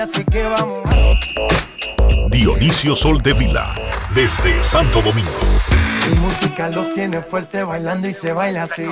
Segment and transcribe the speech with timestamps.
[0.00, 0.88] Así que vamos.
[2.30, 3.74] Dionisio Soldevila,
[4.14, 5.30] desde Santo Domingo.
[6.10, 8.86] Mi música los tiene fuerte bailando y se baila así.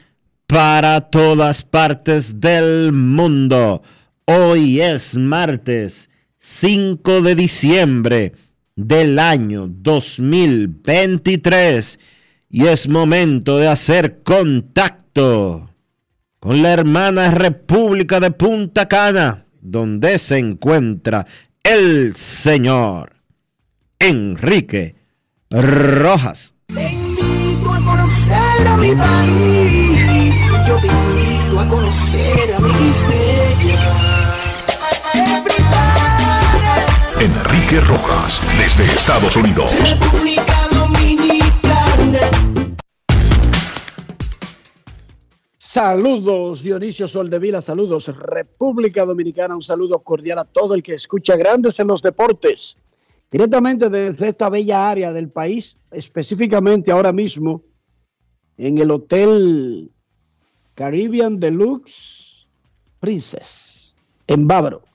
[0.47, 3.83] para todas partes del mundo.
[4.25, 8.33] Hoy es martes 5 de diciembre
[8.79, 11.99] del año 2023
[12.49, 15.69] y es momento de hacer contacto
[16.39, 21.27] con la hermana República de Punta Cana, donde se encuentra
[21.65, 23.17] el señor
[23.99, 24.95] Enrique
[25.51, 26.55] Rojas.
[28.65, 30.37] A mi país.
[30.69, 32.71] Yo te invito a conocer a mi
[37.21, 39.73] Enrique Rojas, desde Estados Unidos.
[39.91, 42.21] República Dominicana.
[45.59, 51.81] Saludos Dionisio Soldevila, saludos República Dominicana, un saludo cordial a todo el que escucha Grandes
[51.81, 52.77] en los Deportes.
[53.33, 57.65] Directamente desde esta bella área del país, específicamente ahora mismo
[58.57, 59.91] en el Hotel
[60.77, 62.47] Caribbean Deluxe
[63.01, 63.97] Princess
[64.29, 64.88] en Bávaro.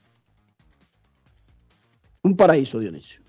[2.24, 3.20] Un paraíso, Dionisio.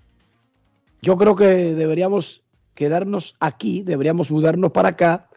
[1.02, 2.42] Yo creo que deberíamos
[2.74, 5.28] quedarnos aquí, deberíamos mudarnos para acá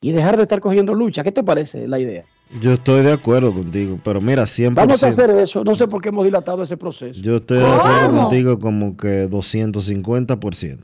[0.00, 1.22] y dejar de estar cogiendo lucha.
[1.22, 2.24] ¿Qué te parece la idea?
[2.60, 4.82] Yo estoy de acuerdo contigo, pero mira, siempre.
[4.84, 5.62] Vamos a hacer eso.
[5.62, 7.20] No sé por qué hemos dilatado ese proceso.
[7.20, 10.80] Yo estoy de acuerdo contigo como que 250%,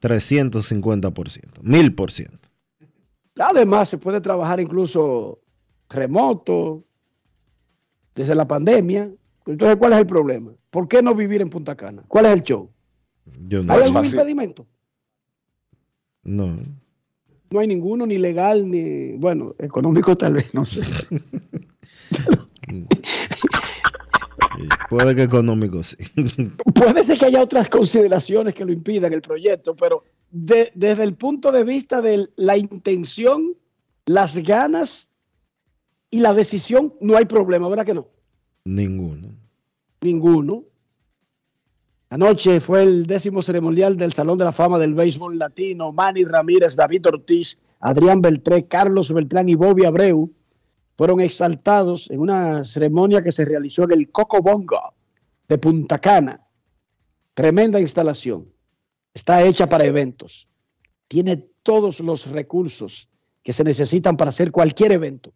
[0.00, 2.30] 350%, 1000%.
[3.38, 5.40] Además, se puede trabajar incluso
[5.88, 6.84] remoto,
[8.14, 9.10] desde la pandemia.
[9.46, 10.52] Entonces, ¿cuál es el problema?
[10.70, 12.02] ¿Por qué no vivir en Punta Cana?
[12.08, 12.70] ¿Cuál es el show?
[13.48, 14.66] Yo no, ¿Hay algún impedimento?
[16.22, 16.56] no.
[17.50, 20.80] No hay ninguno, ni legal, ni, bueno, económico tal vez, no sé.
[24.88, 25.96] Puede que económico sí.
[26.74, 31.14] Puede ser que haya otras consideraciones que lo impidan el proyecto, pero de- desde el
[31.14, 33.54] punto de vista de la intención,
[34.06, 35.08] las ganas
[36.10, 38.08] y la decisión, no hay problema, ¿verdad que no?
[38.64, 39.28] Ninguno.
[40.00, 40.64] Ninguno.
[42.10, 45.92] Anoche fue el décimo ceremonial del Salón de la Fama del Béisbol Latino.
[45.92, 50.30] Manny Ramírez, David Ortiz, Adrián Beltré, Carlos Beltrán y Bobby Abreu
[50.96, 54.94] fueron exaltados en una ceremonia que se realizó en el Coco Bongo
[55.48, 56.40] de Punta Cana.
[57.34, 58.46] Tremenda instalación.
[59.14, 60.48] Está hecha para eventos.
[61.08, 63.08] Tiene todos los recursos
[63.42, 65.32] que se necesitan para hacer cualquier evento.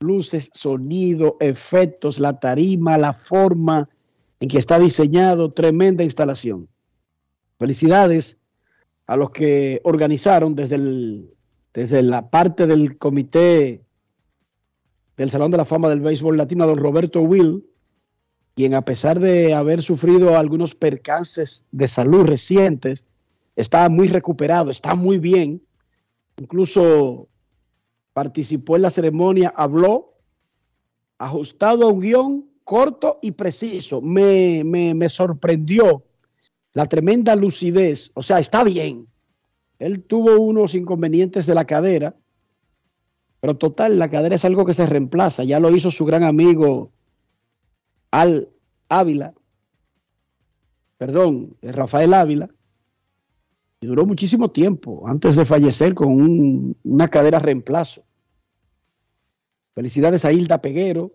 [0.00, 3.88] Luces, sonido, efectos, la tarima, la forma
[4.40, 6.68] en que está diseñado, tremenda instalación.
[7.58, 8.38] Felicidades
[9.06, 11.24] a los que organizaron desde,
[11.72, 13.84] desde la parte del comité
[15.16, 17.64] del Salón de la Fama del Béisbol Latino, don Roberto Will,
[18.54, 23.04] quien a pesar de haber sufrido algunos percances de salud recientes,
[23.56, 25.62] está muy recuperado, está muy bien.
[26.38, 27.28] Incluso
[28.12, 30.14] participó en la ceremonia, habló
[31.18, 34.00] ajustado a un guion corto y preciso.
[34.00, 36.04] Me, me, me sorprendió
[36.72, 38.10] la tremenda lucidez.
[38.14, 39.06] O sea, está bien.
[39.78, 42.14] Él tuvo unos inconvenientes de la cadera,
[43.40, 45.42] pero total, la cadera es algo que se reemplaza.
[45.42, 46.92] Ya lo hizo su gran amigo
[48.12, 48.48] Al
[48.88, 49.34] Ávila,
[50.98, 52.48] perdón, Rafael Ávila,
[53.82, 58.04] y duró muchísimo tiempo antes de fallecer con un- una cadera reemplazo.
[59.74, 61.12] Felicidades a Hilda Peguero,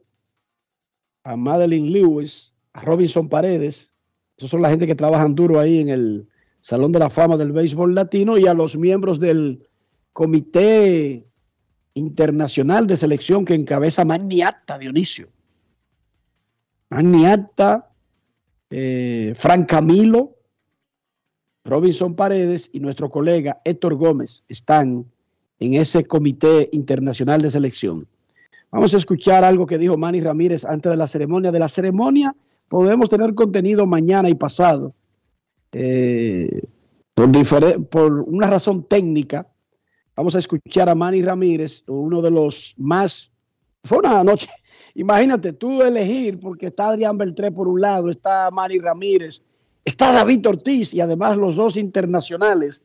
[1.23, 3.93] a Madeline Lewis, a Robinson Paredes.
[4.35, 6.27] Esos son la gente que trabajan duro ahí en el
[6.59, 9.65] Salón de la Fama del Béisbol Latino y a los miembros del
[10.11, 11.25] Comité
[11.93, 15.29] Internacional de Selección que encabeza Magniata Dionisio.
[16.89, 17.91] Magniata,
[18.69, 20.36] eh, Frank Camilo,
[21.67, 25.05] Robinson Paredes y nuestro colega Héctor Gómez están
[25.59, 28.07] en ese Comité Internacional de Selección.
[28.71, 31.51] Vamos a escuchar algo que dijo Manny Ramírez antes de la ceremonia.
[31.51, 32.33] De la ceremonia
[32.69, 34.93] podemos tener contenido mañana y pasado.
[35.73, 36.61] Eh,
[37.13, 39.45] por, por una razón técnica,
[40.15, 43.31] vamos a escuchar a Manny Ramírez, uno de los más...
[43.83, 44.47] Fue una noche,
[44.95, 49.43] imagínate tú elegir, porque está Adrián Beltré por un lado, está Manny Ramírez,
[49.87, 52.83] está David Ortiz y además los dos internacionales,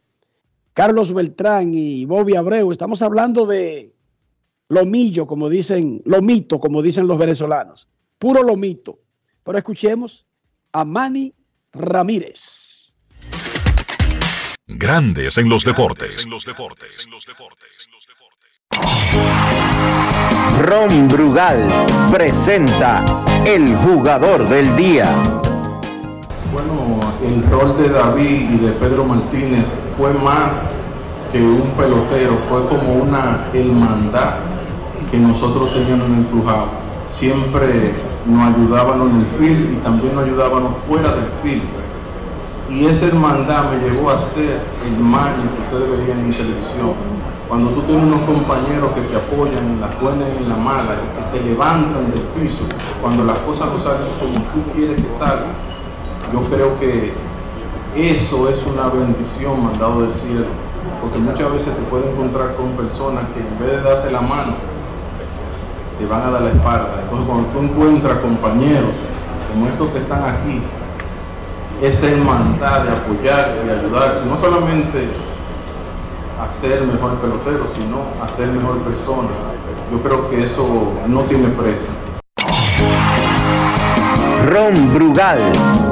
[0.72, 2.70] Carlos Beltrán y Bobby Abreu.
[2.70, 3.92] Estamos hablando de
[4.68, 7.88] lomillo, como dicen, lomito, como dicen los venezolanos.
[8.18, 9.00] Puro lomito.
[9.42, 10.24] Pero escuchemos
[10.72, 11.34] a Manny
[11.72, 12.94] Ramírez.
[14.68, 16.24] Grandes en los deportes.
[20.60, 23.04] Ron Brugal presenta
[23.44, 25.42] el jugador del día.
[27.32, 29.64] El rol de David y de Pedro Martínez
[29.96, 30.72] fue más
[31.32, 34.34] que un pelotero, fue como una hermandad
[35.10, 36.26] que nosotros teníamos en el.
[37.08, 37.92] Siempre
[38.26, 41.62] nos ayudaban en el field y también nos ayudaban fuera del field.
[42.68, 46.92] Y esa hermandad me llevó a ser el Manny que ustedes veían en televisión.
[47.48, 50.98] Cuando tú tienes unos compañeros que te apoyan en las buenas y en las malas,
[51.32, 52.64] que te levantan del piso,
[53.00, 55.71] cuando las cosas no salen como tú quieres que salgan,
[56.32, 57.12] yo creo que
[57.94, 60.46] eso es una bendición mandado del cielo,
[61.00, 64.54] porque muchas veces te puedes encontrar con personas que en vez de darte la mano,
[65.98, 67.02] te van a dar la espalda.
[67.02, 68.90] Entonces cuando tú encuentras compañeros
[69.52, 70.62] como estos que están aquí,
[71.82, 75.08] esa hermandad de apoyar y ayudar, no solamente
[76.40, 79.28] a ser mejor pelotero, sino a ser mejor persona.
[79.90, 81.88] Yo creo que eso no tiene precio.
[84.46, 85.91] Ron Brugal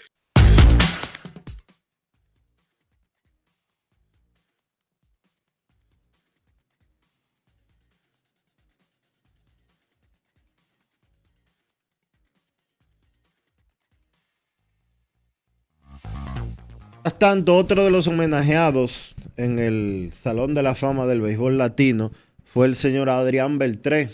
[17.03, 22.11] Mientras tanto, otro de los homenajeados en el Salón de la Fama del Béisbol Latino
[22.45, 24.11] fue el señor Adrián Beltré,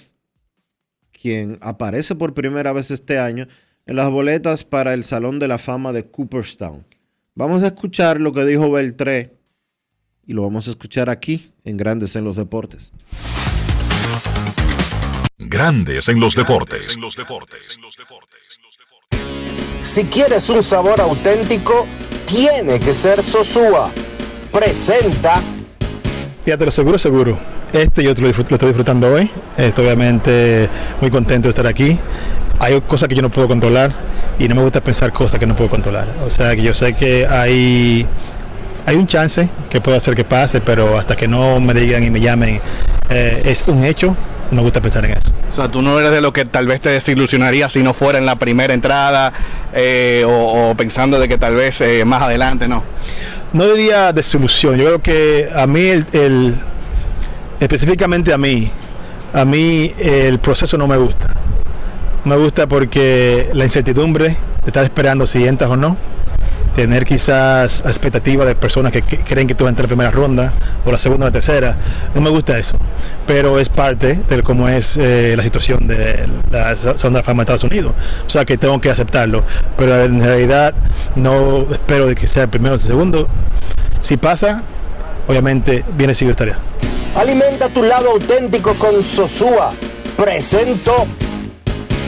[1.11, 3.49] quien aparece por primera vez este año
[3.85, 6.85] en las boletas para el Salón de la Fama de Cooperstown.
[7.35, 9.35] Vamos a escuchar lo que dijo Beltré
[10.25, 12.93] y lo vamos a escuchar aquí en Grandes en los Deportes.
[15.37, 16.97] Grandes en los deportes.
[19.81, 21.85] Si quieres un sabor auténtico,
[22.27, 23.89] tiene que ser Sosúa.
[24.51, 25.41] Presenta
[26.43, 27.37] Fíjate, lo seguro, seguro.
[27.73, 29.29] Este yo lo, estoy disfrutando hoy.
[29.57, 30.69] Estoy obviamente
[31.01, 31.99] muy contento de estar aquí.
[32.59, 33.91] Hay cosas que yo no puedo controlar
[34.39, 36.07] y no me gusta pensar cosas que no puedo controlar.
[36.25, 38.05] O sea que yo sé que hay,
[38.85, 42.09] hay un chance que puede hacer que pase, pero hasta que no me digan y
[42.09, 42.61] me llamen,
[43.09, 44.15] eh, es un hecho.
[44.51, 45.31] No me gusta pensar en eso.
[45.49, 48.17] O sea, tú no eres de lo que tal vez te desilusionaría si no fuera
[48.17, 49.33] en la primera entrada
[49.73, 52.83] eh, o, o pensando de que tal vez eh, más adelante, ¿no?
[53.53, 54.77] no diría desilusión.
[54.77, 56.55] Yo creo que a mí, el, el-
[57.59, 58.69] específicamente a mí,
[59.33, 61.27] a mí el proceso no me gusta.
[62.25, 64.35] No me gusta porque la incertidumbre de
[64.67, 65.97] estar esperando si entras o no,
[66.75, 70.53] tener quizás expectativas de personas que, creen que tú vas a entrar en primera ronda
[70.85, 71.75] o la segunda o la tercera,
[72.13, 72.77] no me gusta eso.
[73.25, 77.63] Pero es parte de cómo es eh, la situación de la la fama de Estados
[77.63, 77.93] Unidos.
[78.25, 79.43] O sea que tengo que aceptarlo.
[79.77, 80.73] Pero en realidad
[81.15, 83.27] no espero de que sea el primero o el segundo.
[84.01, 84.63] Si pasa,
[85.27, 86.57] obviamente viene sigue estaría.
[87.15, 89.73] Alimenta tu lado auténtico con Sosúa.
[90.15, 91.07] Presento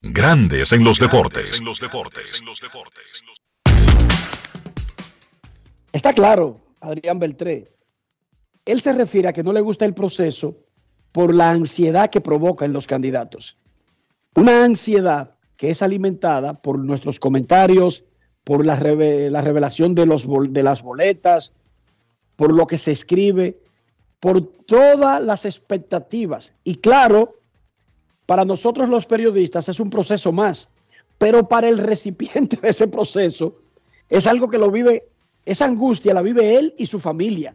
[0.00, 1.60] Grandes en los deportes.
[5.92, 7.72] Está claro, Adrián Beltré.
[8.64, 10.56] Él se refiere a que no le gusta el proceso
[11.10, 13.58] por la ansiedad que provoca en los candidatos.
[14.36, 18.04] Una ansiedad que es alimentada por nuestros comentarios,
[18.44, 21.54] por la, la revelación de, los, de las boletas,
[22.36, 23.58] por lo que se escribe,
[24.20, 26.54] por todas las expectativas.
[26.62, 27.37] Y claro,
[28.28, 30.68] para nosotros los periodistas es un proceso más,
[31.16, 33.54] pero para el recipiente de ese proceso
[34.10, 35.04] es algo que lo vive,
[35.46, 37.54] esa angustia la vive él y su familia.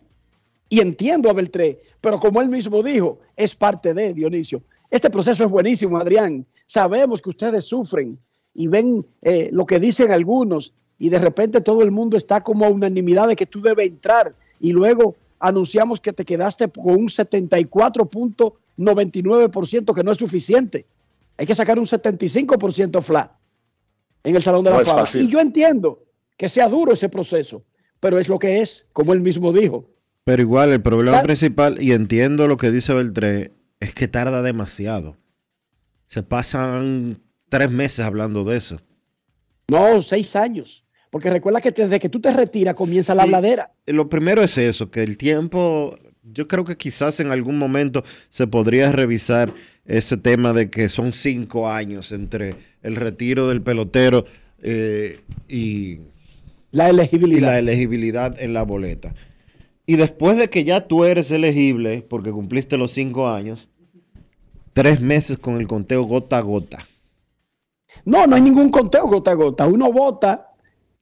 [0.69, 4.63] Y entiendo a Beltré, pero como él mismo dijo, es parte de Dionisio.
[4.89, 6.43] Este proceso es buenísimo, Adrián.
[6.65, 8.17] Sabemos que ustedes sufren
[8.55, 12.65] y ven eh, lo que dicen algunos y de repente todo el mundo está como
[12.65, 17.09] a unanimidad de que tú debes entrar y luego anunciamos que te quedaste con un
[18.77, 20.85] 74.99% que no es suficiente.
[21.37, 23.31] Hay que sacar un 75% flat
[24.23, 25.03] en el Salón de la Fama.
[25.15, 26.03] Y yo entiendo
[26.37, 27.63] que sea duro ese proceso,
[27.99, 29.89] pero es lo que es, como él mismo dijo.
[30.23, 35.17] Pero igual, el problema principal, y entiendo lo que dice Beltré, es que tarda demasiado.
[36.07, 38.79] Se pasan tres meses hablando de eso.
[39.67, 40.85] No, seis años.
[41.09, 43.71] Porque recuerda que desde que tú te retiras comienza la habladera.
[43.85, 48.47] Lo primero es eso, que el tiempo, yo creo que quizás en algún momento se
[48.47, 49.53] podría revisar
[49.85, 54.25] ese tema de que son cinco años entre el retiro del pelotero
[54.61, 55.99] eh, y
[56.71, 57.37] la elegibilidad.
[57.37, 59.13] y la elegibilidad en la boleta.
[59.85, 63.69] Y después de que ya tú eres elegible, porque cumpliste los cinco años,
[64.71, 66.87] tres meses con el conteo gota a gota.
[68.05, 69.67] No, no hay ningún conteo gota a gota.
[69.67, 70.52] Uno vota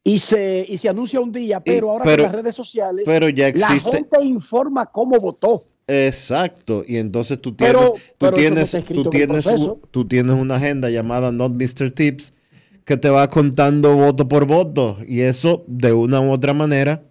[0.04, 3.48] y se, y se anuncia un día, pero ahora con las redes sociales pero ya
[3.48, 5.68] existe, la gente informa cómo votó.
[5.88, 9.50] Exacto, y entonces tú tienes, tú, tienes, tú, tienes
[9.92, 11.92] tú tienes una agenda llamada Not Mr.
[11.94, 12.34] Tips
[12.86, 17.04] que te va contando voto por voto y eso de una u otra manera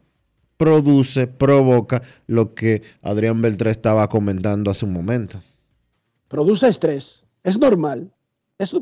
[0.56, 5.42] produce, provoca lo que Adrián Beltré estaba comentando hace un momento.
[6.28, 8.12] Produce estrés, es normal,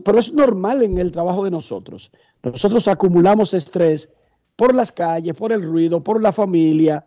[0.05, 2.11] pero es normal en el trabajo de nosotros.
[2.42, 4.09] Nosotros acumulamos estrés
[4.57, 7.04] por las calles, por el ruido, por la familia,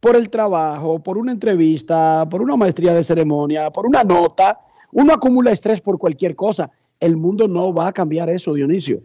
[0.00, 4.60] por el trabajo, por una entrevista, por una maestría de ceremonia, por una nota.
[4.92, 6.70] Uno acumula estrés por cualquier cosa.
[7.00, 9.02] El mundo no va a cambiar eso, Dionisio.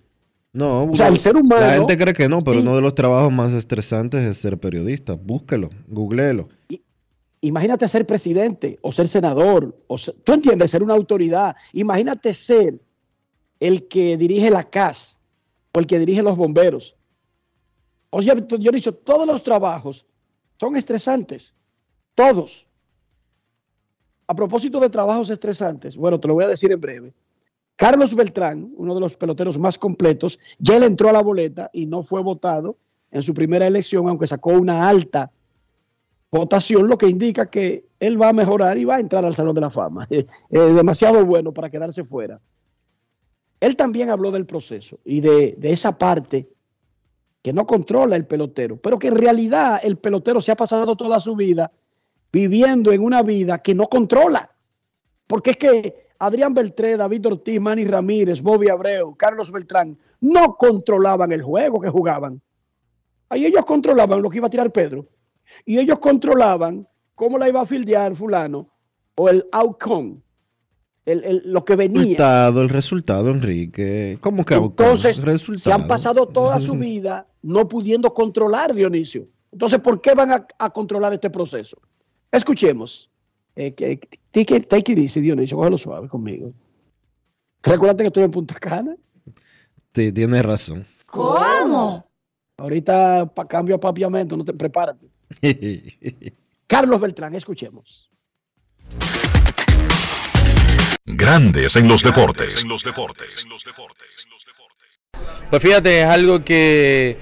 [0.54, 1.66] No, o sea, el ser humano.
[1.66, 5.14] La gente cree que no, pero uno de los trabajos más estresantes es ser periodista.
[5.14, 6.50] Búsquelo, googleelo.
[7.40, 9.76] Imagínate ser presidente o ser senador.
[9.88, 11.56] O Tú entiendes, ser una autoridad.
[11.74, 12.80] Imagínate ser
[13.60, 15.18] el que dirige la CAS
[15.74, 16.96] o el que dirige los bomberos.
[18.10, 20.06] Oye, yo he dicho, todos los trabajos
[20.60, 21.56] son estresantes.
[22.14, 22.68] Todos.
[24.28, 27.14] A propósito de trabajos estresantes, bueno, te lo voy a decir en breve.
[27.76, 31.86] Carlos Beltrán, uno de los peloteros más completos, ya le entró a la boleta y
[31.86, 32.78] no fue votado
[33.12, 35.32] en su primera elección, aunque sacó una alta
[36.32, 39.56] votación, lo que indica que él va a mejorar y va a entrar al Salón
[39.56, 40.08] de la Fama.
[40.50, 42.40] Es demasiado bueno para quedarse fuera.
[43.62, 46.50] Él también habló del proceso y de, esa parte
[47.44, 51.20] que no controla el pelotero, pero que en realidad el pelotero se ha pasado toda
[51.20, 51.72] su vida
[52.34, 54.50] viviendo en una vida que no controla.
[55.28, 61.32] Porque es que Adrián Beltré, David Ortiz, Manny Ramírez, Bobby Abreu, Carlos Beltrán no controlaban
[61.32, 62.42] el juego que jugaban.
[63.30, 65.08] Ahí ellos controlaban lo que iba a tirar Pedro.
[65.66, 68.72] Y ellos controlaban cómo la iba a fildear fulano
[69.16, 70.18] o el outcome
[71.06, 72.02] lo que venía.
[72.02, 74.18] El resultado, el resultado, Enrique.
[74.22, 75.22] ¿Cómo que Entonces,
[75.58, 79.28] se han pasado toda su vida no pudiendo controlar, Dionisio.
[79.52, 81.78] Entonces, ¿por qué van a, controlar este proceso?
[82.32, 83.10] Escuchemos.
[83.56, 84.00] Eh, que,
[84.32, 86.54] take, it, take, Dionisio, cógelo suave conmigo.
[87.64, 88.96] Recuérdate que estoy en Punta Cana.
[89.94, 90.86] Sí, tienes razón.
[91.06, 92.06] ¿Cómo?
[92.58, 95.08] Ahorita pa, cambio a papiamento, no te prepárate.
[96.68, 98.11] Carlos Beltrán, escuchemos.
[101.06, 102.66] Grandes en los deportes.
[105.50, 107.18] Pues fíjate, es algo que,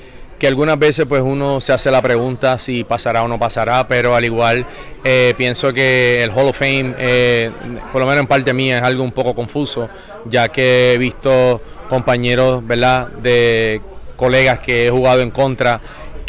[0.46, 4.26] algunas veces pues uno se hace la pregunta si pasará o no pasará, pero al
[4.26, 4.66] igual
[5.04, 7.52] eh, pienso que el Hall of Fame, eh,
[7.92, 9.90] por lo menos en parte mía, es algo un poco confuso,
[10.26, 13.08] ya que he visto compañeros, ¿verdad?
[13.08, 13.82] De
[14.16, 15.80] colegas que he jugado en contra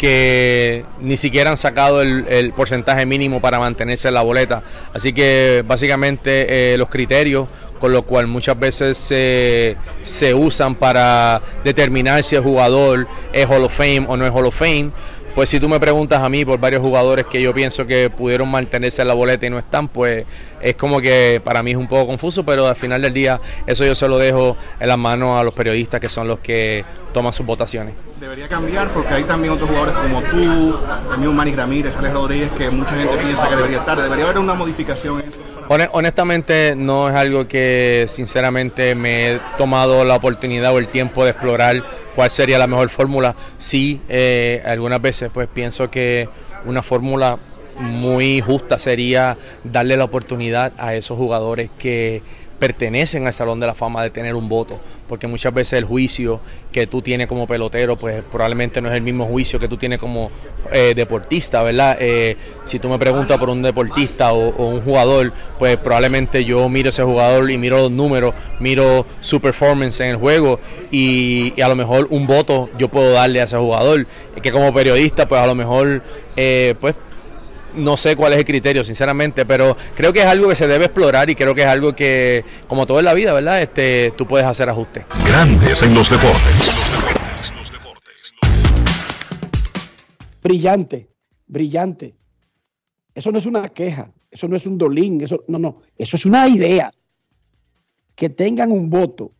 [0.01, 4.63] que ni siquiera han sacado el, porcentaje mínimo para mantenerse en la boleta.
[4.95, 7.47] Así que básicamente eh, los criterios
[7.79, 13.63] con lo cual muchas veces se, se usan para determinar si el jugador es Hall
[13.63, 14.91] of Fame o no es Hall of Fame
[15.33, 18.49] pues si tú me preguntas a mí por varios jugadores que yo pienso que pudieron
[18.49, 20.25] mantenerse en la boleta y no están, pues
[20.61, 23.85] es como que para mí es un poco confuso, pero al final del día eso
[23.85, 26.83] yo se lo dejo en las manos a los periodistas que son los que
[27.13, 27.93] toman sus votaciones.
[28.19, 30.77] Debería cambiar porque hay también otros jugadores como tú,
[31.11, 33.99] el mismo Manny Ramírez, Alex Rodríguez, que mucha gente piensa que debería estar.
[33.99, 35.50] Debería haber una modificación en eso.
[35.93, 41.31] Honestamente no es algo que sinceramente me he tomado la oportunidad o el tiempo de
[41.31, 41.81] explorar
[42.13, 43.35] cuál sería la mejor fórmula.
[43.57, 46.27] Sí, eh, algunas veces pues pienso que
[46.65, 47.37] una fórmula
[47.79, 52.21] muy justa sería darle la oportunidad a esos jugadores que
[52.61, 56.39] pertenecen al Salón de la Fama de tener un voto, porque muchas veces el juicio
[56.71, 59.97] que tú tienes como pelotero, pues probablemente no es el mismo juicio que tú tienes
[59.97, 60.29] como
[60.71, 61.97] eh, deportista, ¿verdad?
[61.99, 66.89] Eh, si tú me preguntas por un deportista o, un jugador, pues probablemente yo miro
[66.89, 70.59] ese jugador y miro los números, miro su performance en el juego
[70.91, 74.05] y, a lo mejor un voto yo puedo darle a ese jugador,
[74.39, 76.03] que como periodista, pues a lo mejor,
[76.35, 76.93] eh, pues
[77.75, 80.85] no sé cuál es el criterio, sinceramente, pero creo que es algo que se debe
[80.85, 83.61] explorar y creo que es algo que, como todo en la vida, ¿verdad?
[83.61, 85.05] Este, tú puedes hacer ajustes.
[85.25, 86.81] Grandes en los deportes.
[90.43, 91.07] Brillante,
[91.47, 92.15] brillante.
[93.13, 96.25] Eso no es una queja, eso no es un dolín, eso no, no, eso es
[96.25, 96.91] una idea.
[98.15, 99.31] Que tengan un voto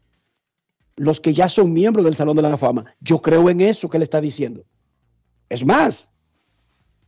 [0.98, 2.86] los que ya son miembros del Salón de la Fama.
[3.00, 4.64] Yo creo en eso que le está diciendo.
[5.50, 6.10] Es más,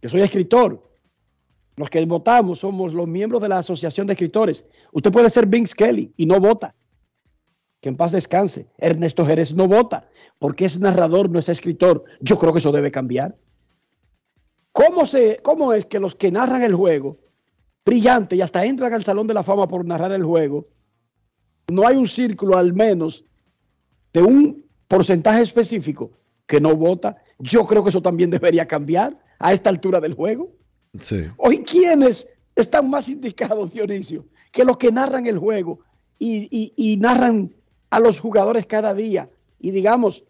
[0.02, 0.93] yo soy escritor
[1.76, 4.66] los que votamos somos los miembros de la Asociación de Escritores.
[4.92, 6.76] Usted puede ser Vince Kelly y no vota.
[7.82, 8.68] Que en paz descanse.
[8.78, 10.08] Ernesto Jerez no vota
[10.40, 12.04] porque es narrador, no es escritor.
[12.22, 13.36] Yo creo que eso debe cambiar.
[14.72, 17.20] ¿Cómo, se, ¿Cómo es que los que narran el juego,
[17.86, 20.68] brillante, y hasta entran al Salón de la Fama por narrar el juego,
[21.72, 23.24] no hay un círculo al menos
[24.14, 26.12] de un porcentaje específico
[26.48, 27.18] que no vota?
[27.38, 30.52] Yo creo que eso también debería cambiar a esta altura del juego.
[31.38, 35.80] Hoy, ¿quiénes están más indicados, Dionisio, que los que narran el juego
[36.20, 37.52] y, narran
[37.90, 39.28] a los jugadores cada día?
[39.60, 40.24] Y digamos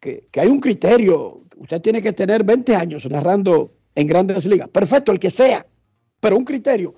[0.00, 4.68] que, hay un criterio, usted tiene que tener 20 años narrando en grandes ligas.
[4.68, 5.64] Perfecto, el que sea,
[6.20, 6.94] pero un criterio.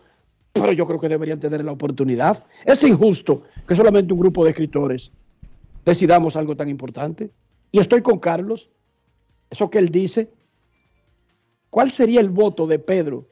[0.53, 2.43] Pero yo creo que deberían tener la oportunidad.
[2.65, 5.13] Es injusto que solamente un grupo de escritores
[5.85, 7.31] decidamos algo tan importante.
[7.71, 8.71] Y estoy con Carlos.
[9.51, 10.31] Eso que él dice,
[11.77, 13.29] ¿Cuál sería el voto de Pedro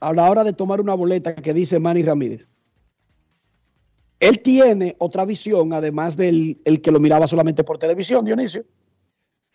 [0.00, 2.46] a la hora de tomar una boleta que dice Manny Ramírez?
[4.20, 8.62] Él tiene otra visión, además del el que lo miraba solamente por televisión, Dionisio.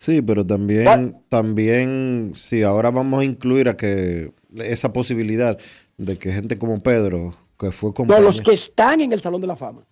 [0.00, 5.56] Sí, pero también, también, sí, ahora vamos a incluir a que esa posibilidad
[5.96, 8.12] de que gente como Pedro, que fue como.
[8.12, 9.86] No, los que están en el Salón de la Fama.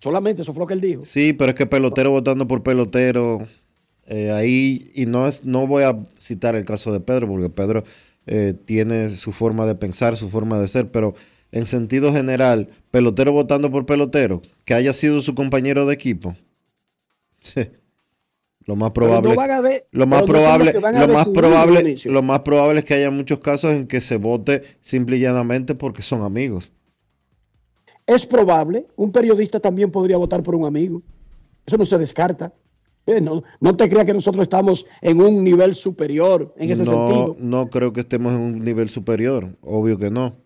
[0.00, 1.02] Solamente, eso fue lo que él dijo.
[1.02, 3.46] Sí, pero es que pelotero votando por pelotero,
[4.08, 7.84] eh, ahí, y no, es, no voy a citar el caso de Pedro, porque Pedro
[8.26, 11.14] eh, tiene su forma de pensar, su forma de ser, pero
[11.52, 16.34] en sentido general, pelotero votando por pelotero, que haya sido su compañero de equipo.
[18.64, 19.30] Lo más probable,
[19.92, 23.86] lo más probable, lo más probable, lo más probable es que haya muchos casos en
[23.86, 26.70] que se vote simple y llanamente porque son amigos.
[28.06, 31.00] Es probable, un periodista también podría votar por un amigo.
[31.64, 32.52] Eso no se descarta.
[33.08, 37.38] Eh, no, te creas que nosotros estamos en un nivel superior en ese sentido.
[37.40, 40.36] No creo que estemos en un nivel superior, obvio que no.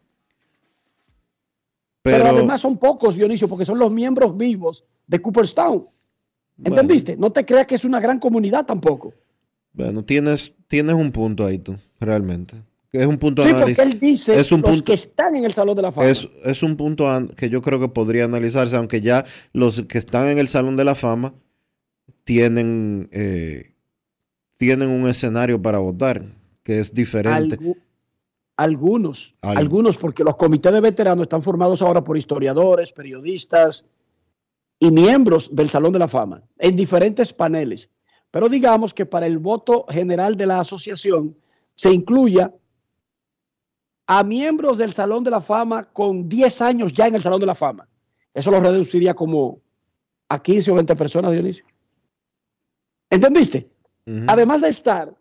[2.03, 5.89] Pero, además son pocos, Dionisio, porque son los miembros vivos de Cooperstown.
[6.63, 7.17] ¿Entendiste?
[7.17, 9.13] No te creas que es una gran comunidad tampoco.
[9.73, 12.55] Bueno, tienes, tienes un punto ahí tú, realmente.
[12.93, 15.75] Es un punto sí, porque él dice es un los que están en el Salón
[15.75, 16.09] de la Fama.
[16.09, 20.29] Es, es un punto que yo creo que podría analizarse, aunque ya los que están
[20.29, 21.35] en el Salón de la Fama
[22.25, 23.75] tienen, eh,
[24.59, 26.23] tienen un escenario para votar
[26.63, 27.59] que es diferente.
[28.57, 33.85] algunos, algunos, porque los comités de veteranos están formados ahora por historiadores, periodistas
[34.79, 37.91] y miembros del Salón de la Fama en diferentes paneles.
[38.31, 41.37] Pero digamos que para el voto general de la asociación
[41.75, 42.53] se incluya
[44.07, 47.47] a miembros del Salón de la Fama con 10 años ya en el Salón de
[47.47, 47.89] la Fama.
[48.35, 49.61] Eso lo reduciría como
[50.29, 51.65] a 15 o 20 personas, Dionisio.
[53.13, 53.69] ¿Entendiste?
[54.27, 55.15] Además de estar,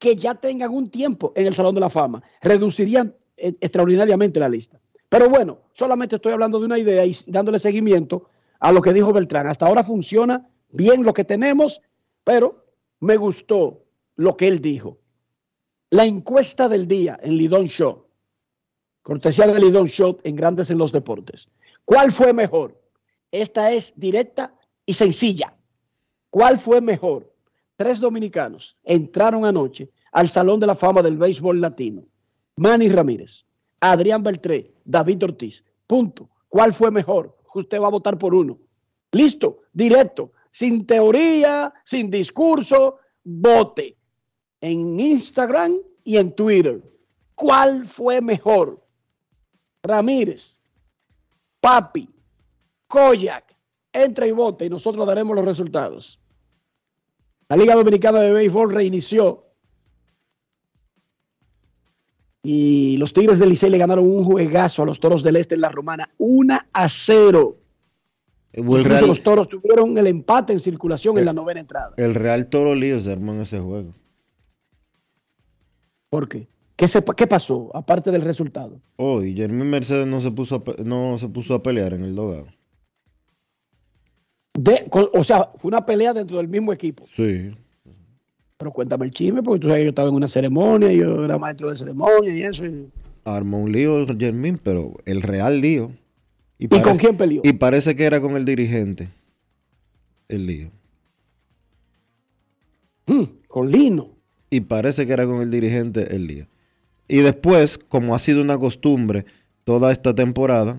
[0.00, 4.48] que ya tengan un tiempo en el Salón de la Fama, reducirían eh, extraordinariamente la
[4.48, 4.80] lista.
[5.08, 9.12] Pero bueno, solamente estoy hablando de una idea y dándole seguimiento a lo que dijo
[9.12, 9.46] Beltrán.
[9.46, 11.80] Hasta ahora funciona bien lo que tenemos,
[12.24, 12.64] pero
[12.98, 13.84] me gustó
[14.16, 14.98] lo que él dijo.
[15.90, 18.06] La encuesta del día en Lidón Show,
[19.02, 21.48] cortesía de Lidón Show en Grandes en los Deportes.
[21.84, 22.76] ¿Cuál fue mejor?
[23.30, 24.52] Esta es directa
[24.84, 25.54] y sencilla.
[26.30, 27.32] ¿Cuál fue mejor?
[27.76, 32.04] Tres dominicanos entraron anoche al Salón de la Fama del Béisbol Latino.
[32.56, 33.44] Manny Ramírez,
[33.80, 35.64] Adrián Beltré, David Ortiz.
[35.86, 36.30] Punto.
[36.48, 37.36] ¿Cuál fue mejor?
[37.54, 38.58] Usted va a votar por uno.
[39.12, 43.96] Listo, directo, sin teoría, sin discurso, vote
[44.60, 46.82] en Instagram y en Twitter.
[47.34, 48.84] ¿Cuál fue mejor?
[49.82, 50.58] Ramírez,
[51.60, 52.08] Papi,
[52.86, 53.56] Koyak,
[53.92, 56.20] entra y vote y nosotros daremos los resultados.
[57.48, 59.50] La Liga Dominicana de Béisbol reinició
[62.42, 65.60] y los Tigres del Licey le ganaron un juegazo a los Toros del Este en
[65.60, 67.56] la Romana, 1 a 0.
[68.52, 71.92] Incluso los Toros tuvieron el empate en circulación en la novena entrada.
[71.96, 73.94] El Real Toro Lío se armó en ese juego.
[76.08, 76.48] ¿Por qué?
[76.76, 78.80] ¿Qué, se, ¿Qué pasó, aparte del resultado?
[78.96, 82.14] Oh, y Jeremy Mercedes no se puso a, no se puso a pelear en el
[82.14, 82.46] dogado.
[84.62, 87.06] De, o sea, fue una pelea dentro del mismo equipo.
[87.16, 87.50] Sí.
[88.58, 91.38] Pero cuéntame el chisme, porque tú sabes que yo estaba en una ceremonia, yo era
[91.38, 92.66] maestro de ceremonia y eso.
[92.66, 92.90] Y...
[93.24, 95.92] Armó un lío Jermín, pero el real lío.
[96.58, 97.40] ¿Y, parece, con quién peleó?
[97.42, 99.08] Y parece que era con el dirigente.
[100.28, 100.70] El lío.
[103.06, 104.10] Hmm, con Lino.
[104.50, 106.46] Y parece que era con el dirigente el lío.
[107.08, 109.24] Y después, como ha sido una costumbre
[109.64, 110.78] toda esta temporada,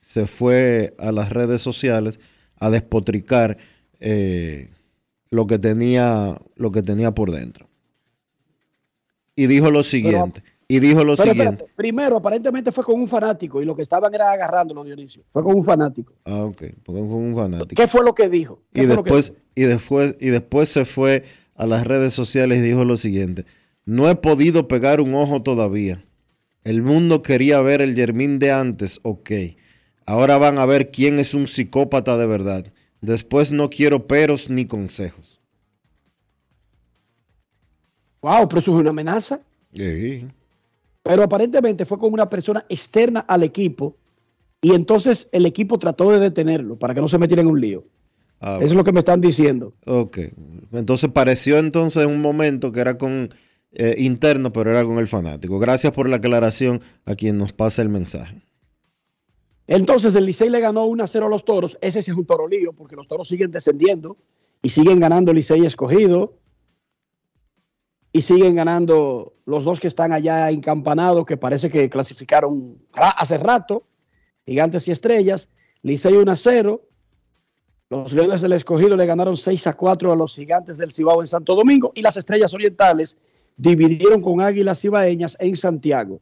[0.00, 2.18] se fue a las redes sociales
[2.58, 3.58] a despotricar
[4.00, 4.70] eh,
[5.30, 7.68] lo que tenía lo que tenía por dentro.
[9.34, 10.42] Y dijo lo siguiente.
[10.42, 11.42] Pero, y dijo lo siguiente.
[11.42, 15.22] Espérate, primero, aparentemente fue con un fanático y lo que estaban era agarrándolo, Dionisio.
[15.30, 16.14] Fue con un fanático.
[16.24, 16.62] Ah, ok.
[16.84, 17.80] Fue con un fanático.
[17.80, 18.62] ¿Qué fue lo que dijo?
[18.72, 19.40] Y después, dijo?
[19.54, 23.44] y después, y después se fue a las redes sociales y dijo lo siguiente.
[23.84, 26.04] No he podido pegar un ojo todavía.
[26.64, 29.30] El mundo quería ver el Germín de antes, ok.
[30.06, 32.66] Ahora van a ver quién es un psicópata de verdad.
[33.00, 35.40] Después no quiero peros ni consejos.
[38.20, 39.40] Wow, pero eso es una amenaza.
[39.74, 40.26] Sí.
[41.02, 43.96] Pero aparentemente fue con una persona externa al equipo
[44.60, 47.84] y entonces el equipo trató de detenerlo para que no se metiera en un lío.
[48.40, 49.74] Ah, Eso es lo que me están diciendo.
[49.86, 50.18] Ok.
[50.72, 53.30] Entonces pareció entonces en un momento que era con
[53.72, 55.58] eh, interno, pero era con el fanático.
[55.58, 58.42] Gracias por la aclaración a quien nos pasa el mensaje.
[59.66, 61.78] Entonces el Licey le ganó 1 a 0 a los toros.
[61.80, 64.16] Ese es un toro lío porque los toros siguen descendiendo
[64.60, 66.38] y siguen ganando Licey escogido.
[68.14, 73.86] Y siguen ganando los dos que están allá encampanados, que parece que clasificaron hace rato.
[74.44, 75.48] Gigantes y estrellas.
[75.82, 76.82] Licey 1 a 0.
[77.88, 81.26] Los Leones del Escogido le ganaron 6 a 4 a los Gigantes del Cibao en
[81.26, 81.92] Santo Domingo.
[81.94, 83.18] Y las Estrellas Orientales
[83.56, 86.20] dividieron con Águilas Cibaeñas en Santiago.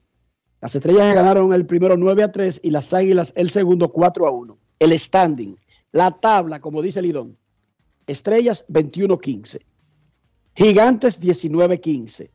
[0.61, 4.31] Las estrellas ganaron el primero 9 a 3 y las águilas el segundo 4 a
[4.31, 4.59] 1.
[4.79, 5.57] El standing,
[5.92, 7.37] la tabla, como dice Lidón.
[8.07, 9.61] Estrellas 21-15.
[10.55, 12.29] Gigantes 19-15.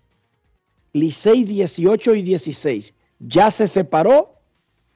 [0.93, 2.93] Licey 18 y 16.
[3.19, 4.39] Ya se separó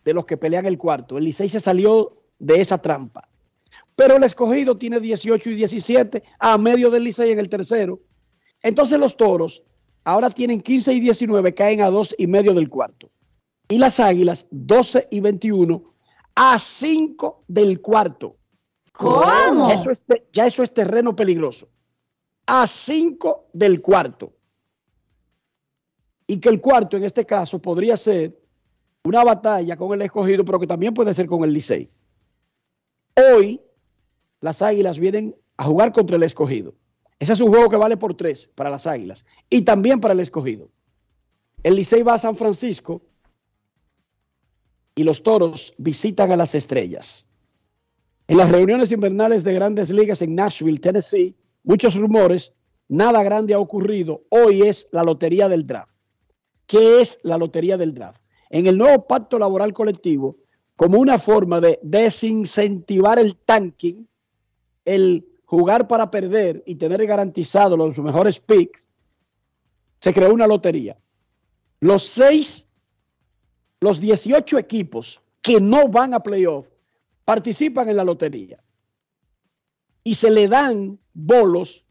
[0.05, 1.17] de los que pelean el cuarto.
[1.17, 3.27] El Licey se salió de esa trampa.
[3.95, 7.99] Pero el escogido tiene 18 y 17 a medio del Licey en el tercero.
[8.63, 9.61] Entonces los toros
[10.03, 13.11] ahora tienen 15 y 19, caen a 2 y medio del cuarto
[13.69, 15.83] y las Águilas 12 y 21
[16.35, 18.35] a 5 del cuarto.
[18.91, 19.71] ¿Cómo?
[19.71, 19.99] Eso es,
[20.33, 21.69] ya eso es terreno peligroso.
[22.47, 24.33] A 5 del cuarto.
[26.27, 28.37] Y que el cuarto en este caso podría ser
[29.03, 31.89] una batalla con el escogido, pero que también puede ser con el Licey.
[33.15, 33.61] Hoy
[34.41, 36.73] las Águilas vienen a jugar contra el escogido.
[37.19, 40.19] Ese es un juego que vale por tres para las Águilas y también para el
[40.21, 40.69] escogido.
[41.61, 43.01] El Licey va a San Francisco
[44.99, 47.25] y los toros visitan a las estrellas.
[48.27, 52.51] En las reuniones invernales de grandes ligas en Nashville, Tennessee, muchos rumores,
[52.89, 54.23] nada grande ha ocurrido.
[54.27, 55.93] Hoy es la lotería del draft.
[56.67, 58.21] ¿Qué es la lotería del draft?
[58.49, 60.35] En el nuevo pacto laboral colectivo,
[60.75, 64.05] como una forma de desincentivar el tanking,
[64.83, 68.85] el jugar para perder y tener garantizado los mejores picks,
[70.01, 70.97] se creó una lotería.
[71.79, 72.68] Los seis
[73.81, 76.67] los 18 equipos que no van a playoff
[77.25, 78.61] participan en la lotería
[80.03, 81.85] y se le dan bolos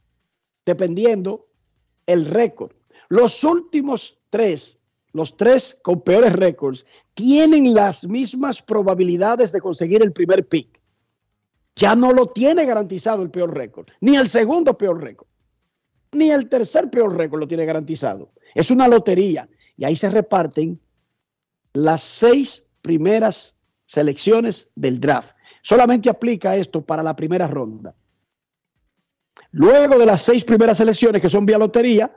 [0.67, 1.47] dependiendo
[2.07, 2.73] el récord.
[3.09, 4.79] Los últimos tres,
[5.13, 10.79] los tres con peores récords, tienen las mismas probabilidades de conseguir el primer pick.
[11.77, 15.29] ya no lo tiene garantizado el peor récord, ni el segundo peor récord,
[16.11, 18.33] ni el tercer peor récord lo tiene garantizado.
[18.55, 20.81] Es una lotería y ahí se reparten
[21.79, 25.37] las seis primeras selecciones del draft.
[25.63, 27.95] Solamente aplica esto para la primera ronda.
[29.53, 32.13] Luego de las seis primeras selecciones que son vía lotería,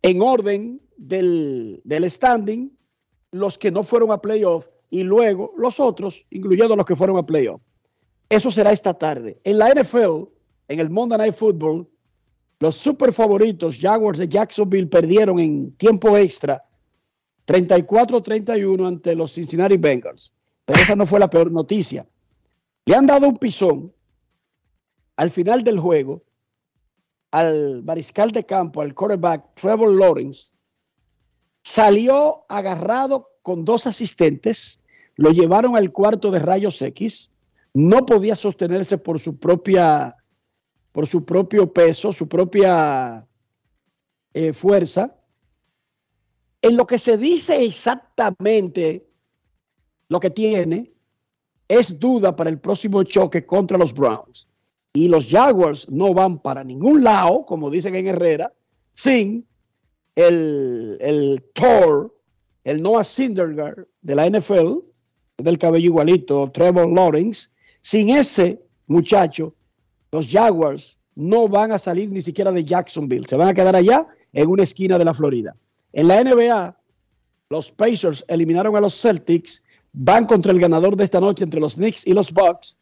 [0.00, 2.70] en orden del, del standing,
[3.32, 7.26] los que no fueron a playoff y luego los otros, incluyendo los que fueron a
[7.26, 7.60] playoff.
[8.30, 9.40] Eso será esta tarde.
[9.44, 10.24] En la NFL,
[10.68, 11.86] en el Monday Night Football,
[12.60, 16.64] los super favoritos Jaguars de Jacksonville perdieron en tiempo extra
[17.46, 20.32] 34-31 ante los Cincinnati Bengals.
[20.64, 22.06] Pero esa no fue la peor noticia.
[22.84, 23.92] Le han dado un pisón
[25.16, 26.22] al final del juego
[27.32, 30.52] al mariscal de campo, al quarterback Trevor Lawrence.
[31.64, 34.80] Salió agarrado con dos asistentes,
[35.16, 37.30] lo llevaron al cuarto de rayos X,
[37.74, 40.16] no podía sostenerse por su propia,
[40.92, 43.26] por su propio peso, su propia
[44.34, 45.16] eh, fuerza.
[46.62, 49.06] En lo que se dice exactamente
[50.08, 50.92] lo que tiene
[51.68, 54.48] es duda para el próximo choque contra los Browns.
[54.94, 58.52] Y los Jaguars no van para ningún lado, como dicen en Herrera,
[58.94, 59.46] sin
[60.14, 62.14] el, el Thor,
[62.64, 64.78] el Noah Syndergaard de la NFL,
[65.38, 67.48] del cabello igualito, Trevor Lawrence,
[67.80, 69.54] sin ese muchacho,
[70.12, 74.06] los Jaguars no van a salir ni siquiera de Jacksonville, se van a quedar allá
[74.32, 75.56] en una esquina de la Florida.
[75.92, 76.76] En la NBA,
[77.50, 81.74] los Pacers eliminaron a los Celtics, van contra el ganador de esta noche entre los
[81.74, 82.78] Knicks y los Bucks,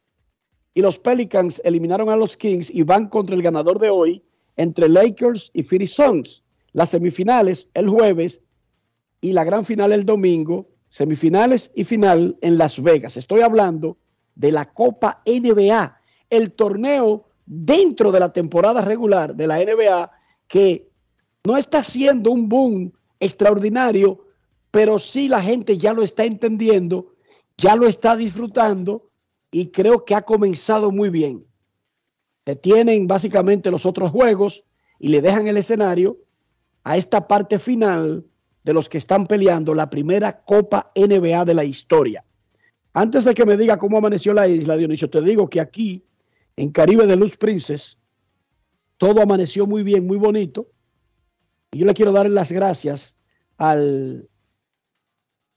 [0.74, 4.22] y los Pelicans eliminaron a los Kings y van contra el ganador de hoy
[4.56, 6.44] entre Lakers y Phoenix Suns.
[6.72, 8.42] Las semifinales el jueves
[9.20, 13.16] y la gran final el domingo, semifinales y final en Las Vegas.
[13.16, 13.98] Estoy hablando
[14.36, 20.10] de la Copa NBA, el torneo dentro de la temporada regular de la NBA
[20.46, 20.88] que
[21.44, 24.26] no está siendo un boom extraordinario,
[24.70, 27.14] pero sí la gente ya lo está entendiendo,
[27.56, 29.10] ya lo está disfrutando
[29.50, 31.46] y creo que ha comenzado muy bien.
[32.62, 34.64] tienen básicamente los otros juegos
[34.98, 36.18] y le dejan el escenario
[36.82, 38.24] a esta parte final
[38.64, 42.24] de los que están peleando la primera Copa NBA de la historia.
[42.92, 46.04] Antes de que me diga cómo amaneció la isla, Dionisio, te digo que aquí,
[46.56, 47.98] en Caribe de Luz Princess,
[48.96, 50.66] todo amaneció muy bien, muy bonito.
[51.72, 53.16] Y yo le quiero dar las gracias
[53.56, 54.28] al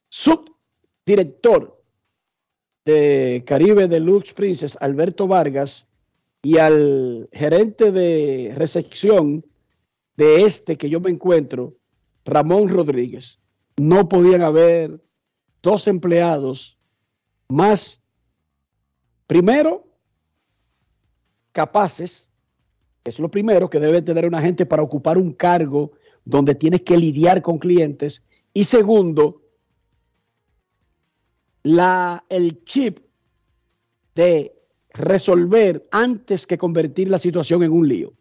[0.10, 1.82] subdirector
[2.86, 5.88] de Caribe de Lux Princess, Alberto Vargas,
[6.44, 9.46] y al gerente de recepción
[10.18, 11.78] de este que yo me encuentro,
[12.26, 13.40] Ramón Rodríguez.
[13.78, 15.02] No podían haber
[15.64, 16.78] dos empleados
[17.48, 18.04] más,
[19.26, 19.88] primero,
[21.54, 22.30] capaces,
[23.04, 25.94] es lo primero que debe tener una gente para ocupar un cargo
[26.26, 29.42] donde tienes que lidiar con clientes, y segundo,
[31.64, 33.00] la, el chip
[34.16, 34.54] de
[34.94, 38.14] resolver antes que convertir la situación en un lío.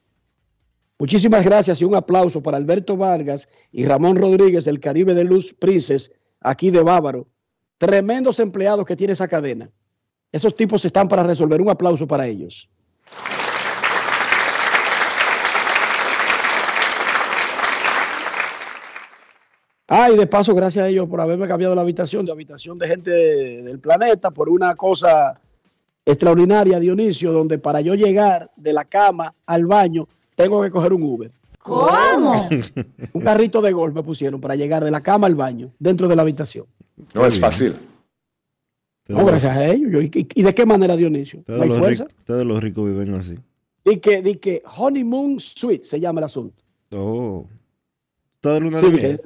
[0.99, 5.53] Muchísimas gracias y un aplauso para Alberto Vargas y Ramón Rodríguez del Caribe de Luz
[5.53, 7.27] Princes, aquí de Bávaro.
[7.77, 9.71] Tremendos empleados que tiene esa cadena.
[10.31, 11.61] Esos tipos están para resolver.
[11.61, 12.71] Un aplauso para ellos.
[19.89, 22.89] Ah, y de paso, gracias a ellos por haberme cambiado la habitación de habitación de
[22.89, 25.41] gente del planeta por una cosa
[26.05, 31.03] extraordinaria, Dionisio, donde para yo llegar de la cama al baño tengo que coger un
[31.03, 31.31] Uber.
[31.59, 32.49] ¿Cómo?
[33.13, 36.17] un carrito de golf me pusieron para llegar de la cama al baño, dentro de
[36.17, 36.67] la habitación.
[37.15, 37.77] No es fácil.
[39.09, 40.05] No, gracias a ellos.
[40.13, 41.43] ¿Y, de qué manera, Dionisio?
[41.47, 42.07] ¿No hay fuerza?
[42.25, 43.35] Todos los ricos viven así.
[43.85, 46.63] Y que, di que Honeymoon Suite se llama el asunto.
[46.93, 47.47] Oh.
[48.41, 49.21] Toda luna de miel.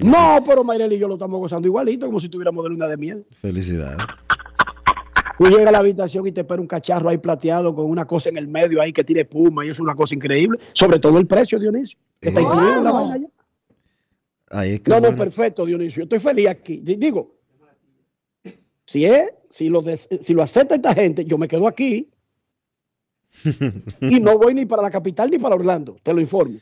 [0.00, 2.96] No, pero Mayrel y yo lo estamos gozando igualito, como si tuviéramos de luna de
[2.96, 3.26] miel.
[3.40, 3.98] Felicidades.
[5.38, 8.28] Tú llegas a la habitación y te espera un cacharro ahí plateado con una cosa
[8.28, 10.58] en el medio ahí que tiene puma y es una cosa increíble.
[10.72, 11.98] Sobre todo el precio, Dionisio.
[12.20, 13.26] está incluido en la vaina
[14.50, 16.02] Ahí no, no, perfecto, Dionisio.
[16.02, 16.80] Estoy feliz aquí.
[16.82, 17.34] Digo,
[18.84, 22.10] si es, si lo, si lo acepta esta gente, yo me quedo aquí
[24.00, 26.58] y no voy ni para la capital ni para Orlando, te lo informo.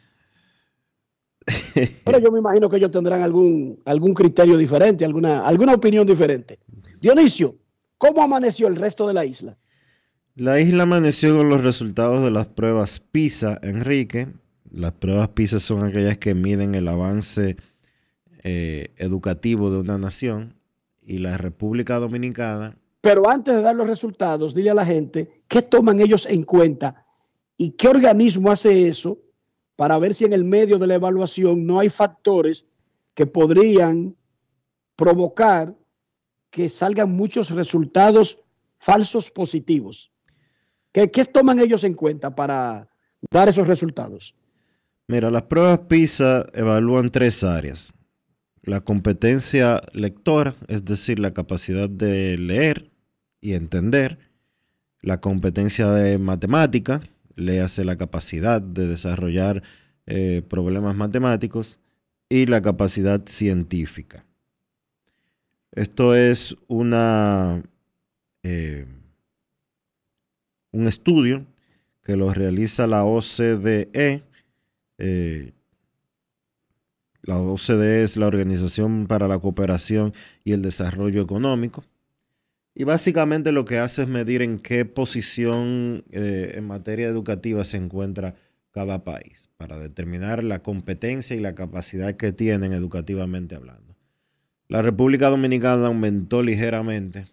[2.04, 6.58] Pero yo me imagino que ellos tendrán algún, algún criterio diferente, alguna, alguna opinión diferente.
[7.00, 7.56] Dionisio,
[7.98, 9.56] ¿cómo amaneció el resto de la isla?
[10.34, 14.28] La isla amaneció con los resultados de las pruebas PISA, Enrique.
[14.70, 17.56] Las pruebas PISA son aquellas que miden el avance
[18.42, 20.54] eh, educativo de una nación
[21.02, 25.60] y la República Dominicana Pero antes de dar los resultados, dile a la gente qué
[25.60, 27.04] toman ellos en cuenta
[27.56, 29.18] y qué organismo hace eso
[29.80, 32.66] para ver si en el medio de la evaluación no hay factores
[33.14, 34.14] que podrían
[34.94, 35.74] provocar
[36.50, 38.38] que salgan muchos resultados
[38.76, 40.12] falsos positivos.
[40.92, 42.90] ¿Qué, qué toman ellos en cuenta para
[43.30, 44.34] dar esos resultados?
[45.08, 47.94] Mira, las pruebas PISA evalúan tres áreas.
[48.60, 52.90] La competencia lectora, es decir, la capacidad de leer
[53.40, 54.18] y entender.
[55.00, 57.00] La competencia de matemática,
[57.40, 59.62] le hace la capacidad de desarrollar
[60.06, 61.78] eh, problemas matemáticos.
[62.28, 64.24] Y la capacidad científica.
[65.72, 67.60] Esto es una,
[68.44, 68.86] eh,
[70.70, 71.44] un estudio
[72.04, 74.22] que lo realiza la OCDE.
[74.98, 75.52] Eh,
[77.22, 81.84] la OCDE es la Organización para la Cooperación y el Desarrollo Económico.
[82.74, 87.76] Y básicamente lo que hace es medir en qué posición eh, en materia educativa se
[87.76, 88.36] encuentra
[88.70, 93.96] cada país para determinar la competencia y la capacidad que tienen educativamente hablando.
[94.68, 97.26] La República Dominicana aumentó ligeramente,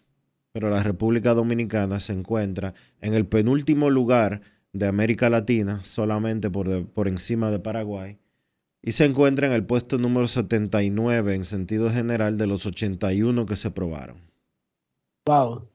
[0.52, 4.42] pero la República Dominicana se encuentra en el penúltimo lugar
[4.74, 8.18] de América Latina, solamente por, por encima de Paraguay,
[8.82, 13.56] y se encuentra en el puesto número 79 en sentido general de los 81 que
[13.56, 14.18] se probaron.
[15.28, 15.68] Wow.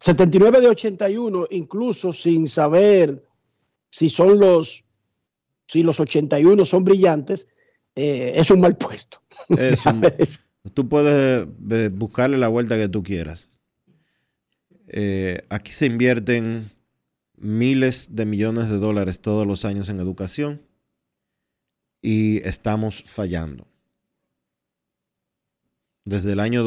[0.00, 3.22] 79 de 81, incluso sin saber
[3.90, 4.82] si son los,
[5.66, 7.46] si los 81 son brillantes,
[7.94, 9.20] eh, es un mal puesto.
[10.74, 13.50] tú puedes eh, buscarle la vuelta que tú quieras.
[14.88, 16.70] Eh, aquí se invierten
[17.36, 20.62] miles de millones de dólares todos los años en educación
[22.00, 23.66] y estamos fallando.
[26.06, 26.62] Desde el año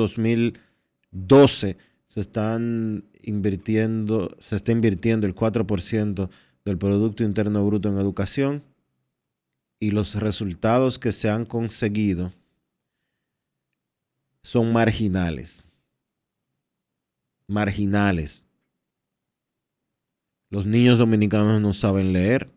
[1.11, 6.29] 2012 se están invirtiendo, se está invirtiendo el 4%
[6.65, 8.63] del Producto Interno Bruto en educación
[9.79, 12.33] y los resultados que se han conseguido
[14.43, 15.65] son marginales.
[17.47, 18.45] Marginales.
[20.49, 22.49] Los niños dominicanos no saben leer.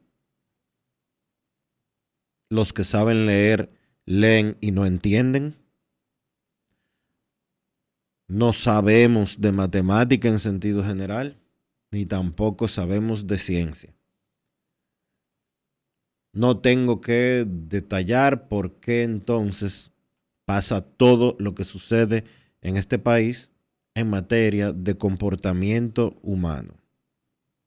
[2.50, 3.70] Los que saben leer
[4.06, 5.61] leen y no entienden.
[8.32, 11.36] No sabemos de matemática en sentido general,
[11.90, 13.92] ni tampoco sabemos de ciencia.
[16.32, 19.90] No tengo que detallar por qué entonces
[20.46, 22.24] pasa todo lo que sucede
[22.62, 23.50] en este país
[23.94, 26.72] en materia de comportamiento humano.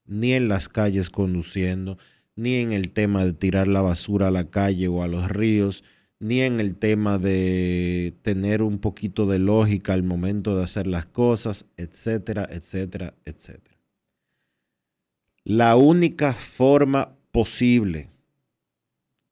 [0.08, 1.99] Ni en las calles conduciendo,
[2.36, 5.84] ni en el tema de tirar la basura a la calle o a los ríos,
[6.19, 11.06] ni en el tema de tener un poquito de lógica al momento de hacer las
[11.06, 13.75] cosas, etcétera, etcétera, etcétera.
[15.43, 18.10] La única forma posible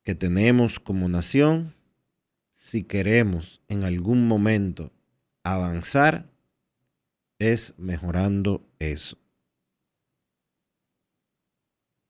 [0.04, 1.74] que tenemos como nación,
[2.54, 4.92] si queremos en algún momento
[5.44, 6.30] avanzar,
[7.40, 9.23] es mejorando eso.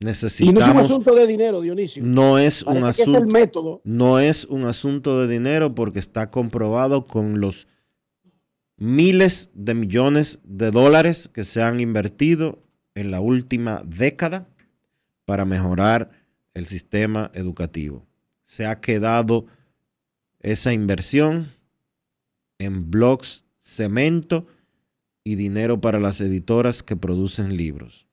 [0.04, 2.04] Necesitamos, y no es un asunto de dinero, Dionisio.
[2.04, 3.18] No es un asunto.
[3.18, 3.82] Es el método.
[3.86, 7.68] No es un asunto de dinero porque está comprobado con los
[8.78, 12.62] miles de millones de dólares que se han invertido
[12.96, 14.50] en la última década
[15.26, 16.12] para mejorar
[16.54, 18.06] el sistema educativo.
[18.44, 19.46] Se ha quedado
[20.42, 21.54] esa inversión
[22.60, 24.48] en blogs, cemento
[25.24, 28.06] y dinero para las editoras que producen libros.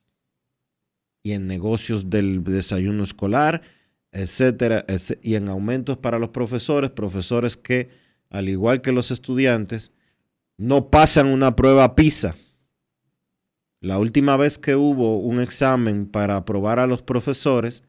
[1.22, 3.62] Y en negocios del desayuno escolar,
[4.12, 4.84] etcétera,
[5.22, 7.90] y en aumentos para los profesores, profesores que,
[8.30, 9.92] al igual que los estudiantes,
[10.56, 12.36] no pasan una prueba PISA.
[13.80, 17.82] La última vez que hubo un examen para aprobar a los profesores,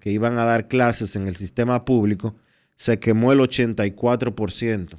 [0.00, 2.34] que iban a dar clases en el sistema público,
[2.76, 4.98] se quemó el 84%.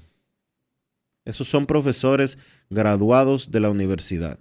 [1.25, 2.37] Esos son profesores
[2.69, 4.39] graduados de la universidad.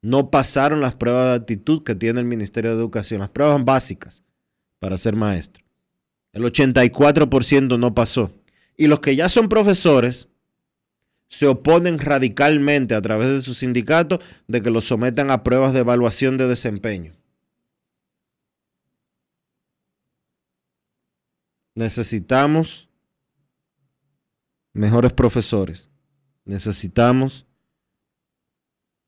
[0.00, 4.22] No pasaron las pruebas de actitud que tiene el Ministerio de Educación, las pruebas básicas
[4.78, 5.64] para ser maestro.
[6.32, 8.30] El 84% no pasó.
[8.76, 10.28] Y los que ya son profesores
[11.28, 15.80] se oponen radicalmente a través de su sindicato de que los sometan a pruebas de
[15.80, 17.18] evaluación de desempeño.
[21.78, 22.88] necesitamos
[24.72, 25.88] mejores profesores,
[26.44, 27.46] necesitamos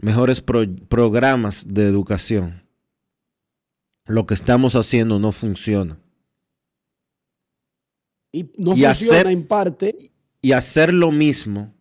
[0.00, 2.66] mejores programas de educación.
[4.06, 5.98] Lo que estamos haciendo no funciona.
[8.32, 9.96] Y no funciona en parte.
[10.42, 11.74] Y hacer lo mismo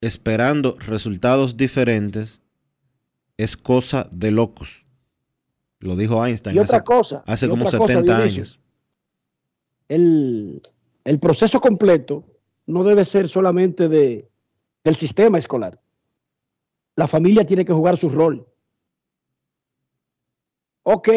[0.00, 2.40] esperando resultados diferentes
[3.36, 4.84] es cosa de locos.
[5.80, 7.22] Lo dijo Einstein Y otra hace, cosa.
[7.26, 8.42] hace y como otra cosa, 70 Dionisio.
[8.42, 8.60] años.
[9.88, 10.62] El,
[11.04, 12.24] el proceso completo
[12.66, 14.28] no debe ser solamente de,
[14.84, 15.80] del sistema escolar.
[16.98, 18.44] La familia tiene que jugar su rol.
[20.82, 21.08] Ok,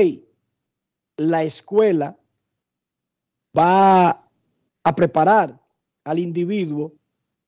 [1.18, 2.16] la escuela
[3.58, 4.10] va
[4.84, 5.60] a preparar
[6.04, 6.94] al individuo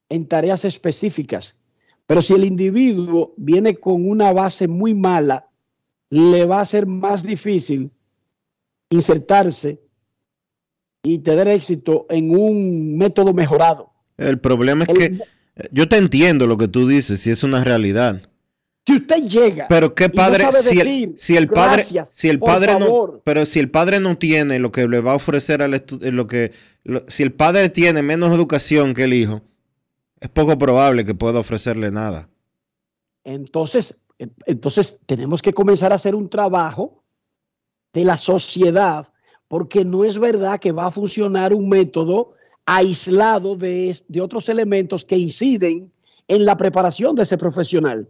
[0.10, 1.62] en tareas específicas,
[2.08, 5.48] pero si el individuo viene con una base muy mala,
[6.10, 7.92] le va a ser más difícil
[8.90, 9.80] insertarse
[11.04, 13.92] y tener éxito en un método mejorado.
[14.18, 15.24] El problema es El- que
[15.72, 18.22] yo te entiendo lo que tú dices, si es una realidad.
[18.86, 22.28] Si usted llega Pero qué no padre si, el, decir, si el padre "Gracias, si
[22.28, 23.22] el padre no favor".
[23.24, 26.28] pero si el padre no tiene lo que le va a ofrecer al eh, lo
[26.28, 26.52] que
[26.84, 29.42] lo- si el padre tiene menos educación que el hijo
[30.20, 32.28] es poco probable que pueda ofrecerle nada.
[33.24, 33.98] Entonces,
[34.46, 37.04] entonces tenemos que comenzar a hacer un trabajo
[37.94, 39.08] de la sociedad,
[39.48, 42.34] porque no es verdad que va a funcionar un método
[42.66, 45.92] aislado de, de otros elementos que inciden
[46.28, 48.08] en la preparación de ese profesional.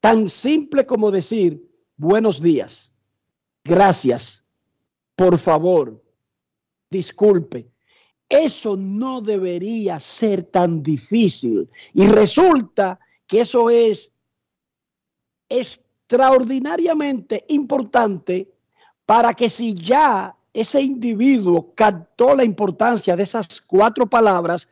[0.00, 1.62] Tan simple como decir
[1.96, 2.92] buenos días,
[3.64, 4.44] gracias,
[5.14, 6.02] por favor,
[6.90, 7.68] disculpe.
[8.28, 11.68] Eso no debería ser tan difícil.
[11.94, 14.12] Y resulta que eso es
[15.48, 18.52] extraordinariamente importante
[19.04, 24.66] para que si ya ese individuo captó la importancia de esas cuatro palabras,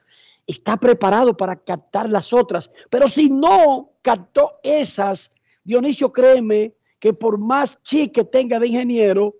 [0.46, 2.70] está preparado para captar las otras.
[2.88, 5.30] Pero si no captó esas,
[5.62, 9.34] Dionisio, créeme que por más chi que tenga de ingeniero,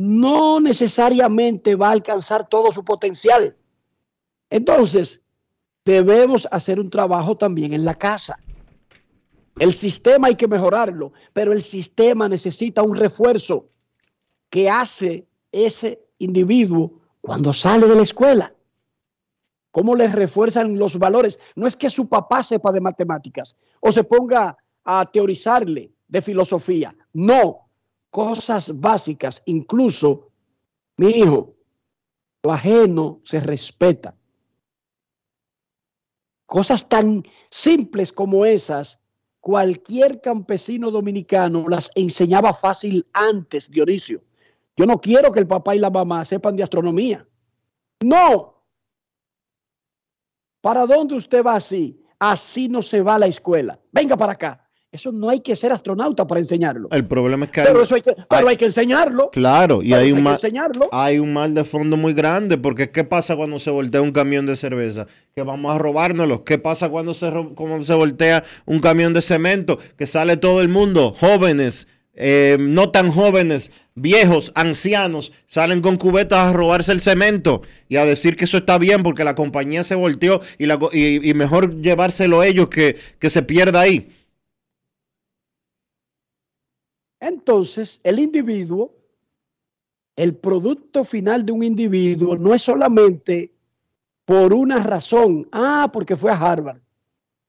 [0.00, 3.56] no necesariamente va a alcanzar todo su potencial.
[4.50, 5.24] Entonces,
[5.84, 8.36] debemos hacer un trabajo también en la casa.
[9.60, 13.68] El sistema hay que mejorarlo, pero el sistema necesita un refuerzo
[14.50, 18.52] que hace ese individuo cuando sale de la escuela.
[19.70, 21.38] ¿Cómo le refuerzan los valores?
[21.54, 26.94] No es que su papá sepa de matemáticas o se ponga a teorizarle de filosofía.
[27.12, 27.70] No,
[28.10, 30.30] cosas básicas, incluso,
[30.96, 31.54] mi hijo,
[32.42, 34.14] lo ajeno se respeta.
[36.46, 39.00] Cosas tan simples como esas,
[39.40, 44.22] cualquier campesino dominicano las enseñaba fácil antes, Dionisio.
[44.82, 47.24] Yo no quiero que el papá y la mamá sepan de astronomía.
[48.02, 48.64] No.
[50.60, 52.02] ¿Para dónde usted va así?
[52.18, 53.78] Así no se va a la escuela.
[53.92, 54.68] Venga para acá.
[54.90, 56.88] Eso no hay que ser astronauta para enseñarlo.
[56.90, 59.30] El problema es que Pero hay, eso hay que, pero hay que enseñarlo.
[59.30, 60.88] claro, y hay un mal, enseñarlo.
[60.90, 64.46] hay un mal de fondo muy grande, porque ¿qué pasa cuando se voltea un camión
[64.46, 65.06] de cerveza?
[65.32, 66.42] Que vamos a robárnoslo.
[66.42, 69.78] ¿Qué pasa cuando se, cuando se voltea un camión de cemento?
[69.96, 76.38] Que sale todo el mundo, jóvenes, eh, no tan jóvenes, viejos, ancianos, salen con cubetas
[76.38, 79.94] a robarse el cemento y a decir que eso está bien porque la compañía se
[79.94, 84.10] volteó y, y mejor llevárselo ellos que, que se pierda ahí.
[87.20, 88.94] Entonces, el individuo,
[90.16, 93.54] el producto final de un individuo no es solamente
[94.24, 96.80] por una razón, ah, porque fue a Harvard.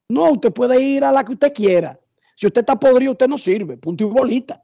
[0.08, 1.98] No, usted puede ir a la que usted quiera.
[2.36, 4.62] Si usted está podrido, usted no sirve, punto y bolita.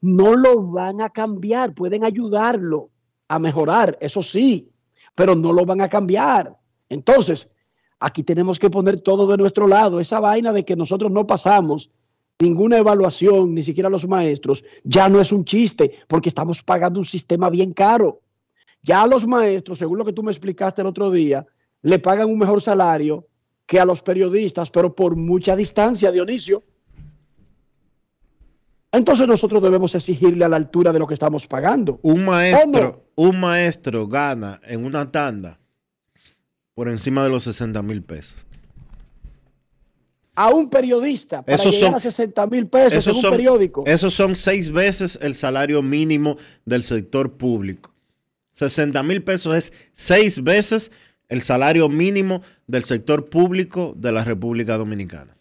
[0.00, 2.90] No lo van a cambiar, pueden ayudarlo
[3.28, 4.70] a mejorar, eso sí,
[5.14, 6.56] pero no lo van a cambiar.
[6.88, 7.54] Entonces,
[7.98, 10.00] aquí tenemos que poner todo de nuestro lado.
[10.00, 11.90] Esa vaina de que nosotros no pasamos
[12.40, 17.04] ninguna evaluación, ni siquiera los maestros, ya no es un chiste, porque estamos pagando un
[17.04, 18.22] sistema bien caro.
[18.82, 21.46] Ya a los maestros, según lo que tú me explicaste el otro día,
[21.82, 23.26] le pagan un mejor salario
[23.66, 26.62] que a los periodistas, pero por mucha distancia, Dionisio.
[28.92, 32.00] Entonces nosotros debemos exigirle a la altura de lo que estamos pagando.
[32.02, 35.60] Un maestro, un maestro gana en una tanda
[36.74, 38.34] por encima de los 60 mil pesos.
[40.34, 43.30] A un periodista para Esos llegar son- a 60 mil pesos en Esos un son,
[43.32, 43.84] periódico.
[43.86, 47.92] esos son seis veces el salario mínimo del sector público.
[48.52, 50.92] 60 mil pesos es seis veces
[51.28, 55.36] el salario mínimo del sector público de la República Dominicana.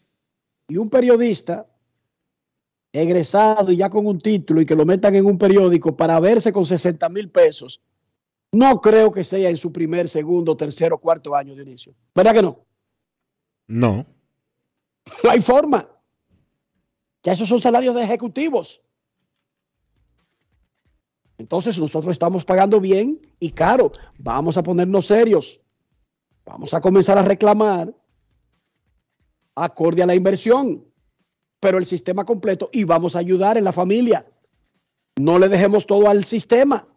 [0.67, 1.65] y un periodista
[2.91, 6.51] egresado y ya con un título y que lo metan en un periódico para verse
[6.51, 7.81] con 60 mil pesos,
[8.51, 11.93] no creo que sea en su primer, segundo, tercero, cuarto año de inicio.
[12.15, 12.65] ¿Verdad que no?
[13.67, 14.05] No.
[15.23, 15.89] No hay forma.
[17.23, 18.81] Ya esos son salarios de ejecutivos.
[21.39, 23.91] Entonces nosotros estamos pagando bien y caro.
[24.19, 25.59] Vamos a ponernos serios.
[26.45, 27.93] Vamos a comenzar a reclamar
[29.55, 30.85] acorde a la inversión,
[31.59, 34.25] pero el sistema completo y vamos a ayudar en la familia.
[35.17, 36.87] No le dejemos todo al sistema.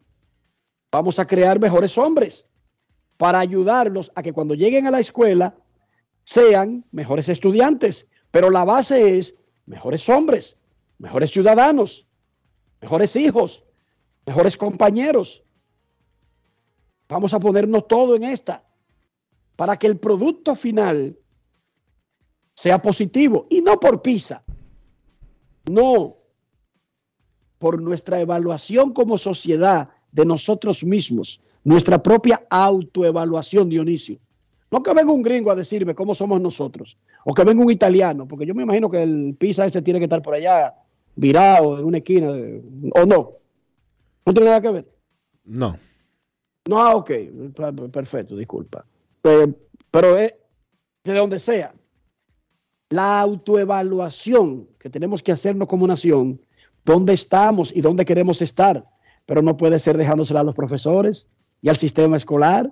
[0.92, 2.46] Vamos a crear mejores hombres
[3.16, 5.56] para ayudarlos a que cuando lleguen a la escuela
[6.24, 8.08] sean mejores estudiantes.
[8.30, 9.36] Pero la base es
[9.66, 10.58] mejores hombres,
[10.98, 12.06] mejores ciudadanos,
[12.80, 13.64] mejores hijos,
[14.26, 15.42] mejores compañeros.
[17.08, 18.64] Vamos a ponernos todo en esta
[19.56, 21.18] para que el producto final
[22.54, 24.44] sea positivo y no por PISA,
[25.70, 26.16] no
[27.58, 34.18] por nuestra evaluación como sociedad de nosotros mismos, nuestra propia autoevaluación, Dionisio.
[34.70, 38.26] No que venga un gringo a decirme cómo somos nosotros, o que venga un italiano,
[38.26, 40.74] porque yo me imagino que el PISA ese tiene que estar por allá
[41.14, 43.32] virado en una esquina, o no.
[44.24, 44.88] ¿No tiene nada que ver?
[45.44, 45.78] No.
[46.68, 47.10] No, ok,
[47.92, 48.84] perfecto, disculpa.
[49.20, 49.54] Pero,
[49.90, 50.34] pero es
[51.04, 51.74] de donde sea.
[52.92, 56.40] La autoevaluación que tenemos que hacernos como nación,
[56.84, 58.84] dónde estamos y dónde queremos estar,
[59.24, 61.26] pero no puede ser dejándosela a los profesores
[61.62, 62.70] y al sistema escolar.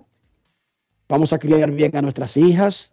[1.08, 2.92] Vamos a criar bien a nuestras hijas.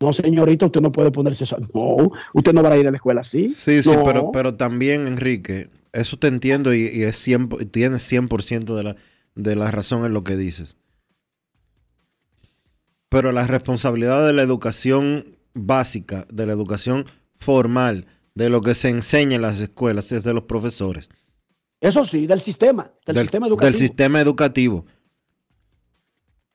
[0.00, 1.58] No, señorita, usted no puede ponerse eso.
[1.74, 3.50] No, usted no va a ir a la escuela así.
[3.50, 8.82] Sí, sí, pero, pero también, Enrique, eso te entiendo y, es 100, tienes 100% de
[8.82, 8.96] la,
[9.34, 10.78] de la razón en lo que dices.
[13.10, 17.06] Pero la responsabilidad de la educación básica, de la educación
[17.38, 21.08] formal, de lo que se enseña en las escuelas, es de los profesores.
[21.80, 23.66] Eso sí, del sistema, del, sistema educativo.
[23.70, 24.86] Del sistema educativo.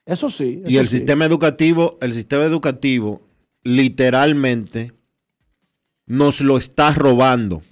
[0.06, 0.62] Eso sí.
[0.66, 3.20] y el sistema educativo, el sistema educativo
[3.62, 4.94] literalmente
[6.06, 7.62] nos lo está robando.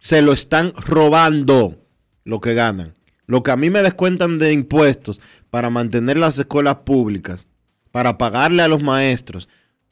[0.00, 1.86] Se lo están robando
[2.24, 2.94] lo que ganan.
[3.26, 5.20] Lo que a mí me descuentan de impuestos
[5.50, 7.46] para mantener las escuelas públicas,
[7.90, 9.48] para pagarle a los maestros,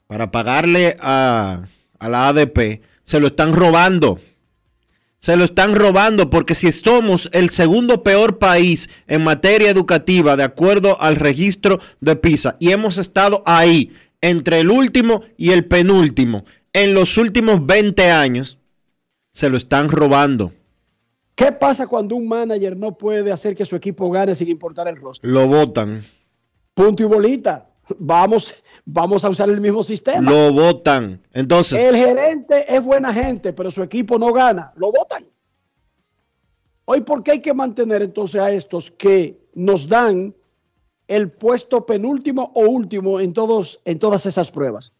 [0.07, 1.67] para pagarle a,
[1.99, 4.19] a la ADP, se lo están robando.
[5.19, 10.43] Se lo están robando porque si somos el segundo peor país en materia educativa de
[10.43, 16.43] acuerdo al registro de PISA y hemos estado ahí entre el último y el penúltimo
[16.77, 18.59] en los últimos 20 años,
[19.33, 20.53] se lo están robando.
[21.33, 24.95] ¿Qué pasa cuando un manager no puede hacer que su equipo gane sin importar el
[24.97, 25.27] rostro?
[25.27, 26.03] Lo votan.
[26.75, 27.67] Punto y bolita.
[27.97, 28.53] Vamos,
[28.85, 30.29] vamos a usar el mismo sistema.
[30.29, 31.21] Lo votan.
[31.33, 31.83] Entonces.
[31.83, 34.73] El gerente es buena gente, pero su equipo no gana.
[34.75, 35.25] Lo votan.
[36.85, 40.33] Hoy, ¿por qué hay que mantener entonces a estos que nos dan
[41.07, 44.93] el puesto penúltimo o último en, todos, en todas esas pruebas?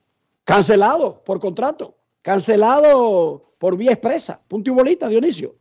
[0.43, 1.95] Cancelado por contrato.
[2.21, 4.39] Cancelado por vía expresa.
[4.47, 5.55] Punto y bolita, Dionisio.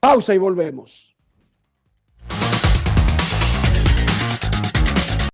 [0.00, 1.11] Pausa y volvemos.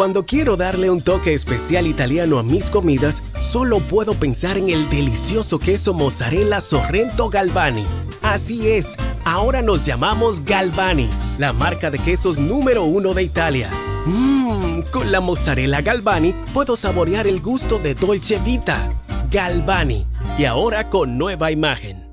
[0.00, 4.88] Cuando quiero darle un toque especial italiano a mis comidas, solo puedo pensar en el
[4.88, 7.84] delicioso queso mozzarella Sorrento Galvani.
[8.22, 8.96] Así es,
[9.26, 13.68] ahora nos llamamos Galvani, la marca de quesos número uno de Italia.
[14.06, 18.98] Mmm, con la mozzarella Galvani puedo saborear el gusto de Dolce Vita.
[19.30, 20.06] Galvani,
[20.38, 22.08] y ahora con nueva imagen.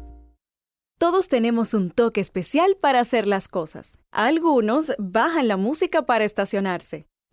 [0.98, 3.98] Todos tenemos un toque especial para hacer las cosas.
[4.12, 7.08] Algunos bajan la música para estacionarse.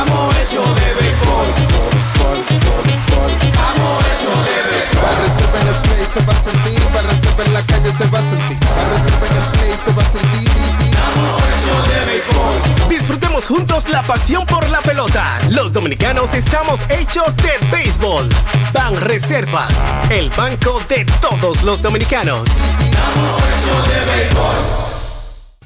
[0.00, 1.48] Amo hecho de béisbol.
[3.68, 4.88] Amo hecho de béisbol.
[5.52, 6.80] Para en el play se va a sentir.
[6.92, 8.58] Para en la calle se va a sentir.
[8.60, 8.96] Para
[9.26, 10.50] en el play se va a sentir.
[11.08, 12.88] Amo hecho de béisbol.
[12.88, 15.38] Disfrutemos juntos la pasión por la pelota.
[15.50, 18.28] Los dominicanos estamos hechos de béisbol.
[18.72, 19.72] Ban Reservas,
[20.10, 22.48] el banco de todos los dominicanos.
[22.48, 24.88] Amo hecho de béisbol.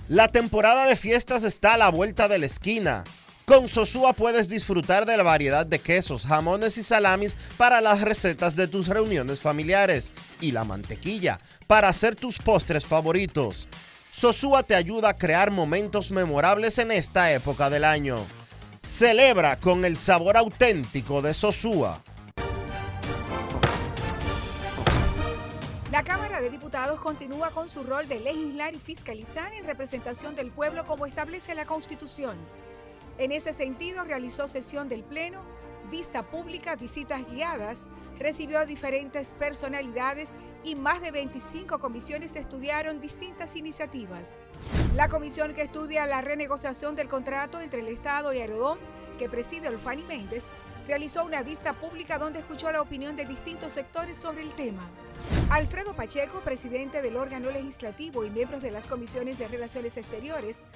[0.09, 3.05] La temporada de fiestas está a la vuelta de la esquina.
[3.45, 8.55] Con Sosúa puedes disfrutar de la variedad de quesos, jamones y salamis para las recetas
[8.55, 13.66] de tus reuniones familiares y la mantequilla para hacer tus postres favoritos.
[14.12, 18.24] Sosúa te ayuda a crear momentos memorables en esta época del año.
[18.82, 22.01] Celebra con el sabor auténtico de Sosúa.
[25.90, 30.51] La Cámara de Diputados continúa con su rol de legislar y fiscalizar en representación del
[30.51, 32.36] pueblo como establece la Constitución.
[33.23, 35.43] En ese sentido, realizó sesión del Pleno,
[35.89, 37.87] vista pública, visitas guiadas,
[38.18, 40.33] recibió a diferentes personalidades
[40.64, 44.51] y más de 25 comisiones estudiaron distintas iniciativas.
[44.93, 48.81] La comisión que estudia la renegociación del contrato entre el Estado y Aerodón,
[49.20, 50.49] que preside Olfani Méndez,
[50.93, 54.90] realizó una vista pública donde escuchó la opinión de distintos sectores sobre el tema.
[55.49, 60.66] Alfredo Pacheco, presidente del órgano legislativo y miembros de las comisiones de Relaciones Exteriores,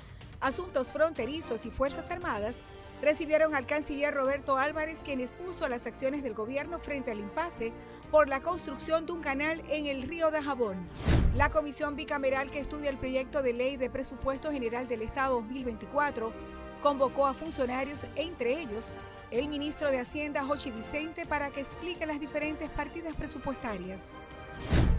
[0.41, 2.63] Asuntos Fronterizos y Fuerzas Armadas,
[3.03, 7.75] recibieron al canciller Roberto Álvarez, quien expuso las acciones del gobierno frente al impasse
[8.11, 10.89] por la construcción de un canal en el río de Jabón.
[11.35, 16.33] La comisión bicameral que estudia el proyecto de ley de presupuesto general del Estado 2024
[16.81, 18.95] convocó a funcionarios, entre ellos
[19.31, 24.29] el ministro de Hacienda, Jochi Vicente, para que explique las diferentes partidas presupuestarias.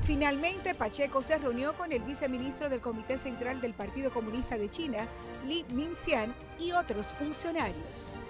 [0.03, 5.07] Finalmente, Pacheco se reunió con el viceministro del Comité Central del Partido Comunista de China,
[5.45, 8.25] Li Minxian, y otros funcionarios.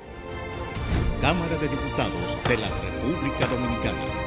[1.22, 4.27] Cámara de Diputados de la República Dominicana.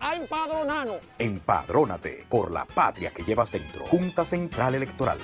[0.00, 0.98] a empadronarnos.
[1.18, 3.84] Empadrónate por la patria que llevas dentro.
[3.86, 5.18] Junta Central Electoral.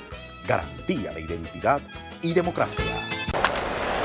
[0.46, 1.80] Garantía de identidad
[2.22, 2.84] y democracia.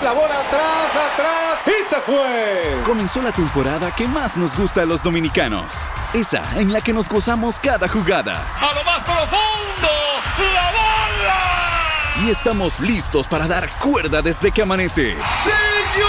[0.03, 2.83] La bola atrás, atrás y se fue.
[2.85, 5.91] Comenzó la temporada que más nos gusta a los dominicanos.
[6.13, 8.41] Esa en la que nos gozamos cada jugada.
[8.61, 9.89] A lo más profundo,
[10.53, 12.25] la bola.
[12.25, 15.15] Y estamos listos para dar cuerda desde que amanece.
[15.43, 16.08] ¡Señores!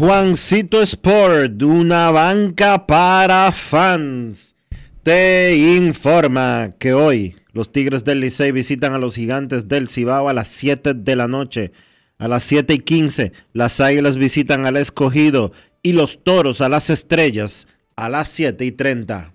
[0.00, 4.54] Juancito Sport, una banca para fans,
[5.02, 10.32] te informa que hoy los Tigres del Licey visitan a los Gigantes del Cibao a
[10.32, 11.72] las 7 de la noche.
[12.16, 16.88] A las 7 y 15, las Águilas visitan al Escogido y los Toros a las
[16.88, 19.34] Estrellas a las 7 y 30.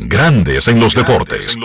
[0.00, 1.56] Grandes en los deportes.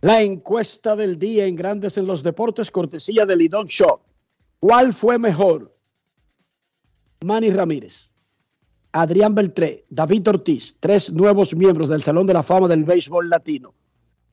[0.00, 4.00] La encuesta del día en Grandes en los Deportes, cortesía de Lidón Shop.
[4.58, 5.72] ¿Cuál fue mejor?
[7.24, 8.10] Manny Ramírez,
[8.90, 13.72] Adrián Beltré, David Ortiz, tres nuevos miembros del Salón de la Fama del Béisbol Latino.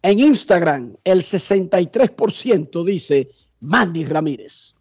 [0.01, 4.73] En Instagram, el 63% dice Manny Ramírez,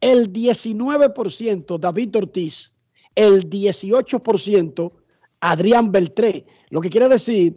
[0.00, 2.72] el 19% David Ortiz,
[3.14, 4.92] el 18%
[5.40, 6.46] Adrián Beltré.
[6.70, 7.56] Lo que quiere decir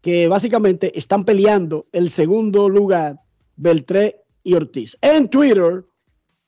[0.00, 3.18] que básicamente están peleando el segundo lugar
[3.56, 4.96] Beltré y Ortiz.
[5.00, 5.84] En Twitter,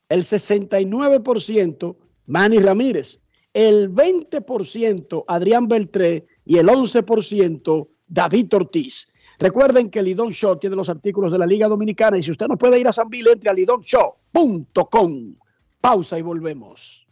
[0.09, 3.20] el 69% Manny Ramírez,
[3.55, 9.09] el 20% Adrián Beltré y el 11% David Ortiz.
[9.38, 12.59] Recuerden que Lidón Show tiene los artículos de la Liga Dominicana y si usted no
[12.59, 15.36] puede ir a San Bill, entre a lidonshow.com.
[15.80, 17.05] Pausa y volvemos.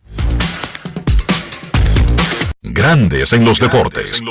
[2.66, 4.22] Grandes en los deportes.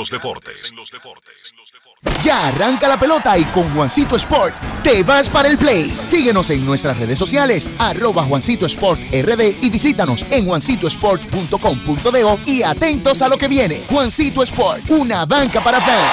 [2.24, 5.96] Ya arranca la pelota y con Juancito Sport te vas para el play.
[6.02, 13.22] Síguenos en nuestras redes sociales, arroba Juancito Sport RD y visítanos en juancitosport.com.de y atentos
[13.22, 13.82] a lo que viene.
[13.88, 16.10] Juancito Sport, una banca para fans.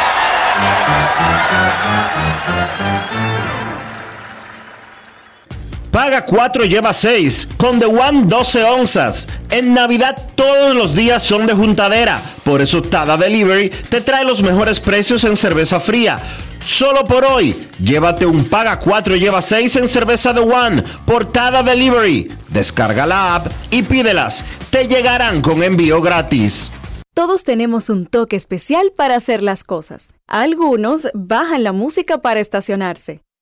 [5.91, 7.49] Paga 4, lleva 6.
[7.57, 9.27] Con The One 12 onzas.
[9.49, 12.21] En Navidad todos los días son de juntadera.
[12.43, 16.19] Por eso Tada Delivery te trae los mejores precios en cerveza fría.
[16.61, 21.61] Solo por hoy, llévate un Paga 4, lleva 6 en cerveza The One por Tada
[21.61, 22.31] Delivery.
[22.47, 24.45] Descarga la app y pídelas.
[24.69, 26.71] Te llegarán con envío gratis.
[27.13, 30.13] Todos tenemos un toque especial para hacer las cosas.
[30.27, 33.19] Algunos bajan la música para estacionarse.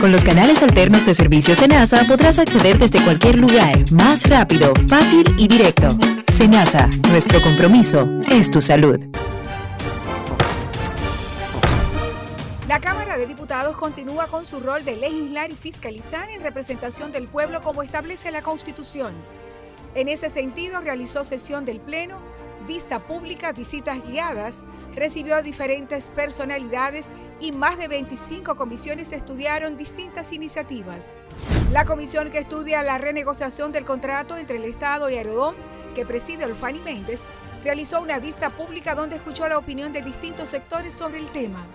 [0.00, 5.24] con los canales alternos de servicio Senasa podrás acceder desde cualquier lugar, más rápido, fácil
[5.36, 5.96] y directo.
[6.32, 8.98] Senasa, nuestro compromiso es tu salud.
[12.66, 17.28] La Cámara de Diputados continúa con su rol de legislar y fiscalizar en representación del
[17.28, 19.12] pueblo como establece la Constitución.
[19.94, 22.18] En ese sentido, realizó sesión del Pleno,
[22.70, 24.64] vista pública, visitas guiadas,
[24.94, 27.08] recibió a diferentes personalidades
[27.40, 31.30] y más de 25 comisiones estudiaron distintas iniciativas.
[31.72, 35.56] La comisión que estudia la renegociación del contrato entre el Estado y Aerodón,
[35.96, 37.24] que preside Olfani Méndez,
[37.64, 41.66] realizó una vista pública donde escuchó la opinión de distintos sectores sobre el tema.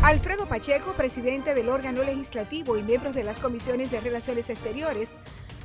[0.00, 5.18] Alfredo Pacheco, presidente del órgano legislativo y miembros de las comisiones de Relaciones Exteriores,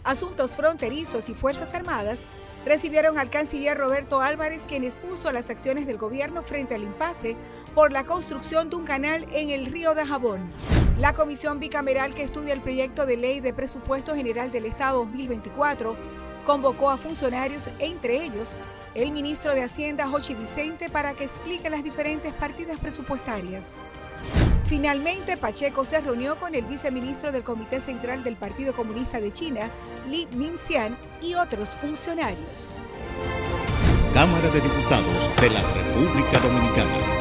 [0.03, 2.25] Asuntos Fronterizos y Fuerzas Armadas,
[2.65, 7.35] recibieron al canciller Roberto Álvarez, quien expuso las acciones del gobierno frente al impasse
[7.73, 10.51] por la construcción de un canal en el río de Jabón.
[10.97, 15.95] La comisión bicameral que estudia el proyecto de ley de presupuesto general del Estado 2024
[16.45, 18.59] convocó a funcionarios, entre ellos
[18.93, 23.93] el ministro de Hacienda, Jochi Vicente, para que explique las diferentes partidas presupuestarias.
[24.65, 29.69] Finalmente, Pacheco se reunió con el viceministro del Comité Central del Partido Comunista de China,
[30.07, 32.87] Li Minxian, y otros funcionarios.
[34.13, 37.20] Cámara de Diputados de la República Dominicana.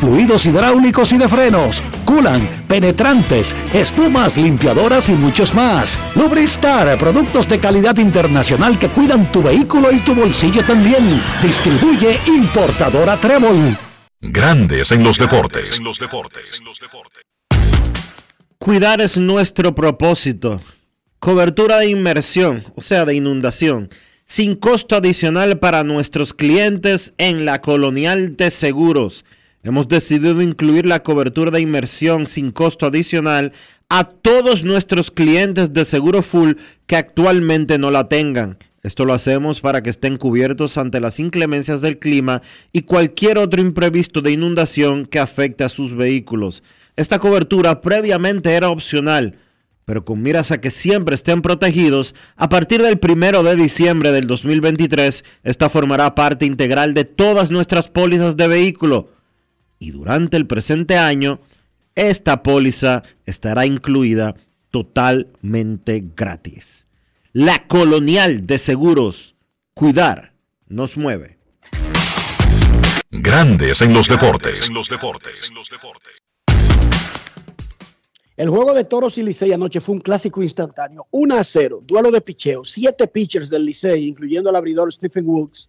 [0.00, 5.98] fluidos hidráulicos y de frenos, culan, penetrantes, espumas, limpiadoras y muchos más.
[6.16, 11.20] Lubristar, productos de calidad internacional que cuidan tu vehículo y tu bolsillo también.
[11.42, 13.76] Distribuye importadora Trébol.
[14.20, 15.78] Grandes en los deportes.
[15.78, 15.98] En los
[18.58, 20.60] Cuidar es nuestro propósito.
[21.18, 23.90] Cobertura de inmersión, o sea, de inundación,
[24.24, 29.24] sin costo adicional para nuestros clientes en la Colonial de Seguros.
[29.64, 33.52] Hemos decidido incluir la cobertura de inmersión sin costo adicional
[33.88, 36.54] a todos nuestros clientes de Seguro Full
[36.86, 38.58] que actualmente no la tengan.
[38.82, 42.42] Esto lo hacemos para que estén cubiertos ante las inclemencias del clima
[42.72, 46.64] y cualquier otro imprevisto de inundación que afecte a sus vehículos.
[46.96, 49.38] Esta cobertura previamente era opcional
[49.84, 54.26] pero con miras a que siempre estén protegidos, a partir del primero de diciembre del
[54.26, 59.10] 2023, esta formará parte integral de todas nuestras pólizas de vehículo.
[59.82, 61.40] Y durante el presente año,
[61.96, 64.36] esta póliza estará incluida
[64.70, 66.86] totalmente gratis.
[67.32, 69.34] La Colonial de Seguros.
[69.74, 70.34] Cuidar
[70.68, 71.36] nos mueve.
[73.10, 74.68] Grandes en los deportes.
[74.68, 75.50] En los deportes.
[78.36, 81.08] El juego de Toros y Licey anoche fue un clásico instantáneo.
[81.10, 82.64] 1 a 0, duelo de picheo.
[82.64, 85.68] Siete pitchers del Licey, incluyendo el abridor Stephen Woods,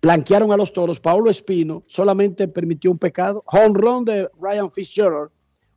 [0.00, 1.00] blanquearon a los Toros.
[1.00, 3.42] Paulo Espino solamente permitió un pecado.
[3.46, 5.30] Home run de Ryan Fitzgerald.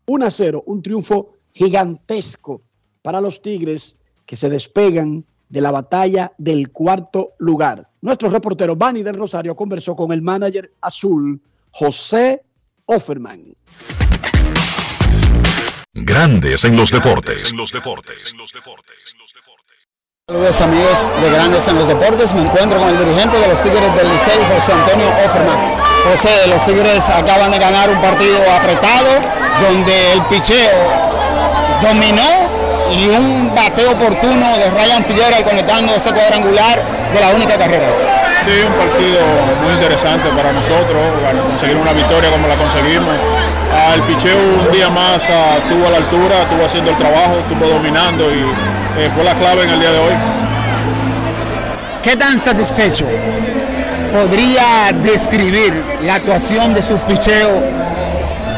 [0.06, 2.62] 1 a 0, un triunfo gigantesco
[3.02, 7.90] para los Tigres que se despegan de la batalla del cuarto lugar.
[8.02, 11.42] Nuestro reportero Bani del Rosario conversó con el manager azul
[11.72, 12.42] José
[12.86, 13.56] Offerman.
[15.94, 17.54] Grandes en los deportes.
[20.28, 23.94] Saludos amigos de Grandes en los Deportes, me encuentro con el dirigente de los Tigres
[23.96, 25.60] del Liceo, José Antonio Offerman.
[26.10, 29.10] José, los Tigres acaban de ganar un partido apretado
[29.62, 30.72] donde el picheo
[31.82, 32.32] dominó
[32.96, 36.80] y un bateo oportuno de Ryan Figueroa conectando ese cuadrangular
[37.14, 37.88] de la única carrera.
[38.46, 39.20] Sí, un partido
[39.62, 43.16] muy interesante para nosotros, para conseguir una victoria como la conseguimos
[43.94, 48.32] el picheo un día más estuvo a la altura, estuvo haciendo el trabajo, estuvo dominando
[48.34, 48.40] y
[49.00, 50.14] eh, fue la clave en el día de hoy.
[52.04, 53.06] ¿Qué tan satisfecho
[54.12, 57.64] podría describir la actuación de su picheo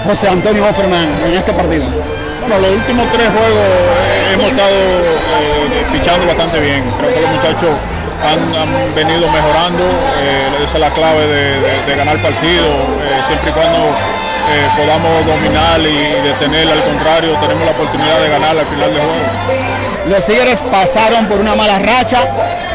[0.05, 1.85] José Antonio Offerman en este partido?
[2.41, 6.83] Bueno, los últimos tres juegos eh, hemos estado eh, pichando bastante bien.
[6.99, 7.77] Creo que los muchachos
[8.23, 9.87] han, venido mejorando.
[10.63, 12.67] esa es la clave de, de ganar partido,
[13.27, 13.91] siempre y cuando
[14.77, 19.25] podamos dominar y detener, al contrario, tenemos la oportunidad de ganar al final del juego.
[20.09, 22.19] Los Tigres pasaron por una mala racha,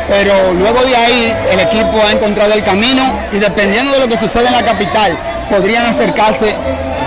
[0.09, 3.03] pero luego de ahí el equipo ha encontrado el camino
[3.33, 5.17] y dependiendo de lo que sucede en la capital,
[5.51, 6.55] podrían acercarse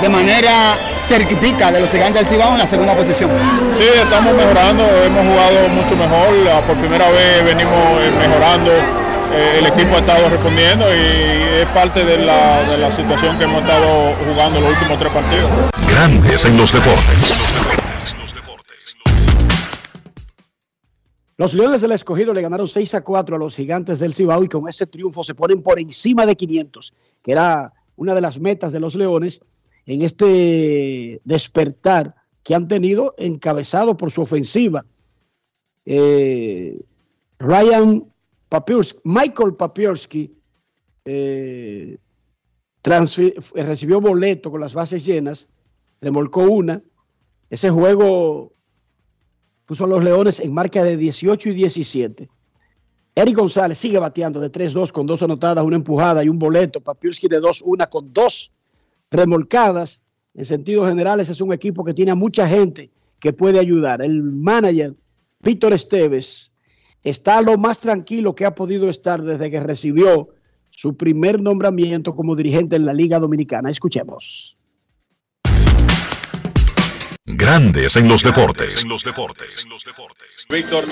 [0.02, 0.52] de manera
[0.94, 3.32] cerquitica de los gigantes del Cibao en la segunda posición.
[3.72, 6.28] Sí, estamos mejorando, hemos jugado mucho mejor,
[6.68, 8.72] por primera vez venimos eh, mejorando
[9.34, 13.46] eh, el equipo ha estado respondiendo y es parte de la, de la situación que
[13.46, 15.50] hemos estado jugando los últimos tres partidos.
[15.90, 17.42] Grandes en los deportes.
[21.38, 24.50] Los Leones del Escogido le ganaron 6 a 4 a los Gigantes del Cibao y
[24.50, 26.94] con ese triunfo se ponen por encima de 500,
[27.24, 29.42] que era una de las metas de los Leones
[29.86, 34.86] en este despertar que han tenido encabezado por su ofensiva.
[35.86, 36.80] Eh,
[37.40, 38.06] Ryan
[39.04, 40.36] Michael Papierski
[41.06, 41.98] eh,
[42.84, 45.48] recibió boleto con las bases llenas,
[46.02, 46.82] remolcó una.
[47.50, 48.54] Ese juego
[49.66, 52.30] puso a los Leones en marca de 18 y 17.
[53.14, 56.82] Eric González sigue bateando de 3-2 con dos anotadas, una empujada y un boleto.
[56.82, 58.54] Papierski de 2-1 con dos
[59.12, 60.02] remolcadas.
[60.34, 62.90] En sentido general, ese es un equipo que tiene a mucha gente
[63.20, 64.02] que puede ayudar.
[64.02, 64.96] El manager,
[65.42, 66.52] Víctor Esteves,
[67.04, 70.30] está lo más tranquilo que ha podido estar desde que recibió
[70.70, 73.70] su primer nombramiento como dirigente en la Liga Dominicana.
[73.70, 74.58] Escuchemos.
[77.28, 78.84] Grandes en los deportes.
[80.50, 80.84] Víctor,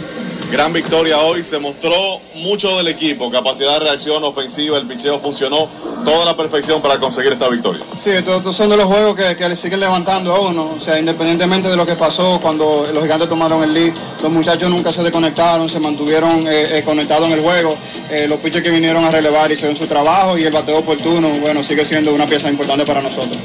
[0.52, 1.42] gran victoria hoy.
[1.42, 1.96] Se mostró
[2.36, 5.68] mucho del equipo, capacidad de reacción ofensiva, el picheo funcionó,
[6.06, 7.84] toda la perfección para conseguir esta victoria.
[7.98, 10.70] Sí, estos son de los juegos que, que le siguen levantando a uno.
[10.78, 14.70] O sea, independientemente de lo que pasó cuando los gigantes tomaron el lead, los muchachos
[14.70, 17.76] nunca se desconectaron, se mantuvieron eh, eh, conectados en el juego.
[18.12, 21.64] Eh, los pitchers que vinieron a relevar hicieron su trabajo y el bateo oportuno, bueno,
[21.64, 23.36] sigue siendo una pieza importante para nosotros.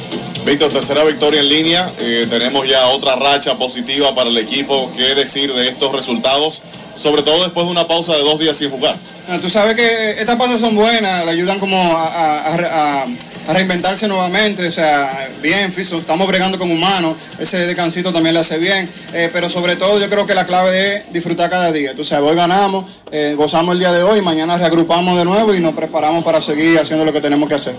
[0.44, 1.90] Víctor, tercera victoria en línea.
[2.00, 4.90] Eh, tenemos ya otra racha positiva para el equipo.
[4.94, 6.62] ¿Qué decir de estos resultados?
[6.96, 8.94] Sobre todo después de una pausa de dos días sin jugar.
[9.40, 13.06] tú sabes que estas pausas son buenas, le ayudan como a,
[13.48, 14.68] reinventarse nuevamente.
[14.68, 17.16] O sea, bien, estamos bregando como humanos.
[17.38, 18.86] Ese descansito también le hace bien.
[19.14, 21.94] Eh, pero sobre todo yo creo que la clave es disfrutar cada día.
[21.94, 25.60] Tú sabes, hoy ganamos, eh, gozamos el día de hoy, mañana reagrupamos de nuevo y
[25.60, 27.74] nos preparamos para seguir haciendo lo que tenemos que hacer.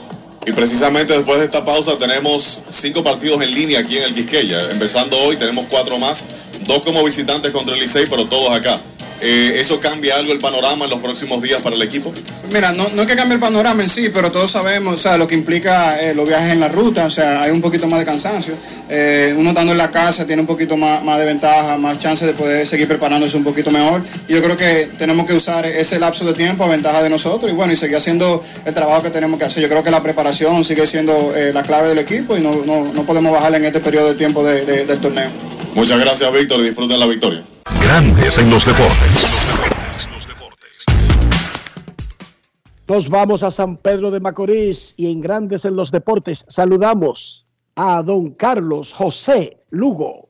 [0.48, 4.70] Y precisamente después de esta pausa tenemos cinco partidos en línea aquí en el Quisqueya.
[4.72, 6.26] Empezando hoy tenemos cuatro más,
[6.68, 8.80] dos como visitantes contra el Licey, pero todos acá.
[9.22, 12.14] Eh, ¿Eso cambia algo el panorama en los próximos días para el equipo?
[12.52, 15.18] Mira, no, no es que cambie el panorama en sí, pero todos sabemos, o sea,
[15.18, 18.00] lo que implica eh, los viajes en la ruta, o sea, hay un poquito más
[18.00, 18.54] de cansancio.
[18.90, 22.26] Eh, uno estando en la casa tiene un poquito más, más de ventaja, más chance
[22.26, 24.04] de poder seguir preparándose un poquito mejor.
[24.28, 27.50] Y yo creo que tenemos que usar ese lapso de tiempo a ventaja de nosotros
[27.52, 29.64] y bueno, y seguir haciendo el trabajo que tenemos que hacer.
[29.64, 33.04] Yo creo que la preparación sigue siendo la clave del equipo y no, no, no
[33.04, 35.30] podemos bajarle en este periodo de tiempo de- de- del torneo.
[35.74, 37.44] Muchas gracias, Víctor, y disfruten la victoria.
[37.74, 39.38] Grandes en los deportes.
[42.88, 48.04] Nos vamos a San Pedro de Macorís y en Grandes en los Deportes saludamos a
[48.04, 50.30] don Carlos José Lugo.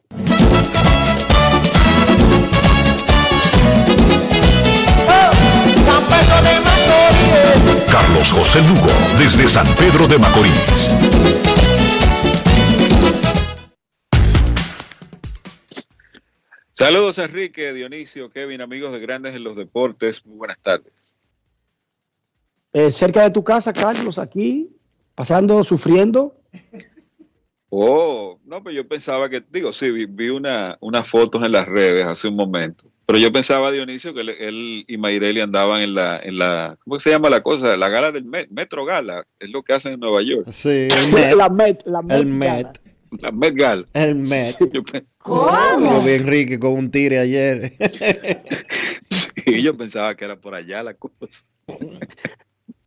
[7.92, 8.88] Carlos José Lugo,
[9.20, 11.55] desde San Pedro de Macorís.
[16.78, 20.26] Saludos Enrique, Dionisio, Kevin, amigos de Grandes en los Deportes.
[20.26, 21.18] Muy buenas tardes.
[22.74, 24.70] Eh, cerca de tu casa, Carlos, aquí,
[25.16, 26.36] pasando, sufriendo.
[27.70, 31.66] Oh, no, pues yo pensaba que, digo, sí, vi, vi una, unas fotos en las
[31.66, 35.96] redes hace un momento, pero yo pensaba, Dionisio, que él, él y Mayreli andaban en
[35.96, 37.78] la, en la, ¿cómo se llama la cosa?
[37.78, 40.46] La gala del Met, Metro Gala, es lo que hacen en Nueva York.
[40.52, 41.36] Sí, el Met.
[41.38, 42.18] La Met, la Met.
[42.18, 42.85] El Met.
[43.22, 43.86] La Met Gala.
[43.94, 44.56] El Met.
[44.74, 47.74] Yo, pe- Yo vi Enrique con un tire ayer.
[49.10, 51.20] sí, yo pensaba que era por allá la cosa.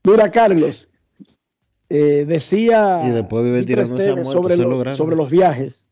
[0.04, 0.88] Mira, Carlos,
[1.88, 5.88] eh, decía Y después vive Esteves muertos, sobre, lo- lo sobre los viajes.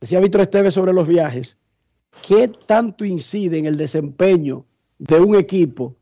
[0.00, 1.56] Decía Víctor Esteves sobre los viajes.
[2.26, 4.66] ¿Qué tanto incide en el desempeño
[4.98, 5.96] de un equipo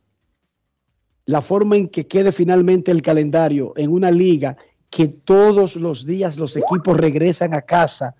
[1.27, 4.57] la forma en que quede finalmente el calendario en una liga
[4.91, 8.17] que todos los días los equipos regresan a casa?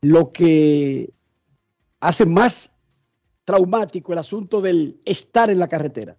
[0.00, 1.10] Lo que
[2.00, 2.80] hace más
[3.44, 6.16] traumático el asunto del estar en la carretera.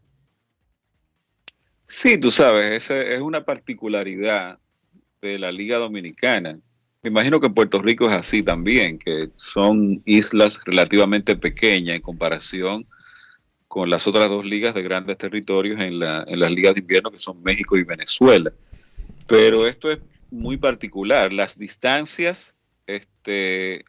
[1.86, 4.60] Sí, tú sabes, esa es una particularidad
[5.22, 6.60] de la Liga Dominicana.
[7.02, 12.02] Me imagino que en Puerto Rico es así también, que son islas relativamente pequeñas en
[12.02, 12.88] comparación
[13.68, 17.12] con las otras dos ligas de grandes territorios en, la, en las ligas de invierno
[17.12, 18.52] que son México y Venezuela.
[19.28, 20.00] Pero esto es
[20.32, 21.32] muy particular.
[21.34, 23.86] Las distancias este,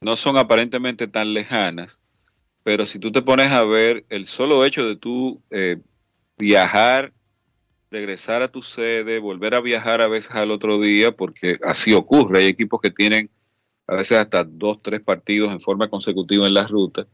[0.00, 2.00] no son aparentemente tan lejanas,
[2.62, 5.78] pero si tú te pones a ver el solo hecho de tú eh,
[6.38, 7.12] viajar
[7.90, 12.40] regresar a tu sede, volver a viajar a veces al otro día, porque así ocurre.
[12.40, 13.30] Hay equipos que tienen
[13.86, 17.06] a veces hasta dos, tres partidos en forma consecutiva en la ruta.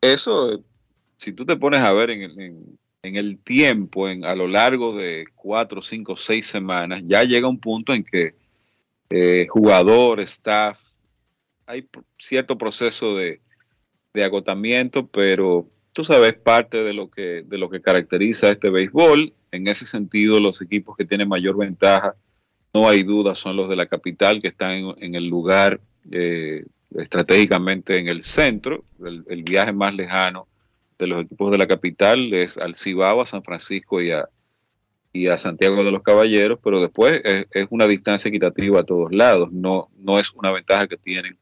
[0.00, 0.64] Eso,
[1.16, 4.96] si tú te pones a ver en, en- en el tiempo, en, a lo largo
[4.96, 8.34] de cuatro, cinco, seis semanas, ya llega un punto en que
[9.10, 10.80] eh, jugador, staff,
[11.66, 11.86] hay
[12.18, 13.40] cierto proceso de,
[14.24, 19.34] agotamiento, pero tú sabes, parte de lo que, de lo que caracteriza este béisbol.
[19.52, 22.14] En ese sentido, los equipos que tienen mayor ventaja,
[22.72, 26.64] no hay duda, son los de la capital, que están en, el lugar eh,
[26.96, 28.84] estratégicamente en el centro.
[29.04, 30.48] El viaje más lejano
[30.98, 34.28] de los equipos de la capital es al Cibao, a San Francisco y a,
[35.12, 39.50] y a Santiago de los Caballeros, pero después es, una distancia equitativa a todos lados.
[39.52, 41.38] No, no es una ventaja que tienen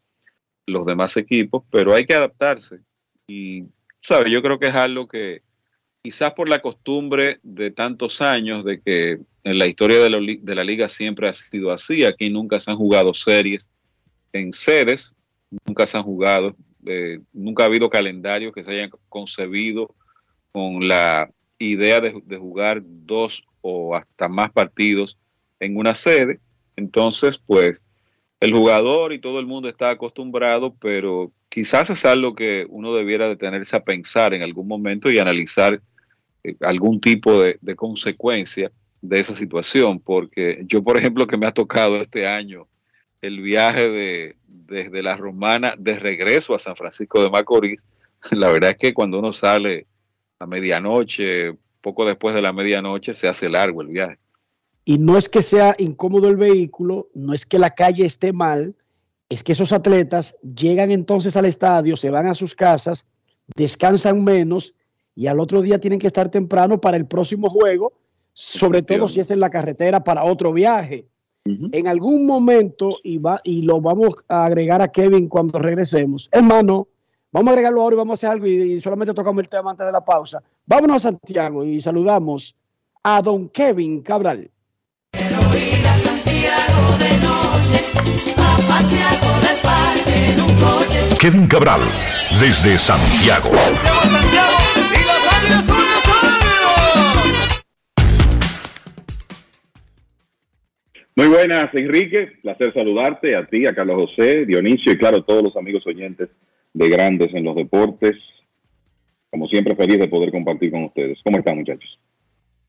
[0.66, 2.80] los demás equipos, pero hay que adaptarse.
[3.26, 3.64] Y,
[4.00, 4.32] ¿sabes?
[4.32, 5.42] Yo creo que es algo que
[6.02, 10.54] quizás por la costumbre de tantos años de que en la historia de la, de
[10.54, 12.04] la liga siempre ha sido así.
[12.04, 13.70] Aquí nunca se han jugado series
[14.32, 15.14] en sedes,
[15.66, 19.94] nunca se han jugado, eh, nunca ha habido calendarios que se hayan concebido
[20.52, 25.18] con la idea de, jugar dos o hasta más partidos
[25.60, 26.40] en una sede.
[26.76, 27.84] Entonces, pues,
[28.40, 33.28] el jugador y todo el mundo está acostumbrado, pero quizás es algo que uno debiera
[33.28, 35.80] detenerse a pensar en algún momento y analizar
[36.42, 38.70] eh, algún tipo de consecuencia
[39.04, 42.66] de esa situación, porque yo, por ejemplo, que me ha tocado este año
[43.20, 44.34] el viaje de,
[44.66, 47.86] desde la Romana de regreso a San Francisco de Macorís,
[48.32, 49.86] la verdad es que cuando uno sale
[50.38, 54.18] a medianoche, poco después de la medianoche, se hace largo el viaje.
[54.84, 58.74] Y no es que sea incómodo el vehículo, no es que la calle esté mal,
[59.28, 63.06] es que esos atletas llegan entonces al estadio, se van a sus casas,
[63.56, 64.74] descansan menos
[65.14, 67.92] y al otro día tienen que estar temprano para el próximo juego,
[68.32, 71.06] sobre todo si es en la carretera para otro viaje.
[71.46, 76.88] En algún momento, y, va, y lo vamos a agregar a Kevin cuando regresemos, hermano,
[77.30, 79.72] vamos a agregarlo ahora y vamos a hacer algo y, y solamente tocamos el tema
[79.72, 80.42] antes de la pausa.
[80.64, 82.56] Vámonos a Santiago y saludamos
[83.02, 84.50] a don Kevin Cabral.
[85.12, 87.92] Santiago de noche,
[88.38, 91.16] a pasear por el parque en un coche.
[91.20, 91.82] Kevin Cabral,
[92.40, 93.50] desde Santiago.
[101.16, 102.32] Muy buenas, Enrique.
[102.42, 106.28] Placer saludarte a ti, a Carlos José, Dionisio y claro, todos los amigos oyentes
[106.72, 108.16] de Grandes en los Deportes.
[109.30, 111.18] Como siempre, feliz de poder compartir con ustedes.
[111.24, 111.98] ¿Cómo están, muchachos?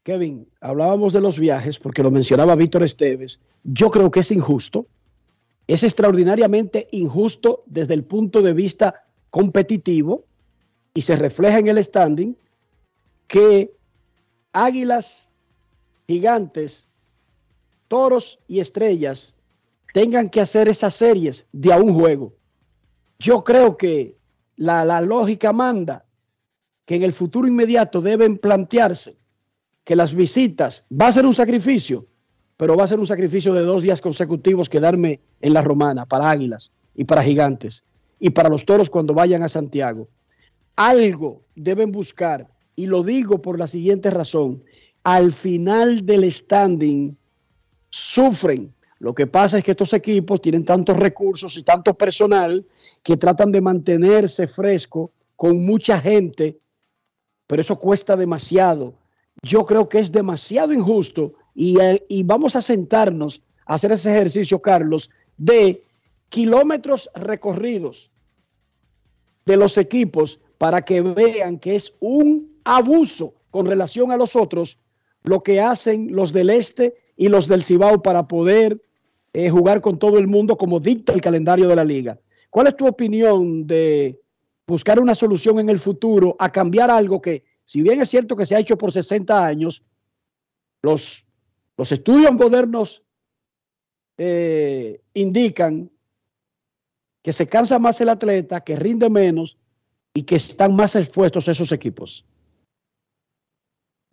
[0.04, 3.42] Kevin, hablábamos de los viajes porque lo mencionaba Víctor Esteves.
[3.64, 4.86] Yo creo que es injusto.
[5.68, 10.26] Es extraordinariamente injusto desde el punto de vista competitivo
[10.94, 12.38] y se refleja en el standing
[13.28, 13.72] que
[14.54, 15.32] Águilas,
[16.08, 16.85] Gigantes,
[17.88, 19.34] Toros y Estrellas
[19.94, 22.34] tengan que hacer esas series de a un juego.
[23.20, 24.18] Yo creo que
[24.58, 26.06] la, la lógica manda
[26.86, 29.18] que en el futuro inmediato deben plantearse
[29.84, 32.06] que las visitas va a ser un sacrificio,
[32.58, 36.30] pero va a ser un sacrificio de dos días consecutivos quedarme en la romana para
[36.30, 37.84] Águilas y para Gigantes
[38.20, 40.08] y para los toros cuando vayan a Santiago.
[40.76, 44.64] Algo deben buscar, y lo digo por la siguiente razón,
[45.04, 47.16] al final del standing
[47.96, 48.74] sufren.
[49.00, 52.66] Lo que pasa es que estos equipos tienen tantos recursos y tanto personal
[53.02, 56.60] que tratan de mantenerse fresco con mucha gente,
[57.48, 58.96] pero eso cuesta demasiado.
[59.42, 64.12] Yo creo que es demasiado injusto y, eh, y vamos a sentarnos a hacer ese
[64.12, 65.82] ejercicio, Carlos, de
[66.28, 68.12] kilómetros recorridos
[69.46, 74.80] de los equipos para que vean que es un abuso con relación a los otros
[75.24, 78.82] lo que hacen los del este y los del Cibao para poder
[79.34, 82.20] eh, jugar con todo el mundo como dicta el calendario de la liga.
[82.50, 84.20] ¿Cuál es tu opinión de
[84.66, 88.46] buscar una solución en el futuro a cambiar algo que, si bien es cierto que
[88.46, 89.84] se ha hecho por 60 años,
[90.82, 91.26] los,
[91.78, 93.04] los estudios modernos
[94.18, 95.92] eh, indican
[97.22, 99.58] que se cansa más el atleta, que rinde menos
[100.14, 102.26] y que están más expuestos esos equipos?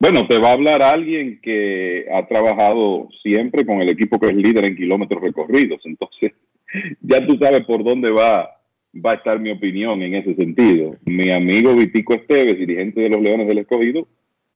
[0.02, 4.34] Bueno, te va a hablar alguien que ha trabajado siempre con el equipo que es
[4.34, 5.80] líder en kilómetros recorridos.
[5.84, 6.32] Entonces,
[7.02, 8.50] ya tú sabes por dónde va,
[8.94, 10.96] va a estar mi opinión en ese sentido.
[11.04, 14.08] Mi amigo Vitico Esteves, dirigente de los Leones del Escogido,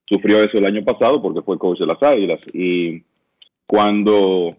[0.04, 2.40] sufrió eso el año pasado porque fue coach de las Águilas.
[2.52, 3.04] Y
[3.68, 4.56] cuando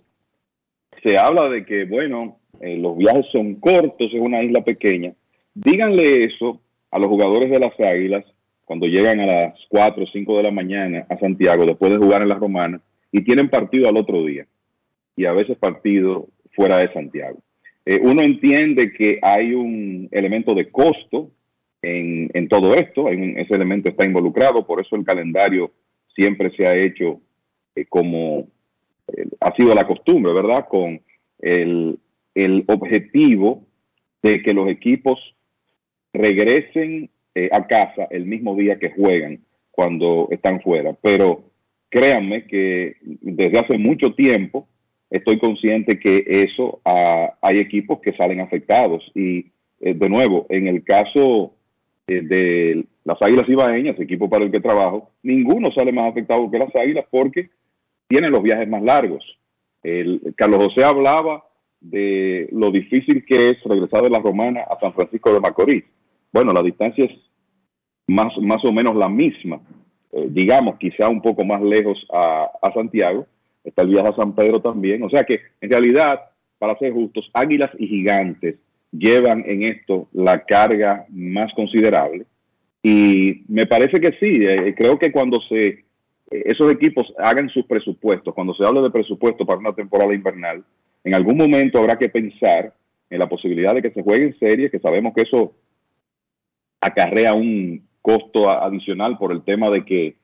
[1.03, 5.11] se habla de que, bueno, eh, los viajes son cortos, es una isla pequeña,
[5.53, 6.61] díganle eso
[6.91, 8.23] a los jugadores de las Águilas
[8.67, 12.21] cuando llegan a las 4 o 5 de la mañana a Santiago después de jugar
[12.21, 12.81] en la Romana
[13.13, 14.45] y tienen partido al otro día
[15.15, 17.39] y a veces partido fuera de Santiago.
[17.85, 21.31] Eh, uno entiende que hay un elemento de costo
[21.81, 25.71] en, en todo esto, hay un- ese elemento está involucrado, por eso el calendario
[26.13, 27.21] siempre se ha hecho
[27.73, 28.47] eh, como
[29.15, 30.67] eh, ha sido la costumbre, ¿verdad?
[30.67, 30.99] Con
[31.39, 31.97] el,
[32.35, 33.65] el objetivo
[34.21, 35.17] de que los equipos
[36.11, 40.97] regresen eh, a casa el mismo día que juegan cuando están fuera.
[41.03, 41.43] Pero
[41.87, 44.67] créanme que desde hace mucho tiempo
[45.11, 49.03] estoy consciente que eso ah, hay equipos que salen afectados.
[49.13, 51.53] Y eh, de nuevo, en el caso
[52.07, 56.57] eh, de las Águilas Ibaeñas, equipo para el que trabajo, ninguno sale más afectado que
[56.57, 57.51] las Águilas porque
[58.07, 59.23] tienen los viajes más largos.
[59.83, 61.43] El, Carlos José hablaba
[61.81, 65.83] de lo difícil que es regresar de la Romana a San Francisco de Macorís.
[66.33, 67.26] Bueno, la distancia es
[68.07, 69.59] más, más o menos la misma,
[70.11, 73.27] eh, digamos, quizá un poco más lejos a, a Santiago.
[73.63, 75.03] Está el viaje a San Pedro también.
[75.03, 76.21] O sea que, en realidad,
[76.57, 78.55] para ser justos, Águilas y Gigantes
[78.91, 82.25] llevan en esto la carga más considerable.
[82.81, 85.85] Y me parece que sí, eh, creo que cuando se
[86.31, 90.63] eh, esos equipos hagan sus presupuestos, cuando se habla de presupuesto para una temporada invernal,
[91.03, 92.73] en algún momento habrá que pensar
[93.09, 95.53] en la posibilidad de que se jueguen series, que sabemos que eso
[96.81, 100.15] acarrea un costo adicional por el tema de que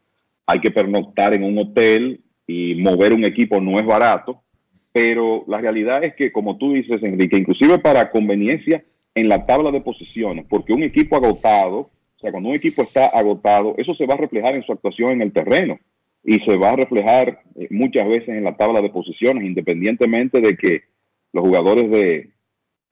[0.47, 4.41] hay que pernoctar en un hotel y mover un equipo no es barato,
[4.93, 9.69] pero la realidad es que, como tú dices, Enrique, inclusive para conveniencia en la tabla
[9.72, 14.05] de posiciones, porque un equipo agotado, o sea, cuando un equipo está agotado, eso se
[14.05, 15.77] va a reflejar en su actuación en el terreno
[16.23, 20.55] y se va a reflejar eh, muchas veces en la tabla de posiciones, independientemente de
[20.55, 20.84] que
[21.34, 22.30] los jugadores de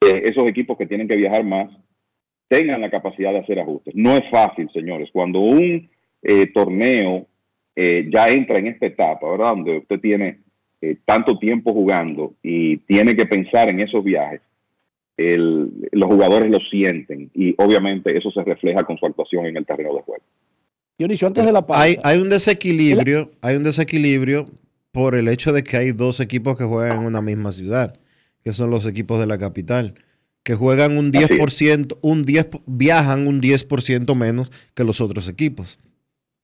[0.02, 1.70] esos equipos que tienen que viajar más
[2.52, 3.94] tengan la capacidad de hacer ajustes.
[3.96, 5.10] No es fácil, señores.
[5.14, 5.90] Cuando un
[6.22, 7.26] eh, torneo
[7.78, 9.52] eh, ya entra en esta etapa, ¿verdad?
[9.52, 10.40] Donde usted tiene
[10.82, 14.42] eh, tanto tiempo jugando y tiene que pensar en esos viajes,
[15.16, 19.66] el- los jugadores lo sienten y obviamente eso se refleja con su actuación en el
[19.66, 20.24] terreno de juego.
[20.98, 21.82] Dionisio, antes de la pausa.
[21.84, 24.48] Hay, hay un desequilibrio, hay un desequilibrio
[24.92, 27.98] por el hecho de que hay dos equipos que juegan en una misma ciudad,
[28.44, 29.94] que son los equipos de la capital,
[30.44, 31.40] que juegan un Así es.
[31.40, 35.80] 10%, un 10, viajan un 10% menos que los otros equipos.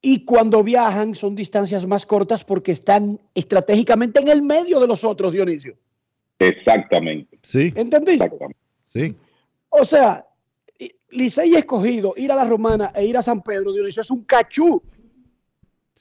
[0.02, 5.04] Y cuando viajan son distancias más cortas porque están estratégicamente en el medio de los
[5.04, 5.76] otros, Dionisio.
[6.40, 7.40] Exactamente.
[7.42, 7.74] Sí.
[7.76, 8.32] ¿Entendiste?
[8.94, 9.16] Sí.
[9.70, 10.26] O sea,
[11.10, 14.82] Licey escogido, ir a la Romana e ir a San Pedro, Dionisio, es un cachú.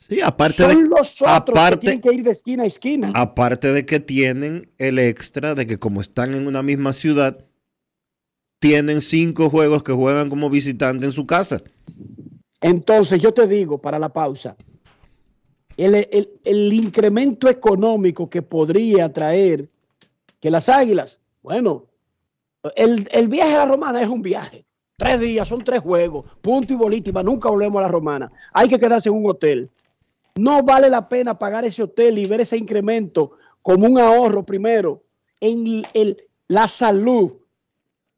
[0.08, 3.12] Sí, aparte Son de, los otros que tienen que ir de esquina a esquina.
[3.14, 7.45] aparte de que tienen el extra de que como están en una misma ciudad,
[8.58, 11.58] tienen cinco juegos que juegan como visitante en su casa.
[12.60, 14.56] Entonces, yo te digo, para la pausa,
[15.76, 19.68] el, el- incremento económico que podría traer
[20.40, 21.84] que las águilas, bueno,
[22.74, 24.64] el, el viaje a la romana es un viaje.
[24.96, 28.32] Tres días, son tres juegos, punto y más nunca volvemos a la romana.
[28.54, 29.68] Hay que quedarse en un hotel.
[30.36, 35.02] No vale la pena pagar ese hotel y ver ese incremento como un ahorro primero
[35.40, 36.16] en el-
[36.48, 37.32] la salud,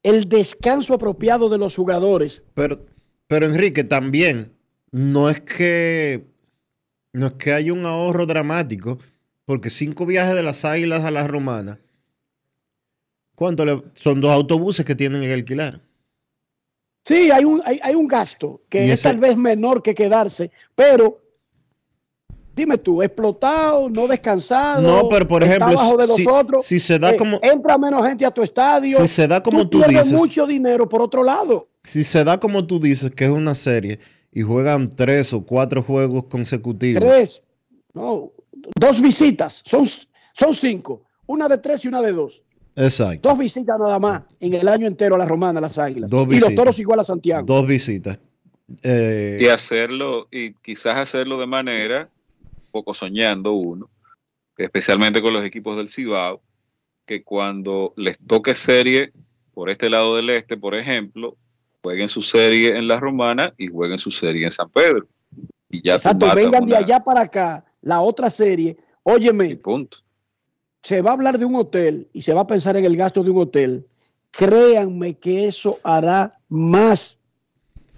[0.03, 2.43] el descanso apropiado de los jugadores.
[2.53, 2.85] Pero,
[3.27, 4.53] pero Enrique, también
[4.91, 6.25] no es que
[7.13, 8.99] no es que haya un ahorro dramático,
[9.45, 11.79] porque cinco viajes de las Águilas a la Romana,
[13.35, 15.81] ¿cuánto le- son dos autobuses que tienen que alquilar?
[17.03, 21.21] Sí, hay un, hay, hay un gasto que es tal vez menor que quedarse, pero
[22.59, 24.81] dime tú, explotado, no descansado.
[24.81, 27.77] No, pero por está abajo de si- los otros, si se da eh, como- entra
[27.77, 28.97] menos gente a tu estadio.
[28.99, 30.19] Si se da como tú pierdes dices.
[30.19, 31.67] mucho dinero por otro lado.
[31.83, 33.99] Si se da como tú dices, que es una serie,
[34.31, 37.41] y juegan tres o cuatro juegos consecutivos, Tres,
[37.93, 38.31] no,
[38.79, 39.87] dos visitas, son,
[40.37, 42.41] son cinco, una de tres y una de dos.
[42.75, 46.09] exacto, Dos visitas nada más en el año entero a la Romana, a las Águilas.
[46.09, 46.55] Dos y los visitas.
[46.55, 47.45] toros igual a Santiago.
[47.45, 48.19] dos visitas.
[48.83, 52.07] Eh, y hacerlo, y quizás hacerlo de manera,
[52.69, 53.89] poco soñando uno,
[54.57, 56.41] especialmente con los equipos del Cibao,
[57.05, 59.11] que cuando les toque serie
[59.53, 61.35] por este lado del este, por ejemplo,
[61.83, 65.05] jueguen su serie en la Romana y jueguen su serie en San Pedro.
[65.69, 68.77] Y ya Exacto, vengan de allá para acá, la otra serie.
[69.03, 69.97] Óyeme, punto.
[70.81, 73.23] se va a hablar de un hotel y se va a pensar en el gasto
[73.23, 73.85] de un hotel.
[74.31, 77.18] Créanme que eso hará más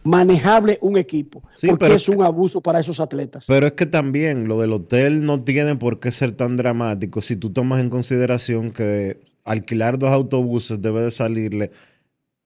[0.04, 3.46] manejable un equipo, Sí, porque pero- es un abuso para esos atletas.
[3.48, 7.36] Pero es que también lo del hotel no tiene por qué ser tan dramático si
[7.36, 11.72] tú tomas en consideración que alquilar dos autobuses debe de salirle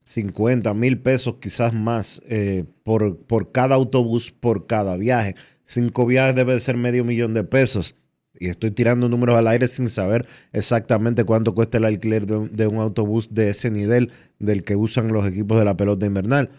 [0.04, 5.36] 50 mil pesos, quizás más, eh, por, por cada autobús, por cada viaje.
[5.66, 7.96] Cinco viajes debe de ser medio millón de pesos.
[8.38, 12.56] Y estoy tirando números al aire sin saber exactamente cuánto cuesta el alquiler de un,
[12.56, 16.50] de un autobús de ese nivel del que usan los equipos de la pelota invernal.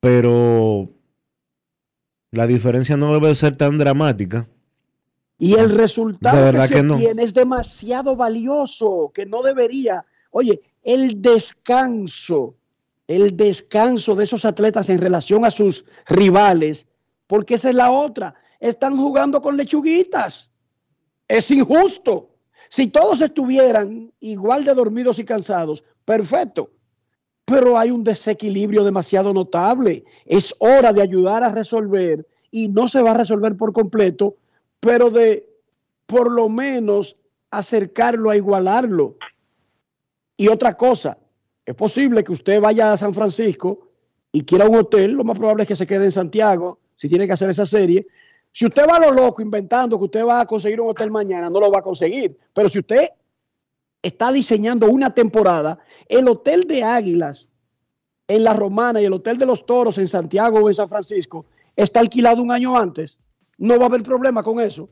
[0.00, 0.90] Pero
[2.30, 4.48] la diferencia no debe ser tan dramática.
[5.38, 6.98] Y el resultado que se que no.
[6.98, 10.04] es demasiado valioso, que no debería.
[10.30, 12.56] Oye, el descanso,
[13.06, 16.86] el descanso de esos atletas en relación a sus rivales,
[17.26, 18.34] porque esa es la otra.
[18.60, 20.50] Están jugando con lechuguitas.
[21.28, 22.30] Es injusto.
[22.68, 26.70] Si todos estuvieran igual de dormidos y cansados, perfecto.
[27.46, 30.04] Pero hay un desequilibrio demasiado notable.
[30.26, 34.36] Es hora de ayudar a resolver y no se va a resolver por completo,
[34.80, 35.48] pero de
[36.06, 37.16] por lo menos
[37.50, 39.16] acercarlo a igualarlo.
[40.36, 41.16] Y otra cosa,
[41.64, 43.88] es posible que usted vaya a San Francisco
[44.32, 47.26] y quiera un hotel, lo más probable es que se quede en Santiago, si tiene
[47.26, 48.06] que hacer esa serie.
[48.52, 51.48] Si usted va a lo loco inventando que usted va a conseguir un hotel mañana,
[51.50, 52.36] no lo va a conseguir.
[52.52, 53.08] Pero si usted
[54.06, 55.78] está diseñando una temporada,
[56.08, 57.50] el hotel de Águilas
[58.28, 61.46] en la Romana y el hotel de los Toros en Santiago o en San Francisco
[61.74, 63.20] está alquilado un año antes,
[63.58, 64.88] no va a haber problema con eso.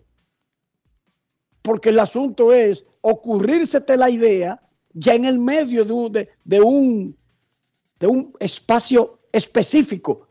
[1.62, 4.60] Porque el asunto es ocurrírsete la idea
[4.92, 7.16] ya en el medio de un, de, un,
[7.98, 10.28] de un espacio específico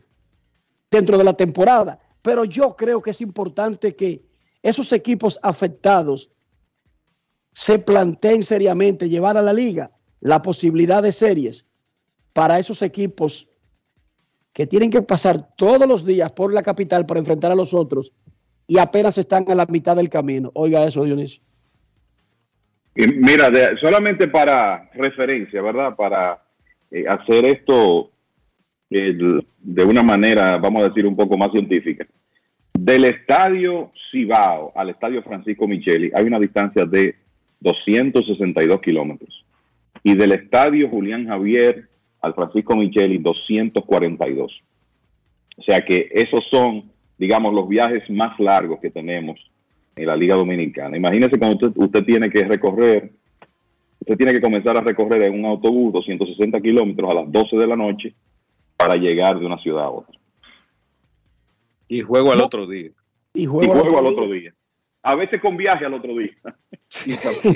[0.90, 1.98] dentro de la temporada.
[2.22, 4.24] Pero yo creo que es importante que
[4.62, 6.30] esos equipos afectados
[7.54, 9.90] se planteen seriamente llevar a la liga
[10.20, 11.66] la posibilidad de series
[12.32, 13.48] para esos equipos
[14.52, 18.12] que tienen que pasar todos los días por la capital para enfrentar a los otros
[18.66, 20.50] y apenas están a la mitad del camino.
[20.54, 21.42] Oiga eso, Dionisio.
[22.94, 23.50] Mira,
[23.80, 25.94] solamente para referencia, ¿verdad?
[25.96, 26.42] Para
[26.90, 28.10] eh, hacer esto
[28.88, 32.06] de una manera, vamos a decir, un poco más científica.
[32.72, 37.23] Del estadio Cibao al estadio Francisco Micheli hay una distancia de
[37.60, 39.44] 262 kilómetros.
[40.02, 41.88] Y del estadio Julián Javier
[42.20, 44.62] al Francisco Micheli, 242.
[45.56, 49.38] O sea que esos son, digamos, los viajes más largos que tenemos
[49.96, 50.96] en la Liga Dominicana.
[50.96, 53.12] Imagínese cuando usted, usted tiene que recorrer,
[54.00, 57.66] usted tiene que comenzar a recorrer en un autobús 260 kilómetros a las 12 de
[57.66, 58.14] la noche
[58.76, 60.18] para llegar de una ciudad a otra.
[61.88, 62.90] Y juego al otro día.
[63.34, 64.52] Y Y juego, al al otro otro día.
[65.04, 66.32] A veces con viaje al otro día.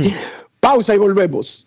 [0.60, 1.66] Pausa y volvemos.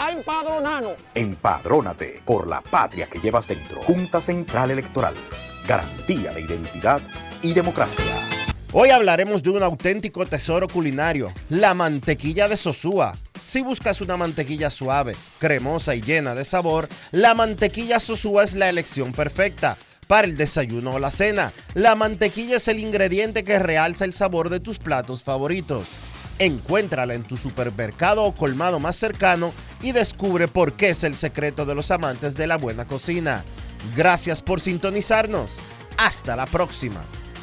[0.00, 0.94] a empadronarnos.
[1.14, 3.82] Empadrónate por la patria que llevas dentro.
[3.82, 5.14] Junta Central Electoral.
[5.68, 7.02] Garantía de identidad
[7.42, 8.04] y democracia.
[8.72, 13.14] Hoy hablaremos de un auténtico tesoro culinario, la mantequilla de Sosúa.
[13.42, 18.70] Si buscas una mantequilla suave, cremosa y llena de sabor, la mantequilla Sosúa es la
[18.70, 19.76] elección perfecta.
[20.06, 24.48] Para el desayuno o la cena, la mantequilla es el ingrediente que realza el sabor
[24.48, 25.86] de tus platos favoritos.
[26.40, 29.52] Encuéntrala en tu supermercado o colmado más cercano
[29.82, 33.44] y descubre por qué es el secreto de los amantes de la buena cocina.
[33.94, 35.58] Gracias por sintonizarnos.
[35.98, 37.02] Hasta la próxima.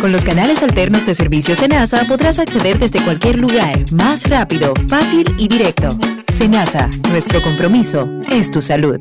[0.00, 5.26] Con los canales alternos de servicio Senasa podrás acceder desde cualquier lugar, más rápido, fácil
[5.38, 5.98] y directo.
[6.32, 9.00] Senasa, nuestro compromiso es tu salud.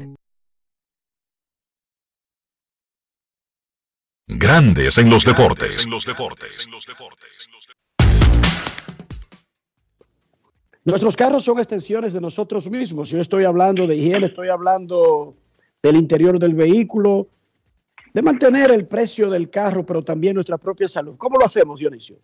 [4.27, 5.87] Grandes en los deportes.
[10.83, 13.09] Nuestros carros son extensiones de nosotros mismos.
[13.09, 15.35] Yo estoy hablando de higiene, estoy hablando
[15.81, 17.27] del interior del vehículo,
[18.15, 21.15] de mantener el precio del carro, pero también nuestra propia salud.
[21.17, 22.15] ¿Cómo lo hacemos, Dionisio?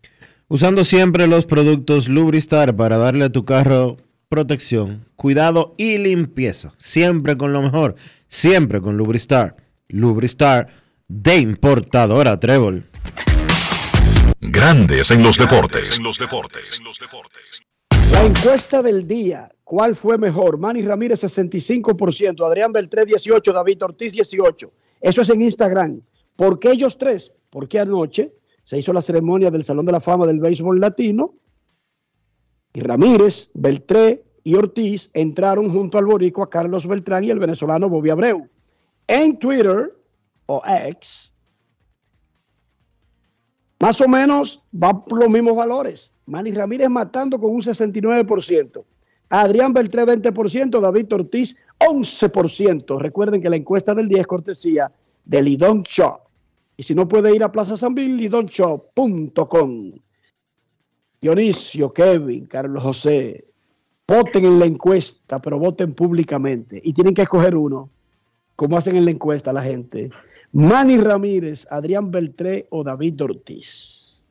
[0.47, 3.97] Usando siempre los productos Lubristar para darle a tu carro
[4.29, 6.73] protección, cuidado y limpieza.
[6.77, 7.95] Siempre con lo mejor.
[8.29, 9.57] Siempre con Lubristar.
[9.89, 10.69] Lubristar
[11.09, 12.85] de importadora Trébol.
[14.39, 15.99] Grandes en los deportes.
[18.13, 19.51] La encuesta del día.
[19.65, 20.57] ¿Cuál fue mejor?
[20.57, 24.69] Manny Ramírez 65%, Adrián Beltré 18%, David Ortiz 18%.
[25.01, 26.01] Eso es en Instagram.
[26.35, 27.33] ¿Por qué ellos tres?
[27.49, 28.33] Porque anoche
[28.63, 31.33] se hizo la ceremonia del Salón de la Fama del Béisbol Latino
[32.73, 38.09] y Ramírez, Beltré y Ortiz entraron junto al boricua Carlos Beltrán y el venezolano Bobby
[38.09, 38.47] Abreu.
[39.07, 39.93] En Twitter
[40.45, 41.33] o X,
[43.79, 46.13] más o menos va por los mismos valores.
[46.27, 48.83] Manny Ramírez matando con un 69%.
[49.29, 51.57] Adrián Beltré 20%, David Ortiz
[51.87, 52.99] 11%.
[52.99, 54.91] Recuerden que la encuesta del día es cortesía
[55.25, 56.21] de Lidon Shop.
[56.77, 59.91] Y si no puede ir a Plaza San Bill, lidonshop.com.
[61.21, 63.45] Dionisio, Kevin, Carlos José,
[64.07, 66.81] voten en la encuesta, pero voten públicamente.
[66.83, 67.89] Y tienen que escoger uno,
[68.55, 70.09] como hacen en la encuesta la gente.
[70.53, 74.25] Manny Ramírez, Adrián Beltré o David Ortiz.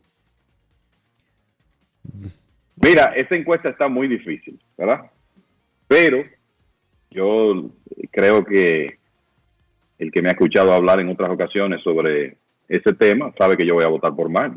[2.83, 5.11] Mira, esa encuesta está muy difícil, ¿verdad?
[5.87, 6.25] Pero
[7.11, 7.71] yo
[8.11, 8.99] creo que
[9.99, 12.37] el que me ha escuchado hablar en otras ocasiones sobre
[12.69, 14.57] ese tema sabe que yo voy a votar por Manny.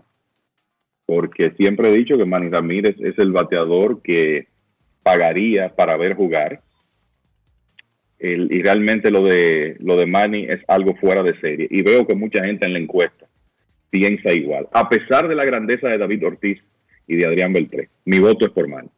[1.05, 4.47] Porque siempre he dicho que Manny Ramírez es el bateador que
[5.03, 6.61] pagaría para ver jugar.
[8.19, 11.67] El- y realmente lo de lo de Manny es algo fuera de serie.
[11.69, 13.27] Y veo que mucha gente en la encuesta
[13.89, 14.69] piensa igual.
[14.71, 16.59] A pesar de la grandeza de David Ortiz
[17.05, 18.89] y de Adrián Beltré, mi voto es por Manny.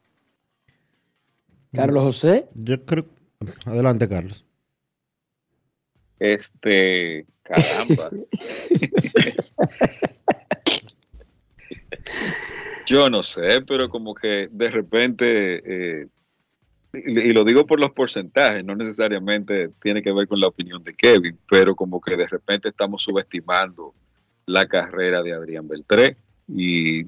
[1.74, 2.46] Carlos José.
[2.54, 3.06] Yo creo.
[3.66, 4.46] Adelante, Carlos.
[6.20, 8.10] Este, caramba.
[12.86, 16.08] Yo no sé, pero como que de repente, eh,
[16.94, 20.94] y, lo digo por los porcentajes, no necesariamente tiene que ver con la opinión de
[20.94, 23.94] Kevin, pero como que de repente estamos subestimando
[24.46, 26.18] la carrera de Adrián Beltré
[26.48, 27.06] y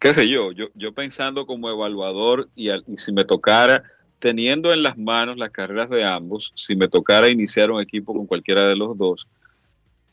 [0.00, 3.82] qué sé yo, yo, yo pensando como evaluador y, al- y si me tocara,
[4.18, 8.26] teniendo en las manos las carreras de ambos, si me tocara iniciar un equipo con
[8.26, 9.28] cualquiera de los dos,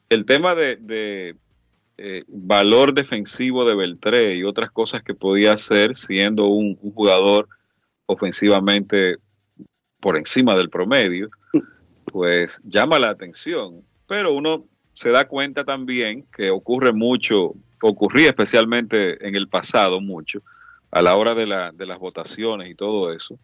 [0.10, 1.36] el tema de,
[1.98, 7.48] eh, valor defensivo de Beltré y otras cosas que podía hacer siendo un, jugador
[8.07, 9.18] ofensivamente
[10.02, 11.30] por encima del promedio,
[12.06, 13.82] pues llama la atención.
[14.07, 20.41] Pero uno se da cuenta también que ocurre mucho, ocurría especialmente en el pasado mucho,
[20.91, 23.40] a la hora de, de las votaciones y todo eso,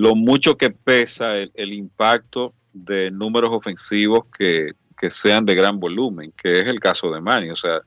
[0.00, 6.32] lo mucho que pesa el, impacto de números ofensivos que, que sean de gran volumen,
[6.40, 7.50] que es el caso de Manny.
[7.50, 7.80] O sea,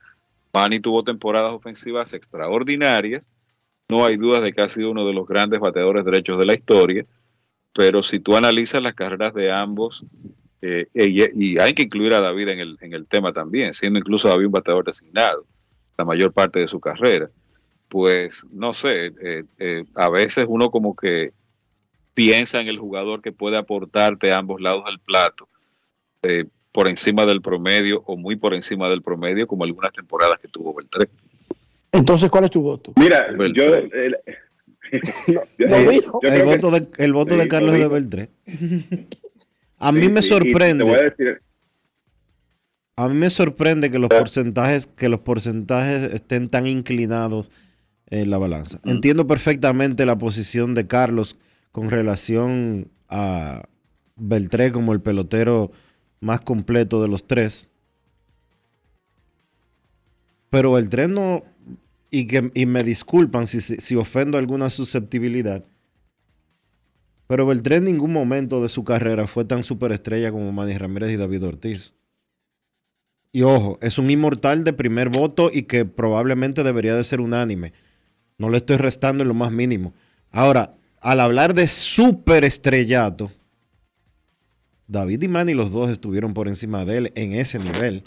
[0.52, 3.30] Manny tuvo temporadas ofensivas extraordinarias,
[3.88, 6.54] no hay dudas de que ha sido uno de los grandes bateadores derechos de la
[6.54, 7.06] historia,
[7.74, 10.04] pero si tú analizas las carreras de ambos,
[10.62, 13.98] eh, y, y hay que incluir a David en el, en el tema también, siendo
[13.98, 15.46] incluso David un bateador designado
[15.96, 17.28] la mayor parte de su carrera,
[17.88, 21.32] pues no sé, eh, eh, a veces uno como que
[22.14, 25.48] piensa en el jugador que puede aportarte a ambos lados del plato,
[26.22, 30.48] eh, por encima del promedio o muy por encima del promedio, como algunas temporadas que
[30.48, 31.08] tuvo Beltré.
[31.92, 32.92] Entonces, ¿cuál es tu voto?
[32.96, 33.74] Mira, yo...
[33.74, 34.16] el-
[35.90, 36.20] dijo.
[36.20, 37.88] que- voto, de, el voto de Carlos lo de.
[37.88, 38.28] Beltré.
[39.78, 40.84] A mí Sí, me sí, y te voy a sorprende.
[41.16, 41.40] decir-
[42.96, 47.50] A mí me sorprende que los porcentajes, que los porcentajes estén tan inclinados
[48.10, 48.78] en la balanza.
[48.84, 51.38] Entiendo perfectamente la posición de Carlos
[51.72, 53.62] con relación a
[54.16, 55.72] Beltré como el pelotero
[56.20, 57.68] más completo de los tres.
[60.50, 61.44] Pero Beltré no,
[62.10, 65.64] y, que, y me disculpan si, si, ofendo alguna susceptibilidad,
[67.26, 71.16] pero Beltré en ningún momento de su carrera fue tan superestrella como Manny Ramírez y
[71.16, 71.94] David Ortiz.
[73.32, 77.72] Y ojo, es un inmortal de primer voto y que probablemente debería de ser unánime.
[78.38, 79.94] No le estoy restando en lo más mínimo.
[80.32, 83.30] Ahora, al hablar de superestrellato,
[84.86, 88.02] David y Manny los dos estuvieron por encima de él en ese nivel.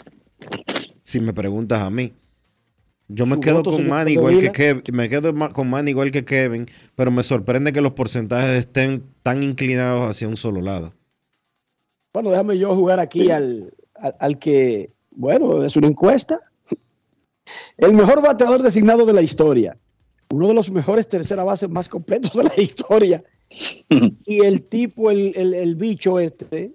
[1.02, 2.12] Si me preguntas a mí.
[3.08, 4.52] Yo me ¿Tu quedo con Manny igual que Cordovila?
[4.52, 9.04] Kevin, me quedo con Manny igual que Kevin, pero me sorprende que los porcentajes estén
[9.22, 10.94] tan inclinados hacia un solo lado.
[12.12, 16.40] Bueno, déjame yo jugar aquí al, al, al que, bueno, es una encuesta.
[17.76, 19.76] El mejor bateador designado de la historia.
[20.30, 23.22] Uno de los mejores tercera bases más completos de la historia.
[24.24, 26.72] Y el tipo, el, el- el bicho este,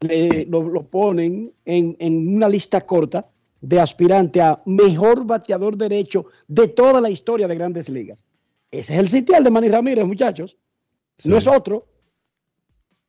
[0.00, 3.26] le- lo, lo ponen en, en una lista corta
[3.60, 8.24] de aspirante a mejor bateador derecho de toda la historia de grandes ligas.
[8.70, 10.56] Ese es el sitial de Manny Ramírez, muchachos.
[11.24, 11.86] No es otro.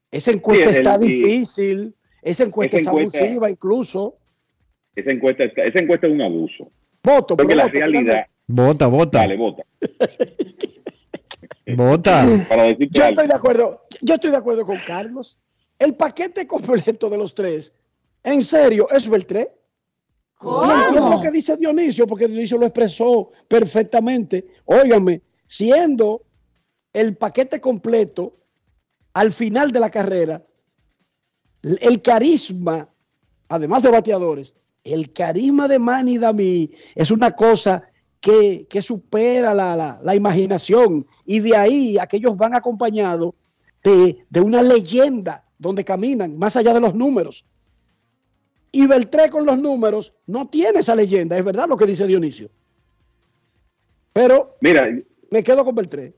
[0.10, 1.94] Esa encuesta Sí, está difícil.
[2.22, 4.16] Esa encuesta Esa es encuesta- abusiva incluso.
[4.96, 6.72] Esa encuesta, esa encuesta es un abuso.
[7.04, 8.26] Voto, Porque la realidad...
[8.52, 9.20] Vota, vota.
[9.20, 9.64] Dale, vota.
[11.78, 12.26] Vota.
[12.50, 13.14] Para decirte Yo algo.
[13.14, 15.38] estoy de acuerdo, yo estoy de acuerdo con Carlos.
[15.78, 17.72] El paquete completo de los tres,
[18.24, 19.56] en serio, es Beltré.
[20.34, 20.66] ¿Cómo?
[20.92, 24.48] No lo que dice Dionisio, porque Dionisio lo expresó perfectamente.
[24.66, 26.24] Óigame, siendo
[26.92, 28.36] el paquete completo
[29.14, 30.44] al final de la carrera,
[31.62, 32.90] el carisma,
[33.48, 37.89] además de bateadores, el carisma de Manny Dami es una cosa
[38.20, 41.06] que, que supera la, la- la imaginación.
[41.26, 43.34] Y de ahí aquellos van acompañados
[43.84, 47.46] de, de una leyenda donde caminan, más allá de los números.
[48.72, 52.50] Y Beltré con los números no tiene esa leyenda, es verdad lo que dice Dionisio.
[54.14, 54.88] Pero Mira,
[55.32, 56.14] me quedo con Beltré.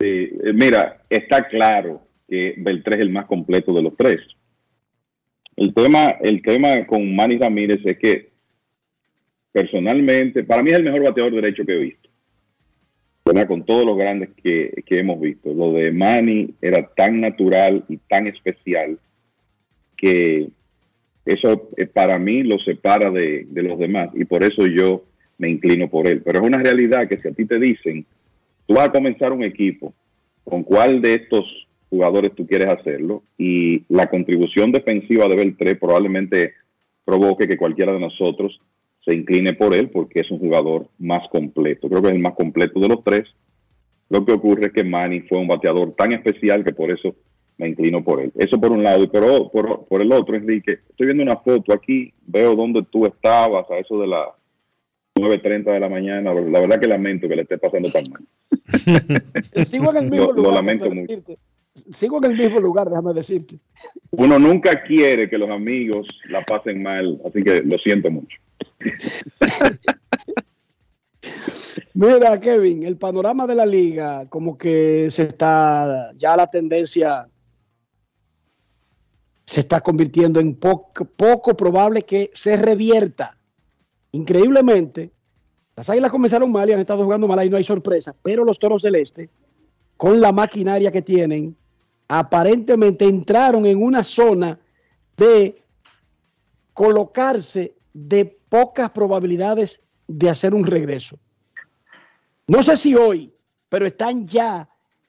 [0.00, 4.20] Eh, mira, está claro que Beltré es el más completo de los tres.
[5.56, 8.29] El tema, el tema con Manny Ramírez es que
[9.52, 12.08] personalmente, para mí es el mejor bateador derecho que he visto.
[13.46, 15.54] con todos los grandes que, que hemos visto.
[15.54, 18.98] Lo de Manny era tan natural y tan especial
[19.96, 20.48] que
[21.24, 25.04] eso eh, para mí lo separa de, de los demás y por eso yo
[25.38, 26.22] me inclino por él.
[26.24, 28.04] Pero es una realidad que si a ti te dicen,
[28.66, 29.94] tú vas a comenzar un equipo,
[30.44, 31.44] ¿con cuál de estos
[31.88, 33.22] jugadores tú quieres hacerlo?
[33.38, 36.54] Y la contribución defensiva de Beltré probablemente
[37.04, 38.60] provoque que cualquiera de nosotros
[39.04, 41.88] se incline por él porque es un jugador más completo.
[41.88, 43.28] Creo que es el más completo de los tres.
[44.08, 47.14] Lo que ocurre es que Manny fue un bateador tan especial que por eso
[47.56, 48.32] me inclino por él.
[48.36, 49.02] Eso por un lado.
[49.04, 53.06] Y por, por, por el otro, Enrique, estoy viendo una foto aquí, veo dónde tú
[53.06, 54.28] estabas a eso de las
[55.16, 56.32] 9.30 de la mañana.
[56.34, 58.22] La verdad que lamento que le esté pasando tan mal.
[59.64, 60.54] Sigo en el mismo Lo- lo lugar.
[60.54, 61.16] lamento déjame mucho.
[61.16, 61.38] decirte.
[61.92, 63.58] Sigo en el mismo lugar, déjame decirte.
[64.10, 68.36] Uno nunca quiere que los amigos la pasen mal, así que lo siento mucho.
[71.94, 77.28] Mira, Kevin, el panorama de la liga, como que se está, ya la tendencia
[79.44, 83.36] se está convirtiendo en poco, poco probable que se revierta.
[84.12, 85.10] Increíblemente,
[85.76, 88.58] las águilas comenzaron mal y han estado jugando mal y no hay sorpresa, pero los
[88.58, 89.28] toros del este,
[89.96, 91.56] con la maquinaria que tienen,
[92.08, 94.58] aparentemente entraron en una zona
[95.16, 95.62] de
[96.72, 101.18] colocarse de pocas probabilidades de hacer un regreso.
[102.46, 103.32] No sé si hoy,
[103.70, 104.68] pero están ya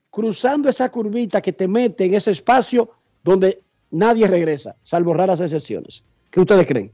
[0.10, 2.92] cruzando esa curvita que te mete en ese espacio
[3.24, 3.60] donde
[3.90, 6.04] nadie regresa, salvo raras excepciones.
[6.30, 6.92] ¿Qué ustedes creen?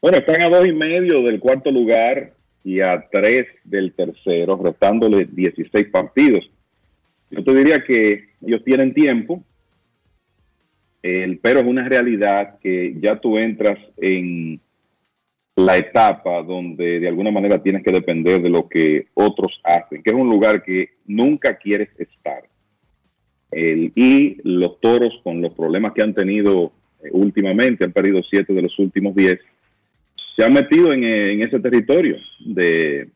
[0.00, 5.28] Bueno, están a dos y medio del cuarto lugar y a tres del tercero, restándole
[5.30, 6.50] 16 partidos.
[7.30, 9.44] Yo te diría que ellos tienen tiempo,
[11.02, 14.60] el- pero es una realidad que ya tú entras en
[15.56, 20.10] la etapa donde de alguna manera tienes que depender de lo que otros hacen, que
[20.10, 22.44] es un lugar que nunca quieres estar.
[23.54, 26.72] Y los toros, con los problemas que han tenido
[27.04, 29.40] eh, últimamente, han perdido siete de los últimos diez,
[30.34, 32.16] se han metido en, eh, ese territorio
[32.46, 33.08] de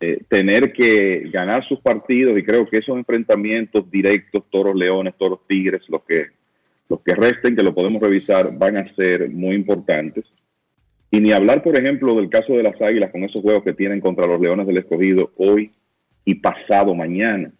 [0.00, 5.40] eh, tener que ganar sus partidos y creo que esos enfrentamientos directos, toros leones, toros
[5.48, 6.26] tigres, los que,
[6.88, 10.24] los que resten, que lo podemos revisar, van a ser muy importantes.
[11.10, 14.00] Y ni hablar, por ejemplo, del caso de las águilas con esos juegos que tienen
[14.00, 15.70] contra los leones del escogido hoy
[16.24, 17.52] y pasado mañana.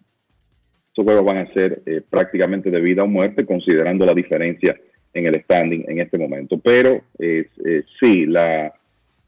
[0.91, 4.75] Esos juegos van a ser eh, prácticamente de vida o muerte, considerando la diferencia
[5.13, 6.57] en el standing en este momento.
[6.59, 8.73] Pero eh, eh, sí, la,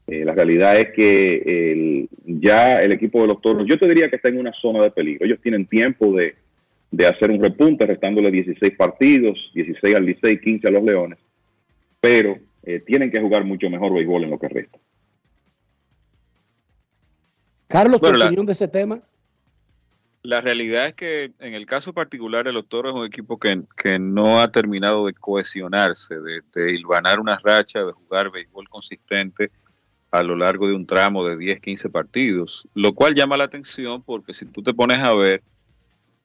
[0.06, 4.08] eh, la realidad es que el- ya el equipo de los toros, yo te diría
[4.08, 5.24] que está en una zona de peligro.
[5.24, 6.34] Ellos tienen tiempo de,
[6.90, 11.18] de hacer un repunte, restándole 16 partidos, 16 al 16, 15 a los leones.
[12.00, 14.78] Pero eh, tienen que jugar mucho mejor béisbol en lo que resta.
[17.68, 19.00] Carlos, tu Bueno, la- opinión de ese tema.
[20.22, 23.98] La realidad es que en el caso particular los Toros es un equipo que, que
[23.98, 29.50] no ha terminado de cohesionarse, de, de hilvanar una racha, de jugar béisbol consistente
[30.10, 34.02] a lo largo de un tramo de 10, 15 partidos, lo cual llama la atención
[34.02, 35.42] porque si tú te pones a ver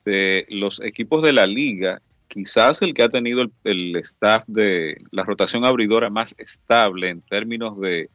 [0.06, 5.24] de los equipos de la liga, quizás el que ha tenido el, staff de la
[5.24, 8.10] rotación abridora más estable en términos de,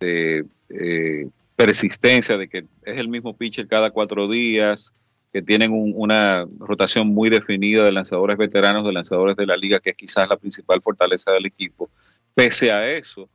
[0.00, 4.92] de, eh, persistencia, de que es el mismo pitcher cada cuatro días,
[5.32, 9.78] que tienen un- una rotación muy definida de lanzadores veteranos, de lanzadores de la liga,
[9.80, 11.88] que es quizás la principal fortaleza del equipo.
[12.34, 13.28] Pese a eso,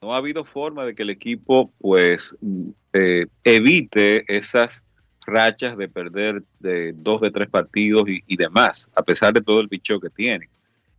[0.00, 4.84] no ha habido forma de que el equipo pues mm, eh, evite esas
[5.26, 9.68] rachas de perder de dos de tres partidos y, demás, a pesar de todo el
[9.68, 10.48] bicho que tiene.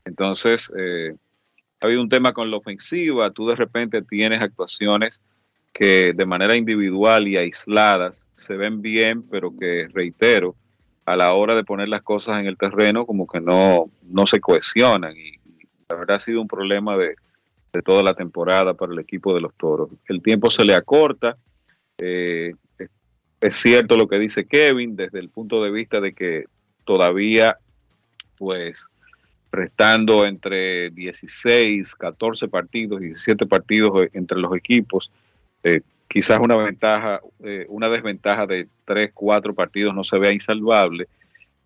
[0.06, 1.16] Entonces, eh,
[1.82, 5.22] ha habido un tema con la ofensiva, tú de repente tienes actuaciones
[5.74, 10.56] que de manera individual y aisladas se ven bien, pero que, reitero,
[11.06, 14.40] a la hora de poner las cosas en el terreno como que no, no se
[14.42, 17.16] cohesionan y, y la verdad ha sido un problema de,
[17.74, 19.90] de toda la temporada para el equipo de los toros.
[20.08, 21.38] El tiempo se le acorta,
[22.00, 22.54] eh,
[23.42, 26.46] es, cierto lo que dice Kevin desde el punto de vista de que
[26.86, 27.58] todavía
[28.38, 28.88] pues
[29.52, 35.12] restando entre 16, 14 partidos, 17 partidos eh, entre los equipos,
[35.64, 41.08] eh, quizás una ventaja, eh, una desventaja de 3, 4 partidos no se vea insalvable,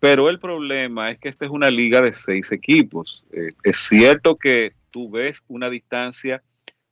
[0.00, 3.22] pero el problema es que esta es una liga de seis equipos.
[3.62, 6.42] Es cierto que tú ves una distancia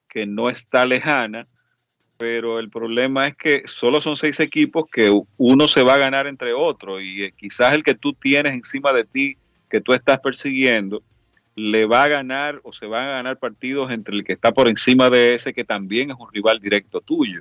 [0.08, 1.48] que no está lejana,
[2.20, 6.26] pero el problema es que solo son seis equipos que uno se va a ganar
[6.26, 9.38] entre otros y eh, quizás el que tú tienes encima de ti,
[9.70, 11.02] que tú estás persiguiendo,
[11.56, 14.68] le va a ganar o se van a ganar partidos entre el que está por
[14.68, 17.40] encima de ese que también es un rival directo tuyo.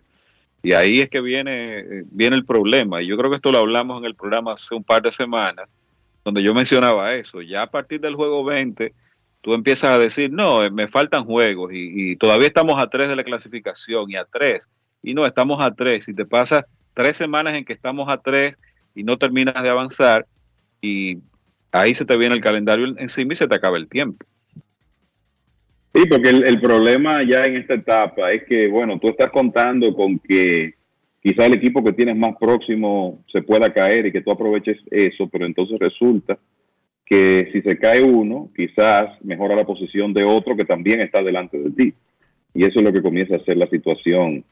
[0.63, 3.01] Y ahí es que viene, eh, viene el problema.
[3.01, 5.67] Y yo creo que esto lo hablamos en el programa hace un par de semanas,
[6.23, 7.41] donde yo mencionaba eso.
[7.41, 8.93] Ya a partir del juego 20,
[9.41, 13.15] tú empiezas a decir, no, eh, me faltan juegos y, todavía estamos a tres de
[13.15, 14.69] la clasificación y a tres.
[15.01, 16.07] Y no, estamos a tres.
[16.09, 18.57] Y te pasas tres semanas en que estamos a tres
[18.95, 20.25] y no terminas de avanzar
[20.81, 21.19] y
[21.71, 24.25] ahí se te viene el calendario encima y se te acaba el tiempo.
[25.93, 29.93] Sí, porque el, el problema ya en esta etapa es que, bueno, tú estás contando
[29.95, 30.75] con que
[31.21, 35.27] quizá el equipo que tienes más próximo se pueda caer y que tú aproveches eso,
[35.27, 36.37] pero entonces resulta
[37.09, 41.57] que si se cae uno, quizás mejora la posición de otro que también está delante
[41.57, 41.93] de ti.
[42.53, 44.43] Y eso es lo que comienza a ser la situación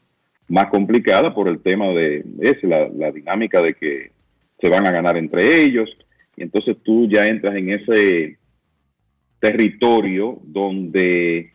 [0.48, 4.12] más complicada por el tema de es la, dinámica de que
[4.60, 5.90] se van a ganar entre ellos.
[6.36, 8.38] Y entonces tú ya entras en ese
[9.40, 11.52] territorio donde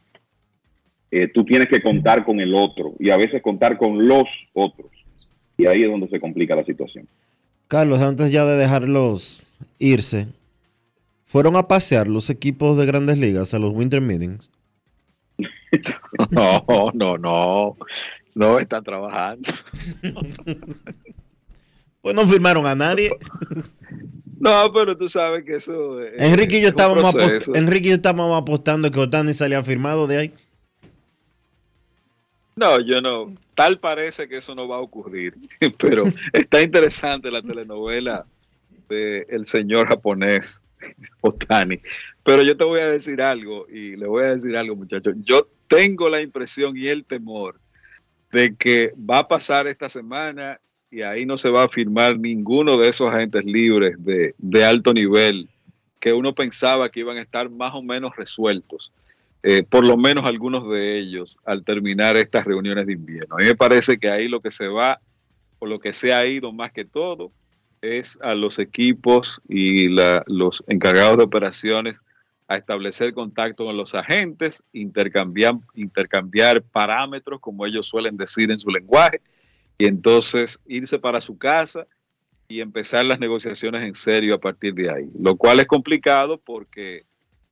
[1.10, 4.90] eh, tú tienes que contar con el otro y a veces contar con los otros.
[5.58, 7.08] Y ahí es donde se complica la situación.
[7.66, 9.44] Carlos, antes ya de dejarlos
[9.78, 10.28] irse,
[11.32, 14.50] ¿fueron a pasear los equipos de grandes ligas a los Winter Meetings?
[16.30, 17.76] No, no, no.
[18.34, 19.48] No están trabajando.
[22.02, 23.16] Pues no firmaron a nadie.
[24.38, 26.02] No, pero tú sabes que eso.
[26.02, 27.14] es- Enrique y yo es estábamos,
[27.54, 30.34] Enrique y yo estábamos apostando que Otani salía firmado de ahí.
[32.56, 33.32] No, yo no.
[33.54, 35.36] Tal parece que eso no va a ocurrir.
[35.78, 36.02] Pero
[36.32, 38.26] está interesante la telenovela
[38.88, 40.64] de el señor japonés
[41.20, 41.80] Otani.
[42.24, 45.14] Pero yo te voy a decir algo y le voy a decir algo, muchachos.
[45.22, 47.58] Yo tengo la impresión y el temor
[48.30, 50.60] de que va a pasar esta semana
[50.90, 55.48] y ahí no se va a firmar ninguno de esos agentes libres de, alto nivel
[55.98, 58.92] que uno pensaba que iban a estar más o menos resueltos.
[59.42, 63.34] Eh, por lo menos algunos de ellos al terminar estas reuniones de invierno.
[63.36, 65.00] A mí me parece que ahí lo que se va,
[65.58, 67.32] o lo que se ha ido más que todo,
[67.82, 72.00] es a los equipos y la- los encargados de operaciones
[72.48, 78.70] a establecer contacto con los agentes, intercambiar, intercambiar parámetros, como ellos suelen decir en su
[78.70, 79.20] lenguaje,
[79.78, 81.86] y entonces irse para su casa
[82.48, 85.08] y empezar las negociaciones en serio a partir de ahí.
[85.18, 87.04] Lo cual es complicado porque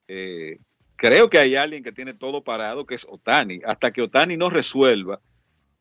[0.07, 0.59] eh,
[0.97, 3.61] creo que hay alguien que tiene todo parado, que es Otani.
[3.65, 5.19] Hasta que Otani no resuelva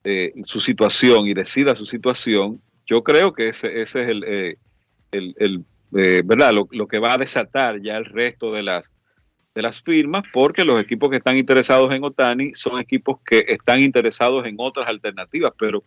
[0.05, 4.57] eh, su situación y decida su situación, yo creo que ese, ese es el, eh,
[5.11, 5.63] el- el,
[5.97, 6.51] eh, ¿verdad?
[6.53, 8.93] Lo, lo que va a desatar ya el resto de las,
[9.55, 13.81] de las firmas, porque los equipos que están interesados en Otani son equipos que están
[13.81, 15.83] interesados en otras alternativas, pero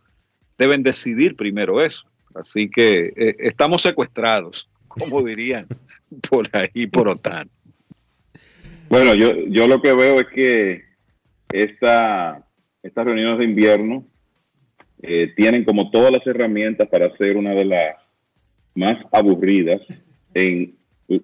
[0.59, 2.07] deben decidir primero eso.
[2.35, 5.67] Así que eh, estamos secuestrados, como dirían
[6.29, 7.51] por ahí, por Otani.
[8.89, 10.85] Bueno, yo, yo lo que veo es que
[11.51, 12.45] esta,
[12.83, 14.07] estas reuniones de invierno
[15.03, 17.97] eh, tienen como todas las herramientas para ser una de las
[18.75, 19.81] más aburridas
[20.33, 20.75] en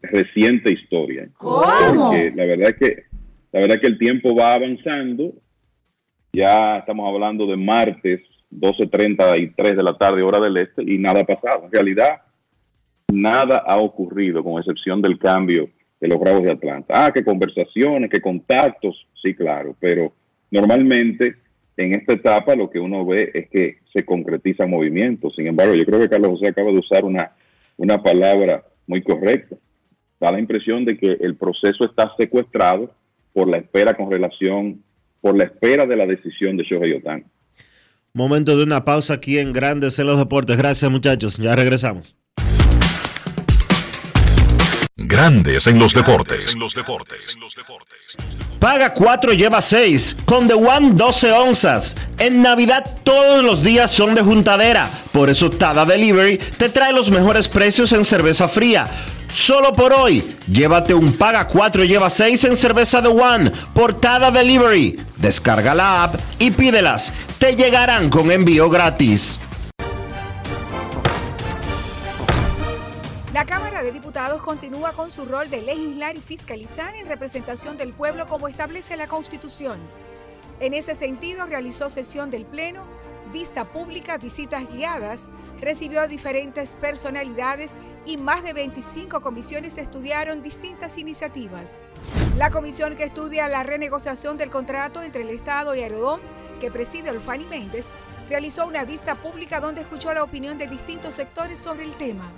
[0.03, 1.29] reciente historia.
[1.37, 1.63] ¿Cómo?
[1.63, 3.05] Porque la verdad es que
[3.53, 5.33] la verdad es que el tiempo va avanzando.
[6.33, 11.25] Ya estamos hablando de martes 12:33 de la tarde hora del este y nada ha
[11.25, 11.65] pasado.
[11.65, 12.23] En realidad
[13.13, 17.07] nada ha ocurrido con excepción del cambio de los Bravos de Atlanta.
[17.07, 20.13] Ah, que conversaciones, que contactos, sí, claro, pero
[20.51, 21.37] normalmente
[21.79, 25.35] en esta etapa lo que uno ve es que se concretizan movimientos.
[25.37, 27.31] Sin embargo, yo creo que Carlos José acaba de usar una,
[27.77, 29.57] una palabra muy correcta.
[30.21, 32.93] Da la impresión de que el proceso está secuestrado
[33.33, 34.83] por la espera con relación,
[35.21, 37.23] por la espera de la decisión de Shohei Otani.
[38.13, 40.57] Momento de una pausa aquí en Grandes en los Deportes.
[40.57, 41.37] Gracias, muchachos.
[41.37, 42.18] Ya regresamos.
[45.09, 46.55] Grandes en los deportes.
[48.61, 50.17] Paga 4, lleva 6.
[50.27, 51.97] Con The One 12 onzas.
[52.19, 54.91] En Navidad todos los días son de juntadera.
[55.11, 58.87] Por eso Tada Delivery te trae los mejores precios en cerveza fría.
[59.31, 64.31] Solo por hoy, llévate un Paga 4, lleva 6 en cerveza The One por Tada
[64.31, 65.01] Delivery.
[65.17, 67.15] Descarga la app y pídelas.
[67.39, 69.41] Te llegarán con envío gratis.
[73.39, 77.93] La Cámara de Diputados continúa con su rol de legislar y fiscalizar en representación del
[77.93, 79.79] pueblo como establece la Constitución.
[80.59, 82.83] En ese sentido, realizó sesión del Pleno,
[83.33, 90.99] vista pública, visitas guiadas, recibió a diferentes personalidades y más de 25 comisiones estudiaron distintas
[90.99, 91.95] iniciativas.
[92.35, 96.21] La comisión que estudia la renegociación del contrato entre el Estado y Aerodón,
[96.59, 97.93] que preside Olfani Méndez,
[98.29, 102.31] realizó una vista pública donde escuchó la opinión de distintos sectores sobre el tema.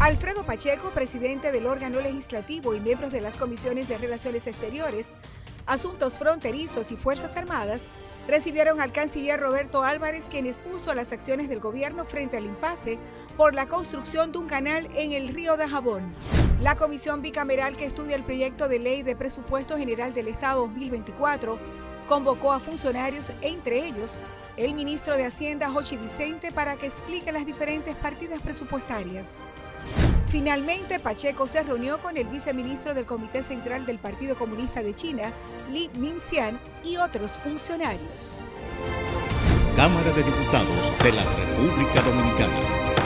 [0.00, 5.14] Alfredo Pacheco, presidente del órgano legislativo y miembros de las comisiones de Relaciones Exteriores,
[5.66, 7.88] Asuntos Fronterizos y Fuerzas Armadas,
[8.26, 12.98] recibieron al canciller Roberto Álvarez, quien expuso las acciones del gobierno frente al impasse
[13.36, 16.14] por la construcción de un canal en el río de Jabón.
[16.60, 21.58] La comisión bicameral que estudia el proyecto de ley de presupuesto general del Estado 2024
[22.08, 24.20] convocó a funcionarios, entre ellos
[24.56, 29.54] el ministro de Hacienda, Jochi Vicente, para que explique las diferentes partidas presupuestarias.
[30.28, 35.32] Finalmente, Pacheco se reunió con el viceministro del Comité Central del Partido Comunista de China,
[35.70, 38.50] Li Minxian, y otros funcionarios.
[39.76, 43.05] Cámara de Diputados de la República Dominicana.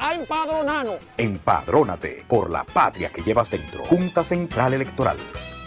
[0.00, 0.98] a empadronarnos.
[1.16, 3.84] Empadrónate por la patria que llevas dentro.
[3.84, 5.18] Junta Central Electoral.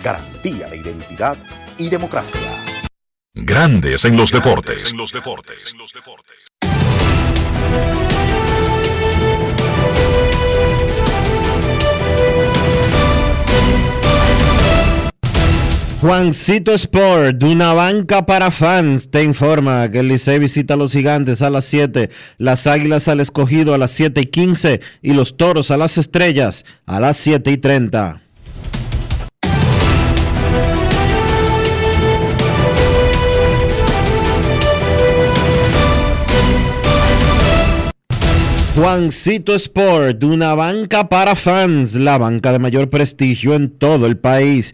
[0.04, 1.38] Garantía de identidad
[1.78, 2.42] y democracia.
[3.36, 4.92] Grandes en los deportes.
[4.92, 5.74] En los deportes.
[16.04, 21.42] Juancito Sport, una banca para fans, te informa que el Licey visita a los gigantes
[21.42, 22.10] a las 7,
[22.40, 26.66] las águilas al escogido a las 7 y 15 y los toros a las estrellas
[26.86, 28.22] a las 7 y 30.
[38.76, 44.18] Juancito Sport, de una banca para fans, la banca de mayor prestigio en todo el
[44.18, 44.74] país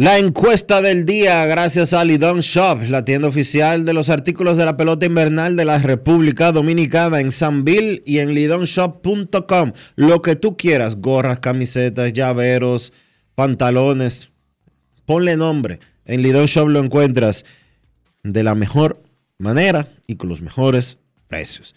[0.00, 4.64] La encuesta del día, gracias a Lidon Shop, la tienda oficial de los artículos de
[4.64, 9.72] la pelota invernal de la República Dominicana en Sanville y en lidonshop.com.
[9.96, 12.94] Lo que tú quieras, gorras, camisetas, llaveros,
[13.34, 14.30] pantalones,
[15.04, 15.80] ponle nombre.
[16.06, 17.44] En Lidon Shop lo encuentras
[18.22, 19.02] de la mejor
[19.36, 20.96] manera y con los mejores
[21.28, 21.74] precios.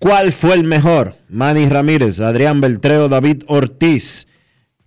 [0.00, 1.18] ¿Cuál fue el mejor?
[1.28, 4.26] Manny Ramírez, Adrián Beltreo, David Ortiz.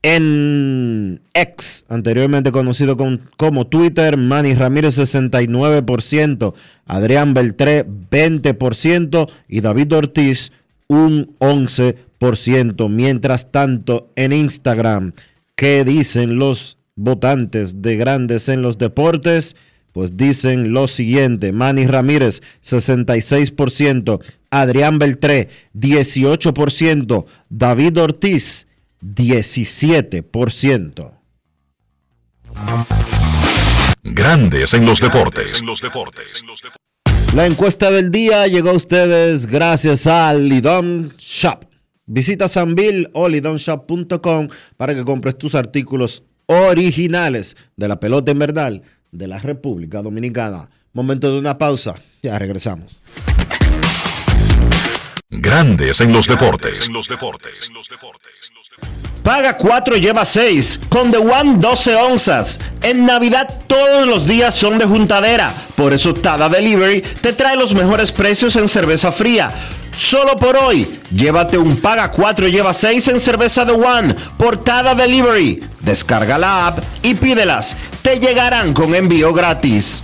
[0.05, 6.53] En X, anteriormente conocido con- como Twitter, Manny Ramírez 69%,
[6.85, 10.51] Adrián Beltré 20% y David Ortiz
[10.87, 12.89] un 11%.
[12.89, 15.13] Mientras tanto, en Instagram,
[15.55, 19.55] ¿qué dicen los votantes de grandes en los deportes?
[19.93, 24.19] Pues dicen lo siguiente, Manny Ramírez 66%,
[24.49, 28.67] Adrián Beltré 18%, David Ortiz
[29.03, 31.11] 17%.
[34.03, 35.59] Grandes en los deportes.
[35.59, 36.43] En los deportes.
[37.35, 41.65] La encuesta del día llegó a ustedes gracias a Lidon Shop.
[42.05, 44.47] Visita Sanville o lidonshop.com
[44.77, 50.69] para que compres tus artículos originales de la pelota invernal de la República Dominicana.
[50.93, 53.01] Momento de una pausa, ya regresamos.
[55.35, 56.91] Grandes en los deportes.
[59.23, 60.81] Paga 4, lleva 6.
[60.89, 62.59] Con The One 12 onzas.
[62.83, 65.51] En Navidad todos los días son de juntadera.
[65.75, 69.51] Por eso Tada Delivery te trae los mejores precios en cerveza fría.
[69.91, 74.93] Solo por hoy, llévate un Paga 4, lleva 6 en cerveza The One por Tada
[74.93, 75.63] Delivery.
[75.79, 77.75] Descarga la app y pídelas.
[78.03, 80.03] Te llegarán con envío gratis.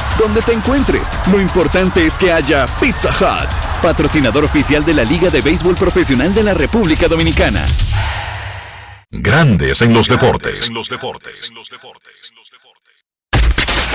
[0.17, 3.49] Donde te encuentres, lo importante es que haya Pizza Hut,
[3.81, 7.65] patrocinador oficial de la Liga de Béisbol Profesional de la República Dominicana.
[9.09, 10.69] Grandes en los deportes.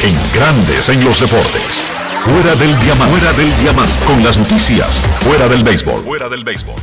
[0.03, 2.06] En Grandes en los deportes.
[2.27, 3.17] Fuera del diamante.
[3.17, 4.05] Fuera del diamante.
[4.05, 5.01] Con las noticias.
[5.21, 6.03] Fuera del béisbol.
[6.03, 6.75] Fuera del béisbol.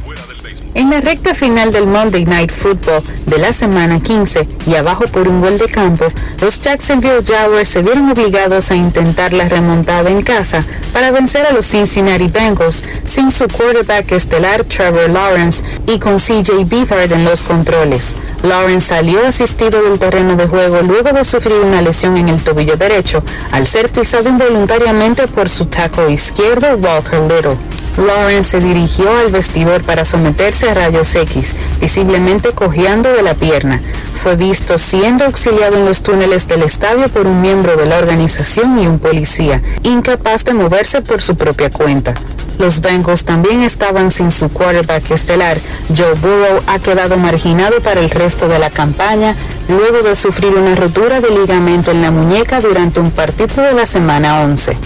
[0.75, 5.27] En la recta final del Monday Night Football de la semana 15 y abajo por
[5.27, 6.05] un gol de campo,
[6.41, 11.51] los Jacksonville Jaguars se vieron obligados a intentar la remontada en casa para vencer a
[11.51, 17.43] los Cincinnati Bengals sin su quarterback estelar Trevor Lawrence y con CJ Beathard en los
[17.43, 18.17] controles.
[18.41, 22.77] Lawrence salió asistido del terreno de juego luego de sufrir una lesión en el tobillo
[22.77, 27.57] derecho al ser pisado involuntariamente por su tackle izquierdo Walker Little.
[27.97, 33.81] Lawrence se dirigió al vestidor para someterse a rayos X, visiblemente cojeando de la pierna.
[34.13, 38.79] Fue visto siendo auxiliado en los túneles del estadio por un miembro de la organización
[38.79, 42.15] y un policía, incapaz de moverse por su propia cuenta.
[42.57, 45.57] Los Bengals también estaban sin su quarterback estelar.
[45.95, 49.35] Joe Burrow ha quedado marginado para el resto de la campaña
[49.67, 53.85] luego de sufrir una rotura de ligamento en la muñeca durante un partido de la
[53.85, 54.77] semana 11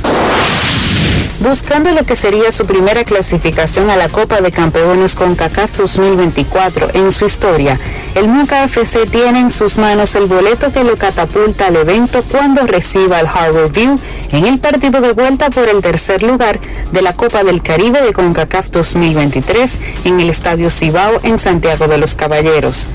[1.40, 6.90] buscando lo que sería su primera clasificación a la Copa de Campeones con CACAF 2024
[6.94, 7.80] en su historia.
[8.16, 12.66] El Muca FC tiene en sus manos el boleto que lo catapulta al evento cuando
[12.66, 14.00] reciba al Harbor View
[14.32, 16.60] en el partido de vuelta por el tercer lugar
[16.92, 21.98] de la Copa del Caribe de CONCACAF 2023 en el Estadio Cibao en Santiago de
[21.98, 22.90] los Caballeros.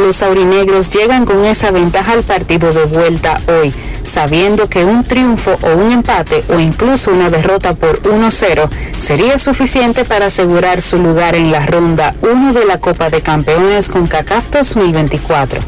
[0.00, 5.58] Los aurinegros llegan con esa ventaja al partido de vuelta hoy, sabiendo que un triunfo
[5.60, 11.34] o un empate o incluso una derrota por 1-0 sería suficiente para asegurar su lugar
[11.34, 15.60] en la ronda 1 de la Copa de Campeones con CACAF 2024.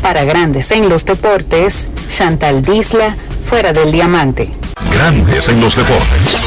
[0.00, 4.52] Para Grandes en los Deportes, Chantal Disla, fuera del diamante.
[4.94, 6.46] Grandes en los deportes.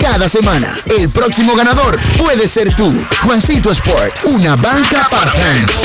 [0.00, 0.66] cada semana.
[0.98, 2.92] El próximo ganador puede ser tú.
[3.22, 5.84] Juancito Sport, una banca para fans.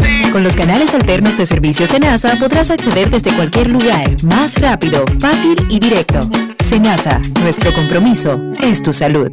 [0.31, 5.57] Con los canales alternos de servicio Senasa podrás acceder desde cualquier lugar, más rápido, fácil
[5.69, 6.29] y directo.
[6.63, 9.29] Senasa, nuestro compromiso es tu salud.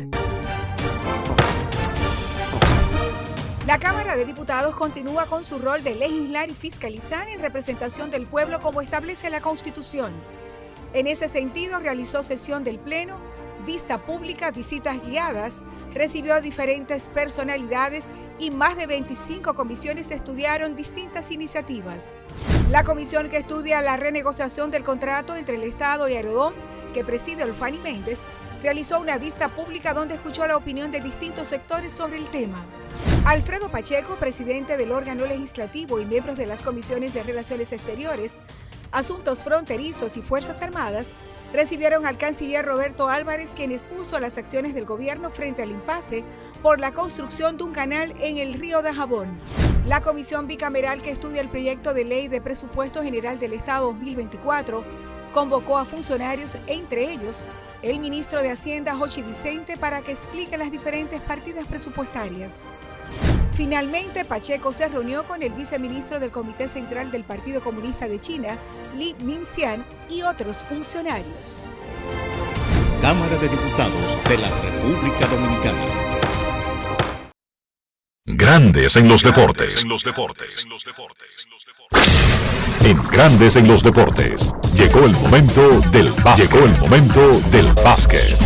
[3.65, 8.27] La Cámara de Diputados continúa con su rol de legislar y fiscalizar en representación del
[8.27, 10.11] pueblo como establece la Constitución.
[10.95, 13.19] En ese sentido, realizó sesión del Pleno,
[13.69, 15.62] vista pública, visitas guiadas,
[15.93, 18.09] recibió a diferentes personalidades
[18.39, 22.28] y más de 25 comisiones estudiaron distintas iniciativas.
[22.70, 26.55] La comisión que estudia la renegociación del contrato entre el Estado y Aerodón,
[26.95, 28.23] que preside Olfani Méndez,
[28.62, 32.65] realizó una vista pública donde escuchó la opinión de distintos sectores sobre el tema.
[33.27, 38.40] Alfredo Pacheco, presidente del órgano legislativo y miembros de las comisiones de Relaciones Exteriores,
[38.93, 41.15] Asuntos Fronterizos y Fuerzas Armadas,
[41.53, 46.25] recibieron al canciller Roberto Álvarez, quien expuso las acciones del gobierno frente al impasse
[46.62, 49.39] por la construcción de un canal en el río de Jabón.
[49.85, 54.85] La comisión bicameral que estudia el proyecto de ley de presupuesto general del Estado 2024
[55.33, 57.47] convocó a funcionarios, entre ellos
[57.83, 62.81] el ministro de Hacienda, Jochi Vicente, para que explique las diferentes partidas presupuestarias.
[63.52, 68.59] Finalmente, Pacheco se reunió con el viceministro del Comité Central del Partido Comunista de China,
[68.97, 71.76] Li Minxian, y otros funcionarios.
[73.01, 76.09] Cámara de Diputados de la República Dominicana.
[78.26, 79.82] Grandes en los deportes.
[79.82, 80.66] En los deportes.
[82.85, 84.52] En Grandes en los deportes.
[84.74, 86.51] Llegó el momento del básquet.
[86.51, 88.39] Llegó el momento del básquet.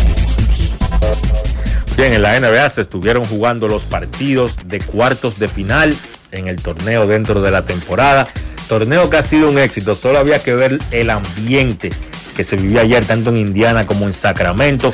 [1.95, 5.95] Bien, en la NBA se estuvieron jugando los partidos de cuartos de final
[6.31, 8.27] en el torneo dentro de la temporada.
[8.67, 11.91] Torneo que ha sido un éxito, solo había que ver el ambiente
[12.35, 14.91] que se vivía ayer tanto en Indiana como en Sacramento.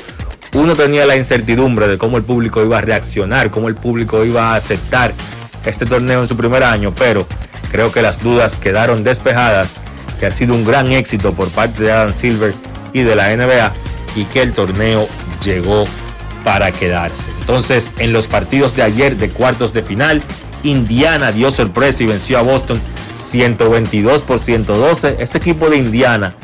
[0.54, 4.52] Uno tenía la incertidumbre de cómo el público iba a reaccionar, cómo el público iba
[4.52, 5.14] a aceptar
[5.66, 7.26] este torneo en su primer año, pero
[7.72, 9.78] creo que las dudas quedaron despejadas,
[10.20, 12.54] que ha sido un gran éxito por parte de Adam Silver
[12.92, 13.72] y de la NBA
[14.18, 15.08] y que el torneo
[15.42, 15.86] llegó
[16.44, 17.32] para quedarse.
[17.40, 20.24] Entonces, en los partidos de ayer de cuartos de final,
[20.64, 22.82] Indiana dio sorpresa y venció a Boston
[23.18, 25.18] 122 por 112.
[25.20, 26.36] Ese equipo de Indiana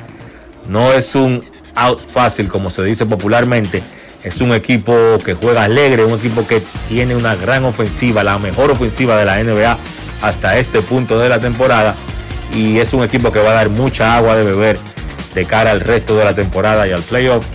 [0.67, 1.43] no es un
[1.75, 3.83] out fácil como se dice popularmente.
[4.23, 4.93] Es un equipo
[5.23, 9.43] que juega alegre, un equipo que tiene una gran ofensiva, la mejor ofensiva de la
[9.43, 9.77] NBA
[10.21, 11.95] hasta este punto de la temporada.
[12.53, 14.79] Y es un equipo que va a dar mucha agua de beber
[15.35, 17.45] de cara al resto de la temporada y al playoff.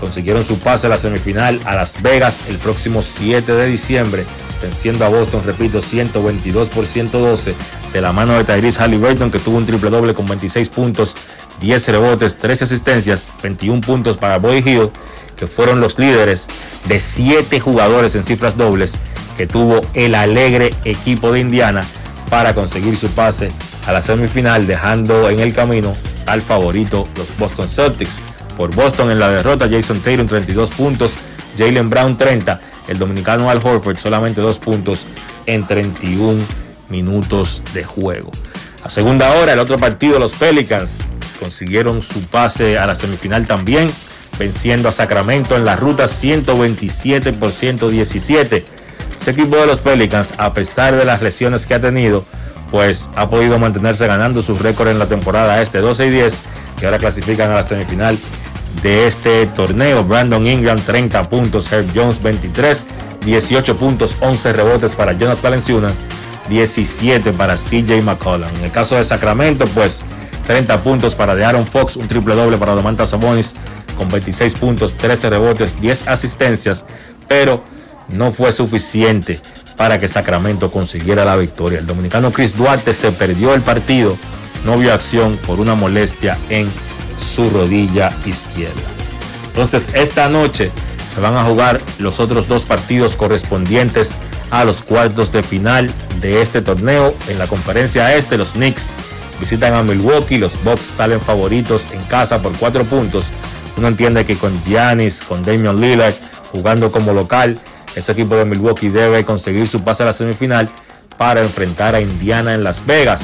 [0.00, 4.24] Consiguieron su pase a la semifinal a Las Vegas el próximo 7 de diciembre,
[4.62, 7.54] venciendo a Boston, repito, 122 por 112
[7.92, 11.16] de la mano de Tyrese Halliburton, que tuvo un triple doble con 26 puntos,
[11.60, 14.90] 10 rebotes, 13 asistencias, 21 puntos para Boy Hill,
[15.36, 16.48] que fueron los líderes
[16.86, 18.98] de 7 jugadores en cifras dobles
[19.36, 21.82] que tuvo el alegre equipo de Indiana
[22.28, 23.50] para conseguir su pase
[23.86, 25.94] a la semifinal, dejando en el camino
[26.26, 28.18] al favorito los Boston Celtics.
[28.56, 31.14] Por Boston en la derrota, Jason Tatum 32 puntos,
[31.56, 35.06] Jalen Brown 30, el dominicano Al Horford solamente 2 puntos
[35.46, 36.42] en 31
[36.88, 38.30] minutos de juego.
[38.82, 40.98] A segunda hora, el otro partido, los Pelicans
[41.38, 43.90] consiguieron su pase a la semifinal también,
[44.38, 48.64] venciendo a Sacramento en la ruta 127 por 117.
[49.18, 52.24] Ese equipo de los Pelicans, a pesar de las lesiones que ha tenido,
[52.70, 56.38] pues ha podido mantenerse ganando su récord en la temporada este 12 y 10,
[56.78, 58.18] que ahora clasifican a la semifinal
[58.82, 60.04] de este torneo.
[60.04, 62.86] Brandon Ingram 30 puntos, Herb Jones 23,
[63.24, 65.92] 18 puntos, 11 rebotes para Jonas Valenciunas,
[66.48, 68.48] 17 para CJ McCollum.
[68.56, 70.02] En el caso de Sacramento, pues
[70.46, 73.54] 30 puntos para Aaron Fox, un triple doble para Domantas Sabonis
[73.96, 76.84] con 26 puntos, 13 rebotes, 10 asistencias,
[77.28, 77.62] pero
[78.08, 79.40] no fue suficiente
[79.76, 81.78] para que Sacramento consiguiera la victoria.
[81.78, 84.16] El dominicano Chris Duarte se perdió el partido,
[84.64, 86.70] no vio acción por una molestia en
[87.20, 88.80] su rodilla izquierda.
[89.46, 90.70] Entonces esta noche
[91.14, 94.14] se van a jugar los otros dos partidos correspondientes
[94.50, 95.90] a los cuartos de final
[96.20, 97.14] de este torneo.
[97.28, 98.90] En la conferencia este, los Knicks
[99.40, 103.26] visitan a Milwaukee, los Bucks salen favoritos en casa por cuatro puntos.
[103.76, 106.14] Uno entiende que con Giannis, con Damian Lillard
[106.52, 107.58] jugando como local,
[107.94, 110.68] ese equipo de Milwaukee debe conseguir su pase a la semifinal
[111.16, 113.22] para enfrentar a Indiana en Las Vegas.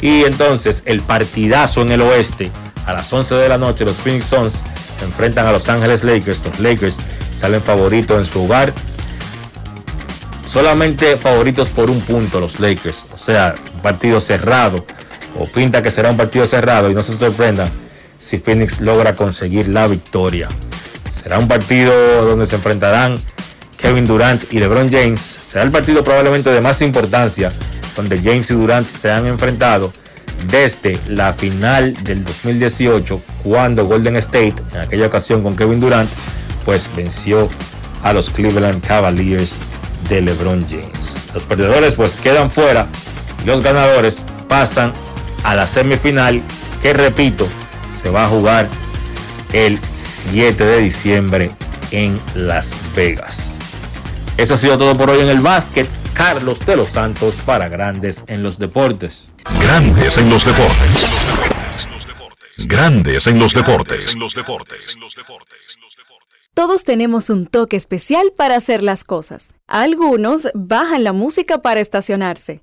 [0.00, 2.50] Y entonces el partidazo en el oeste,
[2.86, 4.62] a las 11 de la noche, los Phoenix Suns
[5.02, 6.42] enfrentan a Los Ángeles Lakers.
[6.44, 6.98] Los Lakers
[7.34, 8.72] salen favoritos en su hogar.
[10.46, 13.04] Solamente favoritos por un punto los Lakers.
[13.14, 14.84] O sea, un partido cerrado.
[15.38, 17.70] O pinta que será un partido cerrado y no se sorprendan
[18.18, 20.48] si Phoenix logra conseguir la victoria.
[21.10, 21.92] Será un partido
[22.26, 23.16] donde se enfrentarán
[23.78, 25.20] Kevin Durant y LeBron James.
[25.20, 27.50] Será el partido probablemente de más importancia
[27.96, 29.92] donde James y Durant se han enfrentado
[30.48, 36.10] desde la final del 2018 cuando Golden State, en aquella ocasión con Kevin Durant,
[36.64, 37.48] pues venció
[38.02, 39.60] a los Cleveland Cavaliers
[40.08, 41.26] de LeBron James.
[41.34, 42.88] Los perdedores pues quedan fuera
[43.44, 44.92] los ganadores pasan
[45.42, 46.42] a la semifinal
[46.80, 47.48] que repito
[47.90, 48.68] se va a jugar
[49.52, 51.50] el 7 de diciembre
[51.90, 53.56] en Las Vegas.
[54.36, 55.88] Eso ha sido todo por hoy en el básquet.
[56.14, 59.32] Carlos de los Santos para Grandes en los Deportes.
[59.60, 61.16] Grandes en los deportes.
[62.66, 64.16] Grandes en los deportes.
[66.54, 69.54] Todos tenemos un toque especial para hacer las cosas.
[69.66, 72.62] Algunos bajan la música para estacionarse.